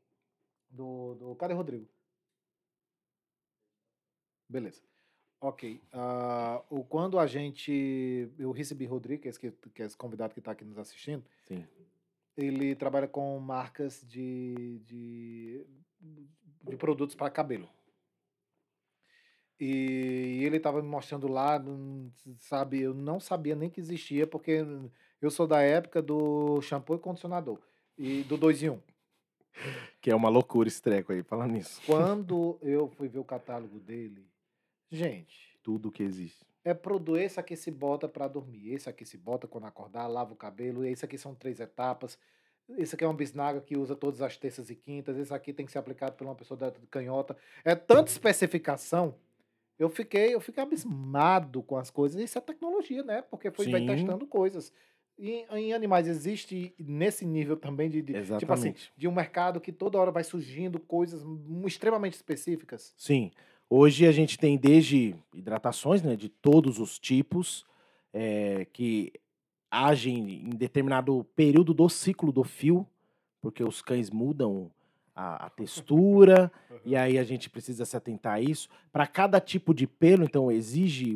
Do, 0.70 1.16
do, 1.16 1.36
cadê 1.36 1.54
Rodrigo? 1.54 1.88
Beleza. 4.50 4.82
Ok. 5.40 5.82
o, 6.70 6.84
quando 6.84 7.20
a 7.20 7.28
gente. 7.28 8.30
Eu 8.38 8.52
recebi 8.52 8.86
Rodrigo, 8.86 9.22
que 9.22 9.28
é 9.28 9.32
esse, 9.32 9.40
que 9.52 9.82
é 9.82 9.86
esse 9.86 9.98
convidado 9.98 10.34
que 10.34 10.40
está 10.40 10.52
aqui 10.52 10.66
nos 10.66 10.78
assistindo. 10.78 11.24
Sim. 11.44 11.66
Ele 12.36 12.76
trabalha 12.76 13.08
com 13.08 13.40
marcas 13.40 14.04
de, 14.06 14.82
de, 14.86 15.66
de 16.64 16.76
produtos 16.76 17.16
para 17.16 17.30
cabelo. 17.30 17.70
E 19.60 20.42
ele 20.44 20.58
estava 20.58 20.82
me 20.82 20.88
mostrando 20.88 21.28
lá, 21.28 21.64
sabe? 22.40 22.82
Eu 22.82 22.94
não 22.94 23.20
sabia 23.20 23.56
nem 23.56 23.70
que 23.70 23.80
existia, 23.80 24.28
porque 24.28 24.66
eu 25.22 25.32
sou 25.32 25.48
da 25.48 25.62
época 25.62 26.02
do 26.02 26.62
shampoo 26.62 26.96
e 26.96 27.00
condicionador. 27.00 27.60
E 27.98 28.24
do 28.24 28.36
2 28.38 28.64
em 28.64 28.70
1. 28.70 28.74
Um. 28.74 28.82
Que 30.02 30.12
é 30.12 30.16
uma 30.16 30.28
loucura 30.30 30.68
esse 30.68 30.82
treco 30.82 31.14
aí, 31.14 31.24
falando 31.24 31.54
nisso. 31.54 31.82
Quando 31.86 32.58
eu 32.62 32.90
fui 32.90 33.08
ver 33.08 33.20
o 33.20 33.24
catálogo 33.24 33.80
dele, 33.80 34.28
gente, 34.92 35.58
Tudo 35.64 35.92
que 35.92 36.04
existe. 36.04 36.46
é 36.64 36.74
produto, 36.74 37.18
esse 37.18 37.40
aqui 37.40 37.56
se 37.56 37.72
bota 37.72 38.08
para 38.08 38.28
dormir, 38.28 38.74
esse 38.74 38.90
aqui 38.90 39.06
se 39.06 39.18
bota 39.18 39.48
quando 39.48 39.66
acordar, 39.66 40.08
lava 40.08 40.34
o 40.34 40.36
cabelo, 40.36 40.84
esse 40.84 41.06
aqui 41.06 41.18
são 41.18 41.34
três 41.34 41.60
etapas, 41.62 42.20
esse 42.78 42.96
aqui 42.96 43.04
é 43.04 43.08
uma 43.08 43.14
bisnaga 43.14 43.62
que 43.62 43.78
usa 43.78 43.96
todas 43.96 44.22
as 44.22 44.36
terças 44.38 44.70
e 44.70 44.76
quintas, 44.76 45.18
esse 45.18 45.34
aqui 45.34 45.54
tem 45.54 45.66
que 45.66 45.72
ser 45.72 45.78
aplicado 45.78 46.16
por 46.16 46.26
uma 46.26 46.36
pessoa 46.36 46.58
da 46.58 46.72
canhota. 46.90 47.38
É 47.64 47.76
tanta 47.76 48.12
especificação, 48.12 49.16
eu 49.78 49.90
fiquei, 49.90 50.34
eu 50.34 50.40
fiquei 50.40 50.64
abismado 50.64 51.62
com 51.62 51.78
as 51.78 51.90
coisas. 51.90 52.22
Isso 52.22 52.38
é 52.38 52.42
tecnologia, 52.42 53.04
né? 53.04 53.22
Porque 53.22 53.52
foi 53.52 53.70
vai 53.70 53.86
testando 53.86 54.26
coisas. 54.26 54.72
E 55.18 55.46
em 55.50 55.74
animais 55.74 56.08
existe 56.08 56.74
nesse 56.78 57.26
nível 57.26 57.56
também 57.56 57.90
de, 57.90 58.02
de 58.02 58.14
tipo 58.38 58.52
assim, 58.52 58.74
de 58.98 59.08
um 59.08 59.14
mercado 59.14 59.62
que 59.62 59.72
toda 59.72 59.98
hora 59.98 60.12
vai 60.12 60.24
surgindo 60.24 60.78
coisas 60.80 61.24
extremamente 61.66 62.14
específicas. 62.14 62.94
Sim. 62.98 63.32
Hoje 63.70 64.06
a 64.06 64.12
gente 64.12 64.38
tem 64.38 64.58
desde 64.58 65.16
hidratações, 65.34 66.02
né, 66.02 66.16
de 66.16 66.30
todos 66.30 66.80
os 66.80 67.00
tipos, 67.00 67.66
eh, 68.14 68.68
que 68.74 69.12
agem 69.72 70.46
em 70.46 70.50
determinado 70.50 71.26
período 71.36 71.74
do 71.74 71.90
ciclo 71.90 72.32
do 72.32 72.44
fio, 72.44 72.86
porque 73.42 73.64
os 73.64 73.82
cães 73.82 74.10
mudam 74.10 74.72
a, 75.16 75.46
a 75.46 75.50
textura, 75.50 76.52
e 76.84 76.96
aí 76.96 77.18
a 77.18 77.24
gente 77.24 77.50
precisa 77.50 77.86
se 77.86 77.96
atentar 77.96 78.34
a 78.34 78.42
isso. 78.42 78.68
Para 78.92 79.08
cada 79.08 79.40
tipo 79.40 79.74
de 79.74 79.88
pelo, 79.88 80.26
então, 80.26 80.52
exige, 80.52 81.16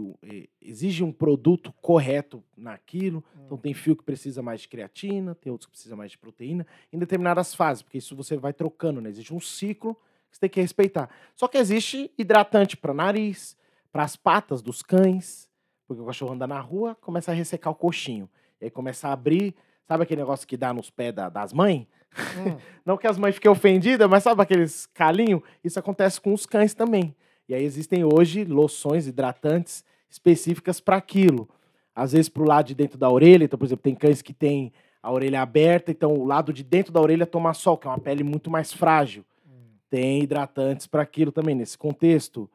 exige 0.62 1.04
um 1.04 1.12
produto 1.12 1.74
correto 1.82 2.44
naquilo. 2.56 3.24
Então, 3.46 3.58
tem 3.58 3.74
fio 3.74 3.96
que 3.96 4.04
precisa 4.04 4.42
mais 4.42 4.62
de 4.62 4.68
creatina, 4.70 5.36
tem 5.36 5.52
outros 5.52 5.66
que 5.68 5.72
precisa 5.74 5.96
mais 5.96 6.12
de 6.12 6.18
proteína, 6.18 6.66
em 6.94 6.98
determinadas 6.98 7.54
fases, 7.54 7.84
porque 7.84 7.98
isso 7.98 8.16
você 8.16 8.38
vai 8.38 8.54
trocando, 8.54 9.02
né? 9.02 9.10
Existe 9.10 9.34
um 9.34 9.40
ciclo 9.40 9.96
que 10.30 10.36
você 10.38 10.40
tem 10.42 10.50
que 10.50 10.62
respeitar. 10.62 11.10
Só 11.36 11.48
que 11.48 11.58
existe 11.58 12.10
hidratante 12.18 12.78
para 12.78 12.94
nariz, 12.94 13.58
para 13.92 14.04
as 14.04 14.16
patas 14.16 14.62
dos 14.62 14.82
cães, 14.82 15.50
porque 15.88 16.02
o 16.02 16.06
cachorro 16.06 16.34
anda 16.34 16.46
na 16.48 16.60
rua, 16.60 16.96
começa 17.02 17.32
a 17.32 17.34
ressecar 17.34 17.74
o 17.74 17.76
coxinho. 17.76 18.30
E 18.62 18.66
aí 18.66 18.72
começa 18.72 19.08
a 19.08 19.14
abrir, 19.14 19.56
sabe 19.88 20.04
aquele 20.04 20.22
negócio 20.22 20.48
que 20.48 20.56
dá 20.56 20.72
nos 20.72 20.90
pés 20.92 21.14
da- 21.14 21.30
das 21.30 21.52
mães? 21.52 21.88
Hum, 22.18 22.58
Não 22.86 22.98
que 22.98 23.08
as 23.08 23.18
mães 23.18 23.36
fiquem 23.36 23.52
ofendidas, 23.52 24.10
mas 24.10 24.24
sabe 24.24 24.42
aqueles 24.42 24.86
calinhos? 24.88 25.42
Isso 25.64 25.78
acontece 25.78 26.20
com 26.20 26.34
os 26.34 26.46
cães 26.46 26.74
também. 26.74 27.16
E 27.48 27.54
aí 27.54 27.64
existem 27.64 28.04
hoje 28.04 28.44
loções 28.44 29.08
hidratantes 29.08 29.84
específicas 30.10 30.80
para 30.80 30.98
aquilo. 30.98 31.48
Às 31.96 32.14
vezes 32.14 32.30
para 32.30 32.44
o 32.44 32.46
lado 32.46 32.68
de 32.68 32.76
dentro 32.76 32.98
da 32.98 33.10
orelha, 33.10 33.44
então, 33.44 33.60
por 33.60 33.66
exemplo, 33.66 33.84
tem 33.84 33.96
cães 33.96 34.22
que 34.22 34.34
têm 34.34 34.72
a 35.02 35.12
orelha 35.12 35.42
aberta, 35.42 35.92
então 35.92 36.14
o 36.14 36.26
lado 36.26 36.52
de 36.52 36.64
dentro 36.64 36.92
da 36.92 37.00
orelha 37.02 37.26
toma 37.26 37.54
sol, 37.54 37.78
que 37.78 37.88
é 37.88 37.90
uma 37.90 38.00
pele 38.00 38.24
muito 38.24 38.50
mais 38.50 38.74
frágil. 38.74 39.24
hum. 39.46 39.76
Tem 39.90 40.22
hidratantes 40.24 40.88
para 40.88 41.02
aquilo 41.02 41.32
também, 41.32 41.56
nesse 41.56 41.78
contexto. 41.78 42.50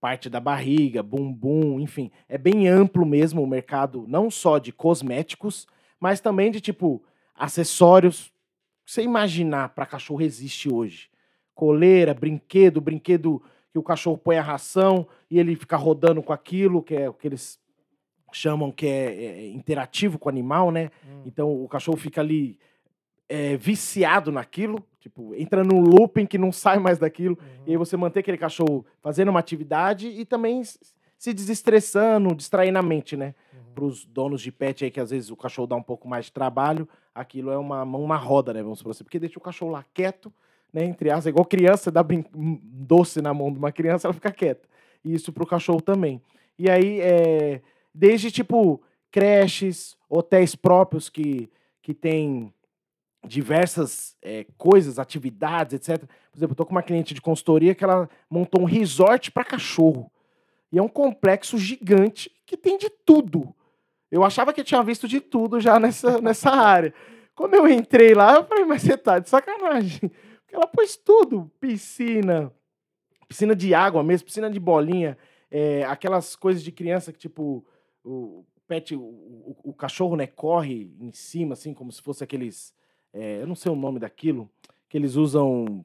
Parte 0.00 0.28
da 0.28 0.38
barriga, 0.38 1.02
bumbum, 1.02 1.80
enfim. 1.80 2.10
É 2.28 2.36
bem 2.36 2.68
amplo 2.68 3.04
mesmo 3.06 3.42
o 3.42 3.46
mercado, 3.46 4.04
não 4.06 4.30
só 4.30 4.58
de 4.58 4.72
cosméticos, 4.72 5.66
mas 5.98 6.20
também 6.20 6.50
de 6.50 6.60
tipo 6.60 7.02
acessórios. 7.34 8.32
Você 8.86 9.02
imaginar 9.02 9.70
para 9.70 9.84
cachorro 9.84 10.22
existe 10.22 10.72
hoje. 10.72 11.10
Coleira, 11.54 12.14
brinquedo, 12.14 12.80
brinquedo 12.80 13.42
que 13.72 13.78
o 13.78 13.82
cachorro 13.82 14.16
põe 14.16 14.38
a 14.38 14.42
ração 14.42 15.06
e 15.28 15.40
ele 15.40 15.56
fica 15.56 15.76
rodando 15.76 16.22
com 16.22 16.32
aquilo, 16.32 16.82
que 16.82 16.94
é 16.94 17.08
o 17.08 17.12
que 17.12 17.26
eles 17.26 17.58
chamam 18.32 18.70
que 18.70 18.86
é, 18.86 19.14
é, 19.14 19.48
interativo 19.48 20.18
com 20.18 20.28
o 20.28 20.32
animal, 20.32 20.70
né? 20.70 20.90
Hum. 21.04 21.22
Então 21.26 21.64
o 21.64 21.66
cachorro 21.66 21.96
fica 21.96 22.20
ali 22.20 22.58
é, 23.28 23.56
viciado 23.56 24.30
naquilo, 24.30 24.84
tipo, 25.00 25.34
entra 25.34 25.64
num 25.64 25.80
looping 25.80 26.26
que 26.26 26.38
não 26.38 26.52
sai 26.52 26.78
mais 26.78 26.98
daquilo. 26.98 27.36
E 27.66 27.72
aí 27.72 27.76
você 27.76 27.96
manter 27.96 28.20
aquele 28.20 28.38
cachorro 28.38 28.86
fazendo 29.02 29.30
uma 29.30 29.40
atividade 29.40 30.06
e 30.06 30.24
também 30.24 30.62
se 31.18 31.34
desestressando, 31.34 32.34
distraindo 32.34 32.78
a 32.78 32.82
mente, 32.82 33.16
né? 33.16 33.34
Para 33.76 33.84
os 33.84 34.06
donos 34.06 34.40
de 34.40 34.50
pet 34.50 34.84
aí, 34.84 34.90
que 34.90 34.98
às 34.98 35.10
vezes 35.10 35.30
o 35.30 35.36
cachorro 35.36 35.68
dá 35.68 35.76
um 35.76 35.82
pouco 35.82 36.08
mais 36.08 36.24
de 36.24 36.32
trabalho, 36.32 36.88
aquilo 37.14 37.50
é 37.50 37.58
uma, 37.58 37.82
uma 37.82 38.16
roda, 38.16 38.54
né? 38.54 38.62
Vamos 38.62 38.82
por 38.82 38.90
assim, 38.90 39.04
porque 39.04 39.18
deixa 39.18 39.38
o 39.38 39.42
cachorro 39.42 39.70
lá 39.70 39.84
quieto, 39.92 40.32
né? 40.72 40.82
Entre 40.84 41.10
aspas, 41.10 41.26
igual 41.26 41.44
criança, 41.44 41.90
dá 41.90 42.02
brin- 42.02 42.24
doce 42.32 43.20
na 43.20 43.34
mão 43.34 43.52
de 43.52 43.58
uma 43.58 43.70
criança, 43.70 44.06
ela 44.06 44.14
fica 44.14 44.32
quieta. 44.32 44.66
E 45.04 45.12
isso 45.14 45.30
pro 45.30 45.46
cachorro 45.46 45.82
também. 45.82 46.22
E 46.58 46.70
aí, 46.70 47.00
é, 47.02 47.60
desde 47.94 48.30
tipo 48.30 48.80
creches, 49.10 49.96
hotéis 50.08 50.54
próprios 50.54 51.10
que, 51.10 51.50
que 51.82 51.92
tem 51.92 52.52
diversas 53.26 54.16
é, 54.22 54.46
coisas, 54.56 54.98
atividades, 54.98 55.74
etc. 55.74 56.04
Por 56.30 56.38
exemplo, 56.38 56.54
tô 56.54 56.64
com 56.64 56.72
uma 56.72 56.82
cliente 56.82 57.12
de 57.12 57.20
consultoria 57.20 57.74
que 57.74 57.84
ela 57.84 58.08
montou 58.30 58.62
um 58.62 58.64
resort 58.64 59.30
para 59.30 59.44
cachorro. 59.44 60.10
E 60.72 60.78
é 60.78 60.82
um 60.82 60.88
complexo 60.88 61.58
gigante 61.58 62.30
que 62.44 62.56
tem 62.56 62.78
de 62.78 62.88
tudo. 62.90 63.54
Eu 64.10 64.24
achava 64.24 64.52
que 64.52 64.60
eu 64.60 64.64
tinha 64.64 64.82
visto 64.82 65.08
de 65.08 65.20
tudo 65.20 65.60
já 65.60 65.78
nessa, 65.78 66.20
nessa 66.22 66.50
área. 66.50 66.94
Quando 67.34 67.54
eu 67.54 67.68
entrei 67.68 68.14
lá, 68.14 68.34
eu 68.34 68.44
falei, 68.44 68.64
mas 68.64 68.82
você 68.82 68.96
tá 68.96 69.18
de 69.18 69.28
sacanagem. 69.28 70.10
Porque 70.40 70.54
ela 70.54 70.66
pôs 70.66 70.96
tudo: 70.96 71.50
piscina, 71.60 72.52
piscina 73.28 73.54
de 73.54 73.74
água 73.74 74.02
mesmo, 74.02 74.26
piscina 74.26 74.50
de 74.50 74.60
bolinha, 74.60 75.18
é, 75.50 75.84
aquelas 75.84 76.34
coisas 76.36 76.62
de 76.62 76.72
criança 76.72 77.12
que, 77.12 77.18
tipo, 77.18 77.64
o 78.04 78.44
pet, 78.66 78.94
o, 78.94 79.00
o, 79.00 79.56
o 79.64 79.74
cachorro, 79.74 80.16
né, 80.16 80.26
corre 80.26 80.94
em 81.00 81.12
cima, 81.12 81.52
assim, 81.52 81.74
como 81.74 81.92
se 81.92 82.02
fosse 82.02 82.24
aqueles. 82.24 82.74
é, 83.12 83.42
eu 83.42 83.46
não 83.46 83.54
sei 83.54 83.70
o 83.70 83.76
nome 83.76 83.98
daquilo, 83.98 84.50
que 84.88 84.96
eles 84.96 85.16
usam. 85.16 85.84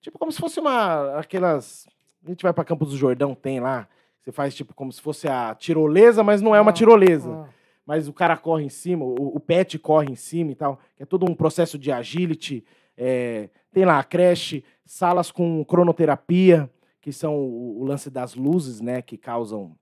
Tipo, 0.00 0.18
como 0.18 0.32
se 0.32 0.38
fosse 0.38 0.60
uma. 0.60 1.18
Aquelas. 1.18 1.86
A 2.24 2.28
gente 2.28 2.42
vai 2.42 2.52
para 2.52 2.64
Campos 2.64 2.90
do 2.90 2.96
Jordão, 2.96 3.34
tem 3.34 3.60
lá. 3.60 3.88
Você 4.26 4.32
faz, 4.32 4.56
tipo, 4.56 4.74
como 4.74 4.90
se 4.92 5.00
fosse 5.00 5.28
a 5.28 5.54
tirolesa, 5.54 6.24
mas 6.24 6.42
não 6.42 6.52
é 6.52 6.60
uma 6.60 6.72
Ah, 6.72 6.74
tirolesa 6.74 7.30
ah. 7.30 7.48
mas 7.86 8.08
o 8.08 8.12
cara 8.12 8.36
corre 8.36 8.64
em 8.64 8.68
cima, 8.68 9.04
o, 9.04 9.36
o 9.36 9.38
pet 9.38 9.78
corre 9.78 10.10
em 10.10 10.16
cima 10.16 10.50
e 10.50 10.54
tal. 10.56 10.80
É 10.98 11.04
todo 11.04 11.24
um 11.30 11.32
processo 11.32 11.78
de 11.78 11.92
agility. 11.92 12.64
é, 12.96 13.48
tem 13.72 13.84
lá 13.84 14.00
a 14.00 14.02
creche, 14.02 14.64
salas 14.84 15.30
com 15.30 15.64
cronoterapia, 15.64 16.68
que 17.00 17.12
são 17.12 17.36
o, 17.36 17.80
o 17.82 17.84
lance 17.84 18.10
das 18.10 18.34
luzes, 18.34 18.80
né? 18.80 19.00
Que 19.00 19.16
causam. 19.16 19.76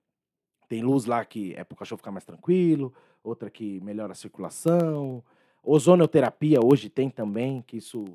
Tem 0.69 0.83
luz 0.83 1.05
lá 1.05 1.25
que 1.25 1.55
é 1.55 1.63
para 1.63 1.73
o 1.73 1.77
cachorro 1.77 1.97
ficar 1.97 2.11
mais 2.11 2.23
tranquilo, 2.25 2.93
outra 3.23 3.49
que 3.49 3.79
melhora 3.81 4.11
a 4.11 4.15
circulação. 4.15 5.23
Ozonoterapia 5.63 6.59
hoje 6.63 6.87
tem 6.87 7.09
também, 7.09 7.63
que 7.65 7.77
isso 7.77 8.05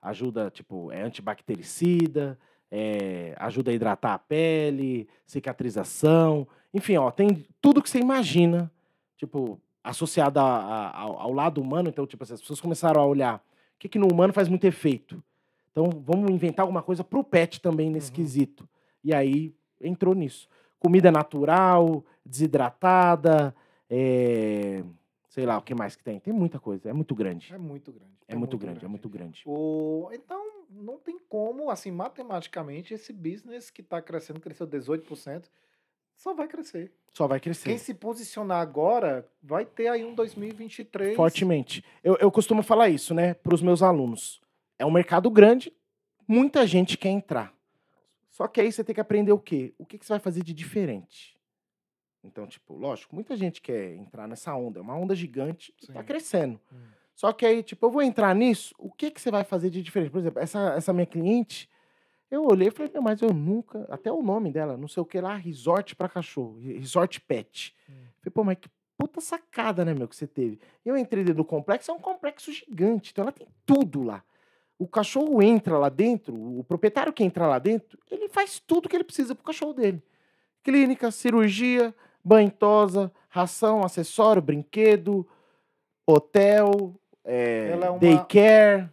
ajuda, 0.00 0.50
tipo, 0.50 0.92
é 0.92 1.02
antibactericida, 1.02 2.38
é, 2.70 3.34
ajuda 3.38 3.70
a 3.70 3.74
hidratar 3.74 4.14
a 4.14 4.18
pele, 4.18 5.08
cicatrização. 5.26 6.46
Enfim, 6.72 6.96
ó, 6.96 7.10
tem 7.10 7.44
tudo 7.60 7.82
que 7.82 7.90
você 7.90 7.98
imagina 7.98 8.70
tipo, 9.16 9.60
associada 9.84 10.40
a- 10.40 10.88
a- 10.88 10.98
ao, 11.00 11.18
ao 11.20 11.32
lado 11.32 11.60
humano. 11.60 11.88
Então, 11.88 12.06
tipo, 12.06 12.22
assim, 12.22 12.34
as 12.34 12.40
pessoas 12.40 12.60
começaram 12.60 13.00
a 13.02 13.06
olhar 13.06 13.36
o 13.36 13.78
que, 13.78 13.88
que 13.88 13.98
no 13.98 14.06
humano 14.10 14.32
faz 14.32 14.48
muito 14.48 14.64
efeito. 14.66 15.22
Então, 15.72 15.88
vamos 16.04 16.30
inventar 16.30 16.62
alguma 16.64 16.82
coisa 16.82 17.04
pro 17.04 17.22
pet 17.22 17.60
também 17.60 17.90
nesse 17.90 18.10
Uhum. 18.10 18.16
quesito. 18.16 18.68
E 19.04 19.12
aí 19.14 19.54
entrou 19.80 20.14
nisso. 20.14 20.48
Comida 20.78 21.10
natural, 21.12 22.04
desidratada, 22.24 23.54
é, 23.88 24.82
Sei 25.28 25.46
lá, 25.46 25.58
o 25.58 25.62
que 25.62 25.74
mais 25.76 25.94
que 25.94 26.02
tem? 26.02 26.18
Tem 26.18 26.32
muita 26.34 26.58
coisa, 26.58 26.90
é 26.90 26.92
muito 26.92 27.14
grande. 27.14 27.54
É 27.54 27.58
muito 27.58 27.92
grande. 27.92 28.10
É, 28.26 28.34
muito, 28.34 28.58
grande, 28.58 28.84
é 28.84 28.88
muito 28.88 29.08
grande. 29.08 29.42
O... 29.46 30.08
Então, 30.12 30.44
não 30.70 30.98
tem 30.98 31.18
como, 31.28 31.70
assim, 31.70 31.90
matematicamente, 31.90 32.94
esse 32.94 33.12
business 33.12 33.70
que 33.70 33.80
está 33.80 34.00
crescendo, 34.00 34.40
cresceu 34.40 34.66
18%, 34.66 35.44
só 36.14 36.34
vai 36.34 36.46
crescer. 36.46 36.92
Só 37.08 37.26
vai 37.26 37.40
crescer. 37.40 37.70
Quem 37.70 37.78
se 37.78 37.94
posicionar 37.94 38.60
agora 38.60 39.26
vai 39.42 39.64
ter 39.64 39.88
aí 39.88 40.04
um 40.04 40.14
2023. 40.14 41.16
Fortemente. 41.16 41.84
Eu, 42.04 42.16
eu 42.16 42.30
costumo 42.30 42.62
falar 42.62 42.88
isso, 42.88 43.14
né, 43.14 43.34
para 43.34 43.54
os 43.54 43.62
meus 43.62 43.82
alunos. 43.82 44.40
É 44.78 44.86
um 44.86 44.90
mercado 44.90 45.30
grande, 45.30 45.72
muita 46.26 46.66
gente 46.66 46.96
quer 46.96 47.08
entrar. 47.08 47.52
Só 48.30 48.46
que 48.46 48.60
aí 48.60 48.70
você 48.70 48.84
tem 48.84 48.94
que 48.94 49.00
aprender 49.00 49.32
o 49.32 49.38
quê? 49.38 49.74
O 49.76 49.84
que, 49.84 49.98
que 49.98 50.06
você 50.06 50.12
vai 50.12 50.20
fazer 50.20 50.42
de 50.44 50.54
diferente? 50.54 51.36
Então, 52.22 52.46
tipo, 52.46 52.74
lógico, 52.74 53.14
muita 53.14 53.36
gente 53.36 53.60
quer 53.60 53.94
entrar 53.94 54.28
nessa 54.28 54.54
onda. 54.54 54.78
É 54.78 54.82
uma 54.82 54.96
onda 54.96 55.14
gigante, 55.14 55.74
está 55.80 56.02
crescendo. 56.02 56.60
Hum. 56.72 56.99
Só 57.20 57.34
que 57.34 57.44
aí, 57.44 57.62
tipo, 57.62 57.84
eu 57.84 57.90
vou 57.90 58.00
entrar 58.00 58.34
nisso, 58.34 58.74
o 58.78 58.90
que, 58.90 59.10
que 59.10 59.20
você 59.20 59.30
vai 59.30 59.44
fazer 59.44 59.68
de 59.68 59.82
diferente? 59.82 60.10
Por 60.10 60.20
exemplo, 60.20 60.40
essa, 60.40 60.72
essa 60.72 60.90
minha 60.90 61.04
cliente, 61.04 61.68
eu 62.30 62.46
olhei 62.46 62.68
e 62.68 62.70
falei, 62.70 62.90
"Meu, 62.90 63.02
mas 63.02 63.20
eu 63.20 63.28
nunca, 63.28 63.86
até 63.90 64.10
o 64.10 64.22
nome 64.22 64.50
dela, 64.50 64.74
não 64.74 64.88
sei 64.88 65.02
o 65.02 65.04
que 65.04 65.20
lá, 65.20 65.36
resort 65.36 65.94
para 65.94 66.08
cachorro, 66.08 66.58
resort 66.58 67.20
pet. 67.20 67.76
Hum. 67.86 67.92
Falei, 68.22 68.32
pô, 68.32 68.42
mas 68.42 68.56
que 68.58 68.70
puta 68.96 69.20
sacada, 69.20 69.84
né, 69.84 69.92
meu, 69.92 70.08
que 70.08 70.16
você 70.16 70.26
teve. 70.26 70.58
Eu 70.82 70.96
entrei 70.96 71.22
dentro 71.22 71.42
do 71.42 71.44
complexo, 71.44 71.90
é 71.90 71.94
um 71.94 71.98
complexo 71.98 72.50
gigante, 72.50 73.10
então 73.12 73.24
ela 73.24 73.32
tem 73.32 73.48
tudo 73.66 74.02
lá. 74.02 74.24
O 74.78 74.88
cachorro 74.88 75.42
entra 75.42 75.76
lá 75.76 75.90
dentro, 75.90 76.34
o 76.34 76.64
proprietário 76.64 77.12
que 77.12 77.22
entra 77.22 77.46
lá 77.46 77.58
dentro, 77.58 77.98
ele 78.10 78.30
faz 78.30 78.58
tudo 78.66 78.88
que 78.88 78.96
ele 78.96 79.04
precisa 79.04 79.34
pro 79.34 79.44
cachorro 79.44 79.74
dele. 79.74 80.02
Clínica, 80.62 81.10
cirurgia, 81.10 81.94
banho 82.24 82.50
tosa, 82.50 83.12
ração, 83.28 83.84
acessório, 83.84 84.40
brinquedo, 84.40 85.28
hotel, 86.06 86.98
é, 87.24 87.70
é 87.70 87.76
uma- 87.90 87.98
daycare, 87.98 88.88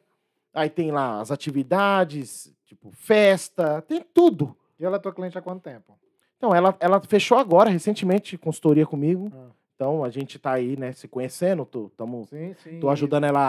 aí 0.53 0.69
tem 0.69 0.91
lá 0.91 1.19
as 1.21 1.31
atividades, 1.31 2.53
tipo 2.65 2.91
festa, 2.91 3.81
tem 3.81 4.01
tudo. 4.01 4.55
E 4.79 4.85
ela 4.85 4.97
é 4.97 4.99
tua 4.99 5.13
cliente 5.13 5.37
há 5.37 5.41
quanto 5.41 5.61
tempo? 5.63 5.97
Então, 6.37 6.53
ela, 6.53 6.75
ela 6.79 7.01
fechou 7.01 7.37
agora, 7.37 7.69
recentemente, 7.69 8.37
consultoria 8.37 8.85
comigo. 8.85 9.31
Ah. 9.33 9.49
Então, 9.75 10.03
a 10.03 10.09
gente 10.09 10.37
tá 10.39 10.53
aí, 10.53 10.75
né, 10.77 10.91
se 10.91 11.07
conhecendo, 11.07 11.65
tô, 11.65 11.89
tamo, 11.89 12.25
Sim, 12.27 12.53
sim. 12.55 12.79
tô 12.79 12.89
ajudando 12.89 13.25
ela 13.25 13.39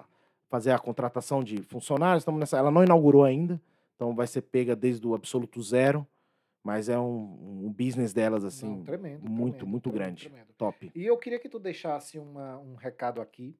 a 0.00 0.04
fazer 0.48 0.70
a 0.72 0.78
contratação 0.78 1.42
de 1.42 1.62
funcionários. 1.62 2.24
Tamo 2.24 2.38
nessa, 2.38 2.56
ela 2.58 2.70
não 2.70 2.82
inaugurou 2.84 3.24
ainda, 3.24 3.60
então 3.94 4.14
vai 4.14 4.26
ser 4.26 4.42
pega 4.42 4.74
desde 4.76 5.06
o 5.06 5.14
absoluto 5.14 5.62
zero. 5.62 6.06
Mas 6.62 6.88
é 6.88 6.98
um, 6.98 7.64
um 7.66 7.72
business 7.72 8.12
delas, 8.12 8.44
assim, 8.44 8.68
Não, 8.78 8.82
tremendo, 8.82 9.20
muito, 9.30 9.52
tremendo, 9.58 9.66
muito 9.70 9.90
tremendo, 9.90 10.16
grande. 10.16 10.32
Top. 10.58 10.90
E 10.96 11.06
eu 11.06 11.16
queria 11.16 11.38
que 11.38 11.48
tu 11.48 11.60
deixasse 11.60 12.18
uma- 12.18 12.58
um 12.58 12.74
recado 12.74 13.20
aqui 13.20 13.54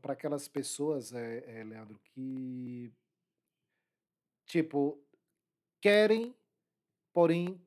para 0.00 0.12
aquelas 0.12 0.48
pessoas, 0.48 1.12
é, 1.12 1.44
é, 1.46 1.64
Leandro, 1.64 1.98
que 2.04 2.90
tipo 4.46 4.98
querem, 5.80 6.34
porém 7.12 7.60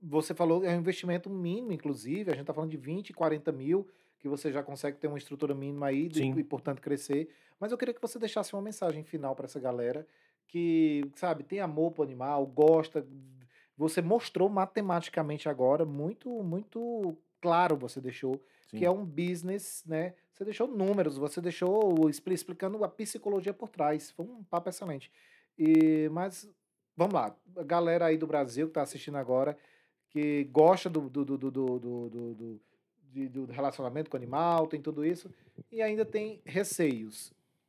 você 0.00 0.34
falou 0.34 0.64
é 0.64 0.74
um 0.74 0.80
investimento 0.80 1.30
mínimo, 1.30 1.72
inclusive 1.72 2.30
a 2.30 2.34
gente 2.34 2.42
está 2.42 2.52
falando 2.52 2.70
de 2.70 2.76
20, 2.76 3.12
40 3.12 3.52
mil 3.52 3.86
que 4.18 4.28
você 4.28 4.52
já 4.52 4.62
consegue 4.62 4.98
ter 4.98 5.08
uma 5.08 5.18
estrutura 5.18 5.54
mínima 5.54 5.86
aí 5.86 6.08
Sim. 6.12 6.32
e 6.38 6.44
portanto 6.44 6.80
crescer. 6.80 7.28
Mas 7.58 7.72
eu 7.72 7.78
queria 7.78 7.92
que 7.92 8.00
você 8.00 8.18
deixasse 8.18 8.52
uma 8.54 8.62
mensagem 8.62 9.02
final 9.02 9.34
para 9.34 9.46
essa 9.46 9.58
galera 9.58 10.06
que 10.46 11.10
sabe 11.16 11.42
tem 11.42 11.60
amor 11.60 11.90
pro 11.92 12.04
animal, 12.04 12.46
gosta. 12.46 13.06
Você 13.76 14.00
mostrou 14.00 14.48
matematicamente 14.48 15.48
agora 15.48 15.84
muito, 15.84 16.28
muito 16.42 17.16
claro. 17.40 17.76
Você 17.78 18.00
deixou 18.00 18.40
que 18.72 18.78
Sim. 18.80 18.84
é 18.86 18.90
um 18.90 19.04
business, 19.04 19.84
né? 19.86 20.14
Você 20.34 20.44
deixou 20.44 20.66
números, 20.66 21.16
você 21.16 21.40
deixou 21.40 22.08
expli- 22.08 22.34
explicando 22.34 22.82
a 22.82 22.88
psicologia 22.88 23.52
por 23.52 23.68
trás. 23.68 24.10
Foi 24.10 24.24
um 24.26 24.42
papo 24.44 24.68
excelente. 24.68 25.12
E, 25.58 26.08
mas 26.10 26.48
vamos 26.96 27.14
lá, 27.14 27.36
a 27.56 27.62
galera 27.62 28.06
aí 28.06 28.16
do 28.16 28.26
Brasil 28.26 28.66
que 28.66 28.70
está 28.70 28.82
assistindo 28.82 29.16
agora, 29.18 29.56
que 30.08 30.44
gosta 30.44 30.88
do, 30.90 31.08
do, 31.08 31.24
do, 31.24 31.38
do, 31.38 31.50
do, 31.50 31.78
do, 31.78 32.10
do- 32.10 32.34
do- 32.34 32.60
do 33.46 33.52
relacionamento 33.52 34.08
com 34.10 34.16
o 34.16 34.20
animal, 34.20 34.66
tem 34.66 34.80
tudo 34.80 35.04
isso, 35.04 35.30
e 35.70 35.82
ainda 35.82 36.02
tem 36.02 36.40
receios. 36.46 37.28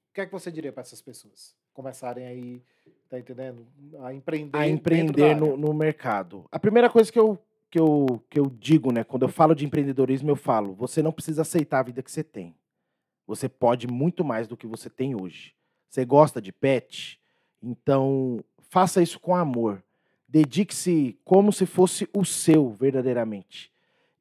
O 0.09 0.13
que 0.13 0.21
é 0.21 0.25
que 0.25 0.31
você 0.31 0.49
diria 0.49 0.71
para 0.71 0.81
essas 0.81 1.01
pessoas? 1.01 1.53
Começarem 1.73 2.25
aí, 2.25 2.61
tá 3.09 3.19
entendendo? 3.19 3.67
A 3.99 4.13
empreender. 4.13 4.57
a 4.57 4.65
empreender 4.69 5.35
no, 5.35 5.57
no 5.57 5.73
mercado. 5.73 6.45
A 6.49 6.57
primeira 6.57 6.89
coisa 6.89 7.11
que 7.11 7.19
eu, 7.19 7.37
que, 7.74 7.80
eu, 7.80 8.24
que 8.30 8.39
eu 8.39 8.51
digo, 8.59 8.91
né, 8.91 9.03
quando 9.03 9.24
eu 9.24 9.30
falo 9.30 9.55
de 9.55 9.65
empreendedorismo, 9.65 10.30
eu 10.30 10.36
falo: 10.36 10.76
você 10.76 11.01
não 11.01 11.11
precisa 11.11 11.41
aceitar 11.41 11.80
a 11.80 11.84
vida 11.84 12.03
que 12.03 12.11
você 12.11 12.24
tem. 12.24 12.55
Você 13.26 13.49
pode 13.49 13.88
muito 13.88 14.24
mais 14.24 14.47
do 14.47 14.55
que 14.55 14.67
você 14.67 14.91
tem 14.91 15.19
hoje. 15.19 15.55
Você 15.89 16.05
gosta 16.05 16.39
de 16.39 16.51
pet? 16.51 17.19
Então, 17.63 18.43
faça 18.69 19.01
isso 19.01 19.19
com 19.19 19.36
amor. 19.36 19.84
Dedique-se 20.28 21.17
como 21.26 21.51
se 21.51 21.65
fosse 21.65 22.07
o 22.13 22.24
seu, 22.24 22.69
verdadeiramente. 22.69 23.71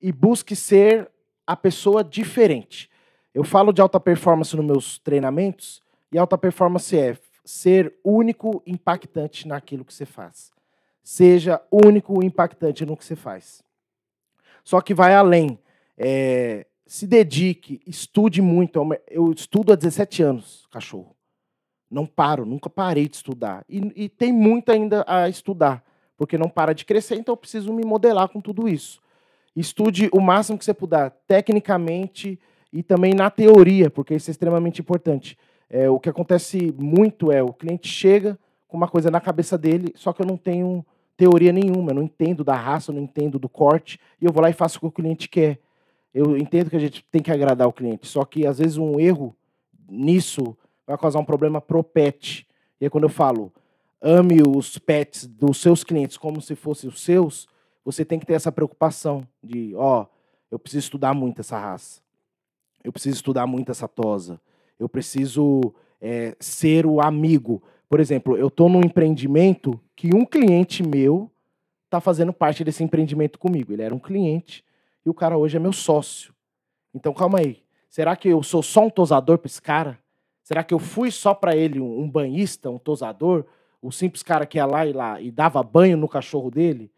E 0.01 0.11
busque 0.11 0.57
ser 0.57 1.11
a 1.47 1.55
pessoa 1.55 2.03
diferente. 2.03 2.89
Eu 3.35 3.45
falo 3.45 3.71
de 3.71 3.83
alta 3.83 4.01
performance 4.01 4.57
nos 4.57 4.65
meus 4.65 4.99
treinamentos, 4.99 5.83
e 6.11 6.17
alta 6.17 6.39
performance 6.39 6.97
é 6.97 7.19
ser 7.45 7.95
único, 8.03 8.63
impactante 8.67 9.47
naquilo 9.47 9.85
que 9.85 9.93
você 9.93 10.07
faz. 10.07 10.51
Seja 11.03 11.61
único, 11.71 12.23
impactante 12.23 12.87
no 12.87 12.97
que 12.97 13.05
você 13.05 13.17
faz. 13.17 13.63
Só 14.63 14.81
que 14.81 14.95
vai 14.95 15.15
além. 15.15 15.59
É, 15.99 16.67
se 16.87 17.07
dedique, 17.07 17.81
estude 17.87 18.41
muito. 18.41 18.93
É 18.93 19.03
Eu 19.11 19.33
estudo 19.33 19.73
há 19.73 19.77
17 19.77 20.23
anos, 20.23 20.67
cachorro. 20.71 21.17
Não 21.91 22.07
paro, 22.07 22.47
nunca 22.47 22.71
parei 22.71 23.09
de 23.09 23.17
estudar. 23.17 23.65
E, 23.69 24.05
e 24.05 24.09
tem 24.09 24.33
muito 24.33 24.71
ainda 24.71 25.05
a 25.07 25.29
estudar, 25.29 25.85
porque 26.17 26.39
não 26.39 26.49
para 26.49 26.73
de 26.73 26.85
crescer, 26.85 27.17
então 27.17 27.33
eu 27.33 27.37
preciso 27.37 27.73
me 27.73 27.85
modelar 27.85 28.29
com 28.29 28.41
tudo 28.41 28.69
isso. 28.69 29.01
Estude 29.55 30.09
o 30.13 30.21
máximo 30.21 30.57
que 30.57 30.65
você 30.65 30.73
puder, 30.73 31.11
tecnicamente 31.27 32.41
e 32.73 32.83
também 32.83 33.13
na 33.13 33.29
teoria, 33.29 33.91
porque 33.91 34.15
isso 34.15 34.31
é 34.31 34.33
extremamente 34.33 34.81
importante. 34.81 35.37
É, 35.69 35.91
o 35.91 36.01
que 36.01 36.09
acontece 36.09 36.75
muito 36.79 37.31
é 37.31 37.43
o 37.43 37.53
cliente 37.53 37.89
chega 37.89 38.39
com 38.73 38.77
uma 38.79 38.89
coisa 38.89 39.11
na 39.11 39.21
cabeça 39.21 39.59
dele, 39.59 39.93
só 39.95 40.15
que 40.15 40.23
eu 40.23 40.27
não 40.27 40.39
tenho 40.39 40.85
teoria 41.15 41.53
nenhuma, 41.53 41.91
eu 41.91 41.97
não 41.97 42.03
entendo 42.03 42.43
da 42.43 42.57
raça, 42.57 42.91
eu 42.91 42.95
não 42.95 43.03
entendo 43.03 43.39
do 43.39 43.47
corte, 43.49 44.01
e 44.19 44.25
eu 44.25 44.33
vou 44.33 44.43
lá 44.43 44.49
e 44.49 44.55
faço 44.55 44.79
o 44.79 44.81
que 44.81 44.87
o 44.87 44.91
cliente 44.91 45.29
quer. 45.29 45.61
Eu 46.15 46.39
entendo 46.39 46.71
que 46.71 46.77
a 46.77 46.81
gente 46.81 47.05
tem 47.13 47.23
que 47.23 47.31
agradar 47.31 47.69
o 47.69 47.73
cliente, 47.73 48.07
só 48.07 48.25
que 48.25 48.47
às 48.47 48.59
vezes 48.59 48.79
um 48.79 48.99
erro 48.99 49.37
nisso 49.87 50.57
vai 50.87 50.97
causar 50.97 51.19
um 51.19 51.25
problema 51.25 51.61
pro 51.61 51.85
pet. 51.85 52.47
E 52.81 52.87
aí 52.87 52.91
quando 52.91 53.05
eu 53.05 53.11
falo 53.11 53.53
ame 54.01 54.41
os 54.43 54.79
pets 54.79 55.27
dos 55.27 55.59
seus 55.59 55.85
clientes 55.85 56.17
como 56.17 56.41
se 56.41 56.57
fossem 56.57 56.89
os 56.89 57.03
seus, 57.03 57.47
você 57.85 58.07
tem 58.07 58.19
que 58.19 58.27
ter 58.27 58.33
essa 58.33 58.51
preocupação 58.51 59.27
de, 59.45 59.75
ó, 59.77 60.07
eu 60.51 60.59
preciso 60.59 60.85
estudar 60.85 61.13
muito 61.13 61.41
essa 61.41 61.59
raça. 61.59 62.01
Eu 62.83 62.91
preciso 62.91 63.17
estudar 63.17 63.47
muito 63.47 63.71
essa 63.71 63.87
tosa. 63.87 64.41
Eu 64.79 64.89
preciso 64.89 65.73
é, 66.01 66.37
ser 66.41 66.85
o 66.85 67.01
amigo. 67.01 67.63
Por 67.93 68.01
exemplo, 68.01 68.39
eu 68.39 68.49
estou 68.49 68.71
num 68.71 68.81
empreendimento 68.81 69.79
que 69.95 70.15
um 70.15 70.25
cliente 70.25 70.83
meu 70.83 71.31
está 71.85 72.01
fazendo 72.01 72.33
parte 72.33 72.65
desse 72.65 72.83
empreendimento 72.83 73.39
comigo. 73.39 73.71
Ele 73.71 73.83
era 73.83 73.95
um 73.95 73.99
cliente 73.99 74.65
e 75.05 75.11
o 75.11 75.13
cara 75.13 75.37
hoje 75.37 75.59
é 75.59 75.61
meu 75.61 75.75
sócio. 75.75 76.33
Então, 76.95 77.13
calma 77.13 77.41
aí. 77.41 77.63
Será 77.91 78.17
que 78.17 78.31
eu 78.31 78.43
sou 78.43 78.63
só 78.63 78.87
um 78.87 78.89
tosador 78.89 79.37
para 79.37 79.47
esse 79.47 79.61
cara? 79.61 79.99
Será 80.43 80.65
que 80.65 80.73
eu 80.73 80.79
fui 80.79 81.11
só 81.11 81.35
para 81.35 81.55
ele 81.55 81.81
um, 81.81 82.09
banhista, 82.09 82.71
um 82.71 82.79
tosador? 82.79 83.45
O 83.83 83.93
simples 83.93 84.23
cara 84.23 84.47
que 84.47 84.57
ia 84.57 84.65
lá 84.65 84.87
e, 84.87 84.93
lá 84.95 85.21
e 85.21 85.31
dava 85.31 85.63
banho 85.63 85.99
no 85.99 86.09
cachorro 86.09 86.51
dele? 86.51 86.91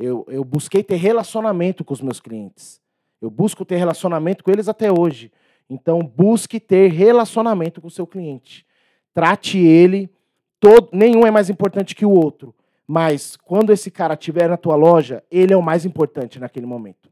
Eu, 0.00 0.26
eu 0.26 0.42
busquei 0.42 0.82
ter 0.82 0.96
relacionamento 0.96 1.84
com 1.84 1.94
os 1.94 2.00
meus 2.00 2.18
clientes. 2.18 2.80
Eu 3.22 3.30
busco 3.30 3.64
ter 3.64 3.76
relacionamento 3.76 4.42
com 4.42 4.50
eles 4.50 4.68
até 4.68 4.90
hoje. 4.90 5.30
Então, 5.68 6.00
busque 6.00 6.58
ter 6.58 6.90
relacionamento 6.90 7.80
com 7.80 7.86
o 7.86 7.88
seu 7.88 8.04
cliente. 8.04 8.66
Trate 9.14 9.56
ele, 9.56 10.10
todo, 10.60 10.90
nenhum 10.92 11.26
é 11.26 11.30
mais 11.30 11.50
importante 11.50 11.94
que 11.94 12.04
o 12.04 12.10
outro. 12.10 12.54
Mas 12.86 13.36
quando 13.36 13.72
esse 13.72 13.90
cara 13.90 14.14
estiver 14.14 14.48
na 14.48 14.56
tua 14.56 14.76
loja, 14.76 15.24
ele 15.30 15.52
é 15.52 15.56
o 15.56 15.62
mais 15.62 15.84
importante 15.84 16.38
naquele 16.38 16.66
momento. 16.66 17.10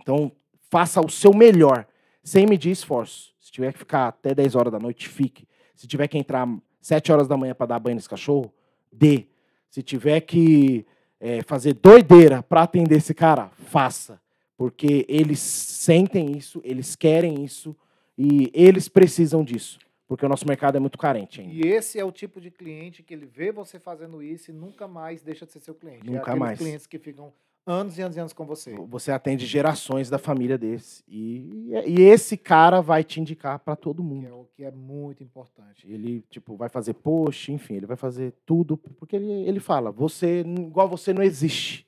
Então, 0.00 0.32
faça 0.70 1.00
o 1.00 1.08
seu 1.08 1.32
melhor, 1.32 1.86
sem 2.22 2.46
medir 2.46 2.70
esforço. 2.70 3.34
Se 3.40 3.52
tiver 3.52 3.72
que 3.72 3.78
ficar 3.78 4.08
até 4.08 4.34
10 4.34 4.54
horas 4.54 4.72
da 4.72 4.78
noite, 4.78 5.08
fique. 5.08 5.46
Se 5.74 5.86
tiver 5.86 6.08
que 6.08 6.18
entrar 6.18 6.48
7 6.80 7.12
horas 7.12 7.28
da 7.28 7.36
manhã 7.36 7.54
para 7.54 7.66
dar 7.66 7.78
banho 7.78 7.96
nesse 7.96 8.08
cachorro, 8.08 8.52
dê. 8.90 9.26
Se 9.70 9.82
tiver 9.82 10.20
que 10.22 10.86
é, 11.20 11.42
fazer 11.42 11.74
doideira 11.74 12.42
para 12.42 12.62
atender 12.62 12.96
esse 12.96 13.14
cara, 13.14 13.50
faça. 13.66 14.20
Porque 14.56 15.04
eles 15.08 15.38
sentem 15.38 16.36
isso, 16.36 16.60
eles 16.64 16.96
querem 16.96 17.44
isso 17.44 17.76
e 18.16 18.50
eles 18.54 18.88
precisam 18.88 19.44
disso. 19.44 19.78
Porque 20.06 20.24
o 20.24 20.28
nosso 20.28 20.46
mercado 20.46 20.76
é 20.76 20.80
muito 20.80 20.96
carente 20.98 21.40
ainda. 21.40 21.52
E 21.54 21.60
esse 21.68 21.98
é 21.98 22.04
o 22.04 22.12
tipo 22.12 22.40
de 22.40 22.50
cliente 22.50 23.02
que 23.02 23.12
ele 23.12 23.26
vê 23.26 23.50
você 23.50 23.78
fazendo 23.78 24.22
isso 24.22 24.50
e 24.50 24.54
nunca 24.54 24.86
mais 24.86 25.22
deixa 25.22 25.44
de 25.46 25.52
ser 25.52 25.60
seu 25.60 25.74
cliente. 25.74 26.02
é 26.06 26.10
Nunca 26.10 26.20
aqueles 26.30 26.38
mais. 26.38 26.58
clientes 26.58 26.86
que 26.86 26.98
ficam 26.98 27.32
anos 27.66 27.98
e 27.98 28.02
anos 28.02 28.16
e 28.16 28.20
anos 28.20 28.32
com 28.32 28.46
você. 28.46 28.72
Você 28.88 29.10
atende 29.10 29.44
gerações 29.44 30.08
da 30.08 30.18
família 30.18 30.56
desse. 30.56 31.02
E, 31.08 31.72
e 31.84 32.00
esse 32.02 32.36
cara 32.36 32.80
vai 32.80 33.02
te 33.02 33.20
indicar 33.20 33.58
para 33.58 33.74
todo 33.74 34.00
Que 34.00 34.08
mundo. 34.08 34.26
é 34.28 34.32
o 34.32 34.44
que 34.54 34.62
é 34.64 34.70
muito 34.70 35.24
importante. 35.24 35.84
Ele, 35.90 36.22
tipo, 36.30 36.54
vai 36.54 36.68
fazer 36.68 36.94
post, 36.94 37.50
enfim, 37.52 37.74
ele 37.74 37.86
vai 37.86 37.96
fazer 37.96 38.32
tudo, 38.46 38.76
porque 38.76 39.16
ele, 39.16 39.32
ele 39.48 39.58
fala, 39.58 39.90
você, 39.90 40.42
igual 40.42 40.88
você 40.88 41.12
não 41.12 41.22
existe. 41.24 41.85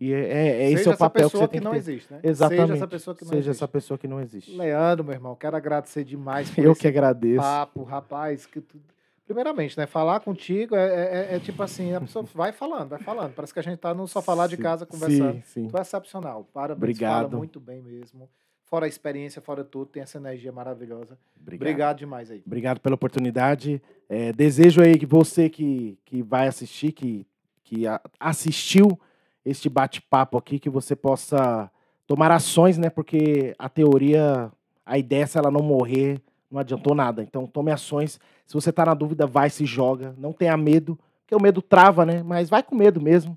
E 0.00 0.12
é, 0.12 0.18
é, 0.20 0.48
é 0.64 0.70
esse 0.70 0.78
Seja 0.78 0.90
é 0.90 0.94
o 0.94 0.98
papel 0.98 1.30
que 1.30 1.36
você 1.36 1.44
que, 1.44 1.50
tem 1.50 1.60
que 1.60 1.64
não 1.64 1.72
ter. 1.72 1.78
existe, 1.78 2.12
né? 2.12 2.20
Exatamente. 2.22 2.62
Seja 2.62 2.74
essa 2.74 2.88
pessoa 2.88 3.14
que 3.14 3.24
não 3.24 3.28
Seja 3.28 3.40
existe. 3.40 3.50
essa 3.50 3.68
pessoa 3.68 3.98
que 3.98 4.08
não 4.08 4.20
existe. 4.20 4.56
Leandro, 4.56 5.04
meu 5.04 5.14
irmão, 5.14 5.36
quero 5.36 5.56
agradecer 5.56 6.02
demais 6.04 6.50
por 6.50 6.64
Eu 6.64 6.74
que 6.74 6.88
agradeço. 6.88 7.40
papo, 7.42 7.82
rapaz. 7.82 8.46
Que 8.46 8.60
tu... 8.60 8.80
Primeiramente, 9.26 9.76
né? 9.78 9.86
Falar 9.86 10.20
contigo 10.20 10.74
é, 10.74 11.30
é- 11.32 11.36
é 11.36 11.38
tipo 11.38 11.62
assim, 11.62 11.92
a 11.94 12.00
pessoa 12.00 12.24
vai 12.34 12.52
falando, 12.52 12.88
vai 12.88 12.98
falando. 13.00 13.34
Parece 13.34 13.52
que 13.52 13.60
a 13.60 13.62
gente 13.62 13.78
tá 13.78 13.92
no 13.92 14.08
sofá 14.08 14.32
lá 14.34 14.46
de 14.46 14.56
casa 14.56 14.86
conversando. 14.86 15.34
Sim, 15.34 15.42
sim. 15.44 15.68
Tu 15.68 15.76
é 15.76 15.80
excepcional. 15.80 16.48
Parabéns. 16.52 16.78
Obrigado. 16.78 17.26
Fala 17.26 17.36
muito 17.38 17.60
bem 17.60 17.82
mesmo. 17.82 18.28
Fora 18.64 18.86
a 18.86 18.88
experiência, 18.88 19.42
fora 19.42 19.62
tudo, 19.62 19.84
tem 19.90 20.02
essa 20.02 20.16
energia 20.16 20.50
maravilhosa. 20.50 21.18
Obrigado. 21.38 21.60
Obrigado 21.68 21.98
demais 21.98 22.30
aí. 22.30 22.42
Obrigado 22.46 22.80
pela 22.80 22.94
oportunidade. 22.94 23.82
É, 24.08 24.32
desejo 24.32 24.80
aí 24.82 24.98
que 24.98 25.04
você 25.04 25.50
que, 25.50 25.98
que 26.06 26.22
vai 26.22 26.48
assistir, 26.48 26.90
que, 26.92 27.26
que 27.62 27.82
assistiu 28.18 28.98
este 29.44 29.68
bate-papo 29.68 30.38
aqui, 30.38 30.58
que 30.58 30.70
você 30.70 30.94
possa 30.94 31.70
tomar 32.06 32.30
ações, 32.30 32.78
né? 32.78 32.90
Porque 32.90 33.54
a 33.58 33.68
teoria, 33.68 34.50
a 34.84 34.98
ideia, 34.98 35.26
se 35.26 35.38
ela 35.38 35.50
não 35.50 35.62
morrer, 35.62 36.20
não 36.50 36.60
adiantou 36.60 36.94
nada. 36.94 37.22
Então, 37.22 37.46
tome 37.46 37.72
ações. 37.72 38.20
Se 38.46 38.54
você 38.54 38.70
está 38.70 38.84
na 38.84 38.94
dúvida, 38.94 39.26
vai, 39.26 39.48
se 39.50 39.64
joga. 39.64 40.14
Não 40.18 40.32
tenha 40.32 40.56
medo, 40.56 40.98
porque 41.20 41.34
o 41.34 41.40
medo 41.40 41.62
trava, 41.62 42.04
né? 42.04 42.22
Mas 42.22 42.50
vai 42.50 42.62
com 42.62 42.74
medo 42.74 43.00
mesmo. 43.00 43.36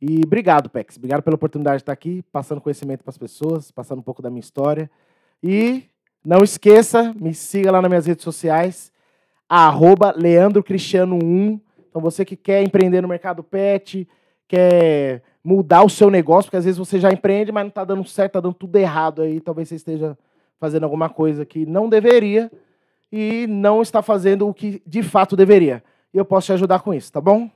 E 0.00 0.20
obrigado, 0.24 0.70
Pex. 0.70 0.96
Obrigado 0.96 1.22
pela 1.22 1.34
oportunidade 1.34 1.78
de 1.78 1.82
estar 1.82 1.92
aqui, 1.92 2.22
passando 2.30 2.60
conhecimento 2.60 3.02
para 3.02 3.10
as 3.10 3.18
pessoas, 3.18 3.70
passando 3.70 3.98
um 3.98 4.02
pouco 4.02 4.22
da 4.22 4.30
minha 4.30 4.40
história. 4.40 4.90
E 5.42 5.84
não 6.24 6.42
esqueça, 6.42 7.14
me 7.18 7.34
siga 7.34 7.70
lá 7.70 7.80
nas 7.80 7.88
minhas 7.88 8.06
redes 8.06 8.24
sociais, 8.24 8.92
arroba 9.48 10.14
Leandro 10.16 10.62
Cristiano 10.62 11.16
1. 11.16 11.60
Então, 11.88 12.00
você 12.00 12.24
que 12.24 12.36
quer 12.36 12.62
empreender 12.62 13.00
no 13.00 13.08
mercado 13.08 13.42
pet, 13.42 14.06
quer 14.46 15.22
mudar 15.42 15.84
o 15.84 15.90
seu 15.90 16.10
negócio, 16.10 16.48
porque 16.48 16.56
às 16.56 16.64
vezes 16.64 16.78
você 16.78 17.00
já 17.00 17.10
empreende, 17.10 17.50
mas 17.50 17.64
não 17.64 17.68
está 17.68 17.84
dando 17.84 18.04
certo, 18.04 18.30
está 18.30 18.40
dando 18.40 18.54
tudo 18.54 18.76
errado 18.76 19.22
aí. 19.22 19.40
Talvez 19.40 19.68
você 19.68 19.76
esteja 19.76 20.16
fazendo 20.58 20.84
alguma 20.84 21.08
coisa 21.08 21.44
que 21.46 21.64
não 21.64 21.88
deveria 21.88 22.50
e 23.10 23.46
não 23.48 23.82
está 23.82 24.02
fazendo 24.02 24.46
o 24.46 24.54
que 24.54 24.82
de 24.86 25.02
fato 25.02 25.34
deveria. 25.34 25.82
E 26.12 26.18
eu 26.18 26.24
posso 26.24 26.46
te 26.46 26.52
ajudar 26.52 26.80
com 26.80 26.92
isso, 26.92 27.10
tá 27.10 27.20
bom? 27.20 27.50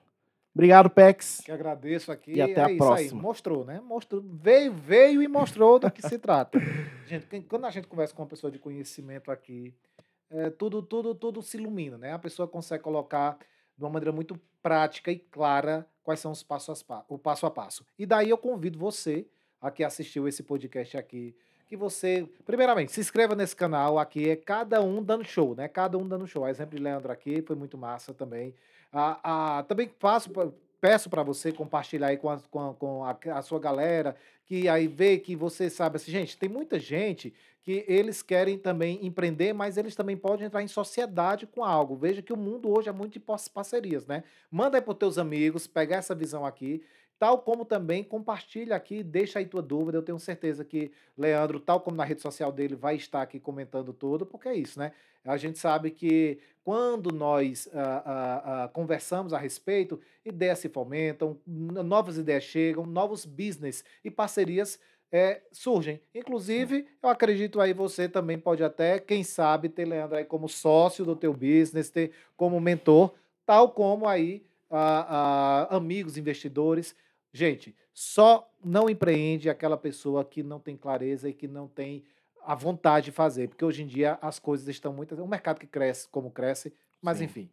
Obrigado, 0.54 0.88
Pex. 0.88 1.42
Que 1.44 1.50
agradeço 1.50 2.12
aqui. 2.12 2.34
E 2.34 2.40
até 2.40 2.60
é 2.60 2.64
a 2.64 2.68
isso 2.68 2.78
próxima. 2.78 3.20
Aí. 3.20 3.22
Mostrou, 3.22 3.64
né? 3.64 3.80
Mostrou. 3.80 4.22
Veio, 4.24 4.72
veio 4.72 5.20
e 5.20 5.26
mostrou 5.26 5.80
do 5.80 5.90
que 5.90 6.00
se 6.00 6.16
trata. 6.16 6.60
Gente, 7.06 7.26
quando 7.48 7.66
a 7.66 7.70
gente 7.70 7.88
conversa 7.88 8.14
com 8.14 8.22
uma 8.22 8.28
pessoa 8.28 8.52
de 8.52 8.58
conhecimento 8.58 9.32
aqui, 9.32 9.74
é, 10.30 10.50
tudo, 10.50 10.80
tudo, 10.80 11.14
tudo 11.14 11.42
se 11.42 11.56
ilumina, 11.56 11.98
né? 11.98 12.12
A 12.12 12.18
pessoa 12.18 12.46
consegue 12.46 12.84
colocar 12.84 13.36
de 13.76 13.84
uma 13.84 13.90
maneira 13.90 14.12
muito 14.12 14.40
prática 14.68 15.12
e 15.12 15.18
clara 15.18 15.86
quais 16.02 16.18
são 16.20 16.32
os 16.32 16.42
passos 16.42 16.80
a 16.80 16.84
pa- 16.84 17.04
o 17.06 17.18
passo 17.18 17.44
a 17.44 17.50
passo. 17.50 17.84
E 17.98 18.06
daí 18.06 18.30
eu 18.30 18.38
convido 18.38 18.78
você, 18.78 19.26
a 19.60 19.70
que 19.70 19.84
assistiu 19.84 20.26
esse 20.26 20.42
podcast 20.42 20.96
aqui, 20.96 21.36
que 21.66 21.76
você, 21.76 22.26
primeiramente, 22.46 22.90
se 22.92 23.00
inscreva 23.00 23.34
nesse 23.34 23.54
canal 23.54 23.98
aqui, 23.98 24.28
é 24.30 24.36
cada 24.36 24.80
um 24.82 25.02
dando 25.02 25.22
show, 25.24 25.54
né? 25.54 25.68
Cada 25.68 25.98
um 25.98 26.08
dando 26.08 26.26
show. 26.26 26.44
A 26.44 26.50
exemplo 26.50 26.76
de 26.76 26.82
Leandro 26.82 27.12
aqui, 27.12 27.42
foi 27.42 27.54
muito 27.56 27.76
massa 27.76 28.14
também. 28.14 28.54
A, 28.92 29.58
a- 29.58 29.62
também 29.64 29.86
passo, 29.88 30.30
pra- 30.30 30.50
peço 30.84 31.08
para 31.08 31.22
você 31.22 31.50
compartilhar 31.50 32.08
aí 32.08 32.18
com, 32.18 32.28
a, 32.28 32.38
com, 32.38 32.60
a, 33.06 33.14
com 33.14 33.32
a, 33.32 33.40
sua 33.40 33.58
galera, 33.58 34.14
que 34.44 34.68
aí 34.68 34.86
vê 34.86 35.16
que 35.16 35.34
você 35.34 35.70
sabe 35.70 35.96
assim, 35.96 36.12
gente, 36.12 36.36
tem 36.36 36.46
muita 36.46 36.78
gente 36.78 37.32
que 37.62 37.86
eles 37.88 38.20
querem 38.20 38.58
também 38.58 38.98
empreender, 39.00 39.54
mas 39.54 39.78
eles 39.78 39.96
também 39.96 40.14
podem 40.14 40.44
entrar 40.44 40.62
em 40.62 40.68
sociedade 40.68 41.46
com 41.46 41.64
algo. 41.64 41.96
Veja 41.96 42.20
que 42.20 42.34
o 42.34 42.36
mundo 42.36 42.70
hoje 42.70 42.90
é 42.90 42.92
muito 42.92 43.14
de 43.14 43.20
parcerias, 43.20 44.06
né? 44.06 44.24
Manda 44.50 44.76
aí 44.76 44.82
para 44.82 44.92
teus 44.92 45.16
amigos, 45.16 45.66
pegar 45.66 45.96
essa 45.96 46.14
visão 46.14 46.44
aqui, 46.44 46.82
tal 47.18 47.38
como 47.38 47.64
também 47.64 48.02
compartilha 48.02 48.76
aqui, 48.76 49.02
deixa 49.02 49.38
aí 49.38 49.46
tua 49.46 49.62
dúvida. 49.62 49.98
Eu 49.98 50.02
tenho 50.02 50.18
certeza 50.18 50.64
que 50.64 50.90
Leandro, 51.16 51.60
tal 51.60 51.80
como 51.80 51.96
na 51.96 52.04
rede 52.04 52.20
social 52.20 52.52
dele, 52.52 52.74
vai 52.74 52.96
estar 52.96 53.22
aqui 53.22 53.38
comentando 53.40 53.92
tudo, 53.92 54.26
porque 54.26 54.48
é 54.48 54.54
isso, 54.54 54.78
né? 54.78 54.92
A 55.24 55.36
gente 55.36 55.58
sabe 55.58 55.90
que 55.90 56.38
quando 56.62 57.10
nós 57.10 57.68
ah, 57.72 58.02
ah, 58.04 58.64
ah, 58.64 58.68
conversamos 58.68 59.32
a 59.32 59.38
respeito, 59.38 60.00
ideias 60.24 60.58
se 60.58 60.68
fomentam, 60.68 61.38
novas 61.46 62.18
ideias 62.18 62.44
chegam, 62.44 62.84
novos 62.84 63.24
business 63.24 63.84
e 64.04 64.10
parcerias 64.10 64.78
eh, 65.12 65.40
surgem. 65.52 66.00
Inclusive, 66.14 66.86
eu 67.02 67.08
acredito 67.08 67.60
aí 67.60 67.72
você 67.72 68.08
também 68.08 68.38
pode 68.38 68.64
até, 68.64 68.98
quem 68.98 69.22
sabe, 69.22 69.68
ter 69.68 69.86
Leandro 69.86 70.16
aí 70.16 70.24
como 70.24 70.48
sócio 70.48 71.04
do 71.04 71.14
teu 71.14 71.32
business, 71.32 71.88
ter 71.88 72.10
como 72.36 72.60
mentor, 72.60 73.14
tal 73.46 73.70
como 73.70 74.08
aí 74.08 74.44
ah, 74.70 75.68
ah, 75.70 75.76
amigos 75.76 76.18
investidores. 76.18 76.96
Gente, 77.36 77.74
só 77.92 78.48
não 78.64 78.88
empreende 78.88 79.50
aquela 79.50 79.76
pessoa 79.76 80.24
que 80.24 80.40
não 80.40 80.60
tem 80.60 80.76
clareza 80.76 81.28
e 81.28 81.34
que 81.34 81.48
não 81.48 81.66
tem 81.66 82.04
a 82.44 82.54
vontade 82.54 83.06
de 83.06 83.10
fazer, 83.10 83.48
porque 83.48 83.64
hoje 83.64 83.82
em 83.82 83.88
dia 83.88 84.16
as 84.22 84.38
coisas 84.38 84.68
estão 84.68 84.92
muito. 84.92 85.16
É 85.16 85.20
um 85.20 85.26
mercado 85.26 85.58
que 85.58 85.66
cresce 85.66 86.08
como 86.08 86.30
cresce, 86.30 86.72
mas 87.02 87.18
Sim. 87.18 87.24
enfim. 87.24 87.50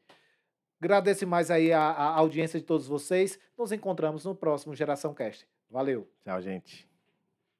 Agradeço 0.79 1.25
mais 1.25 1.49
aí 1.49 1.73
a, 1.73 1.81
a 1.81 2.15
audiência 2.15 2.59
de 2.59 2.65
todos 2.65 2.87
vocês. 2.87 3.39
Nos 3.57 3.71
encontramos 3.71 4.23
no 4.23 4.35
próximo 4.35 4.75
Geração 4.75 5.15
Cast. 5.15 5.47
Valeu! 5.67 6.07
Tchau, 6.23 6.39
gente. 6.43 6.90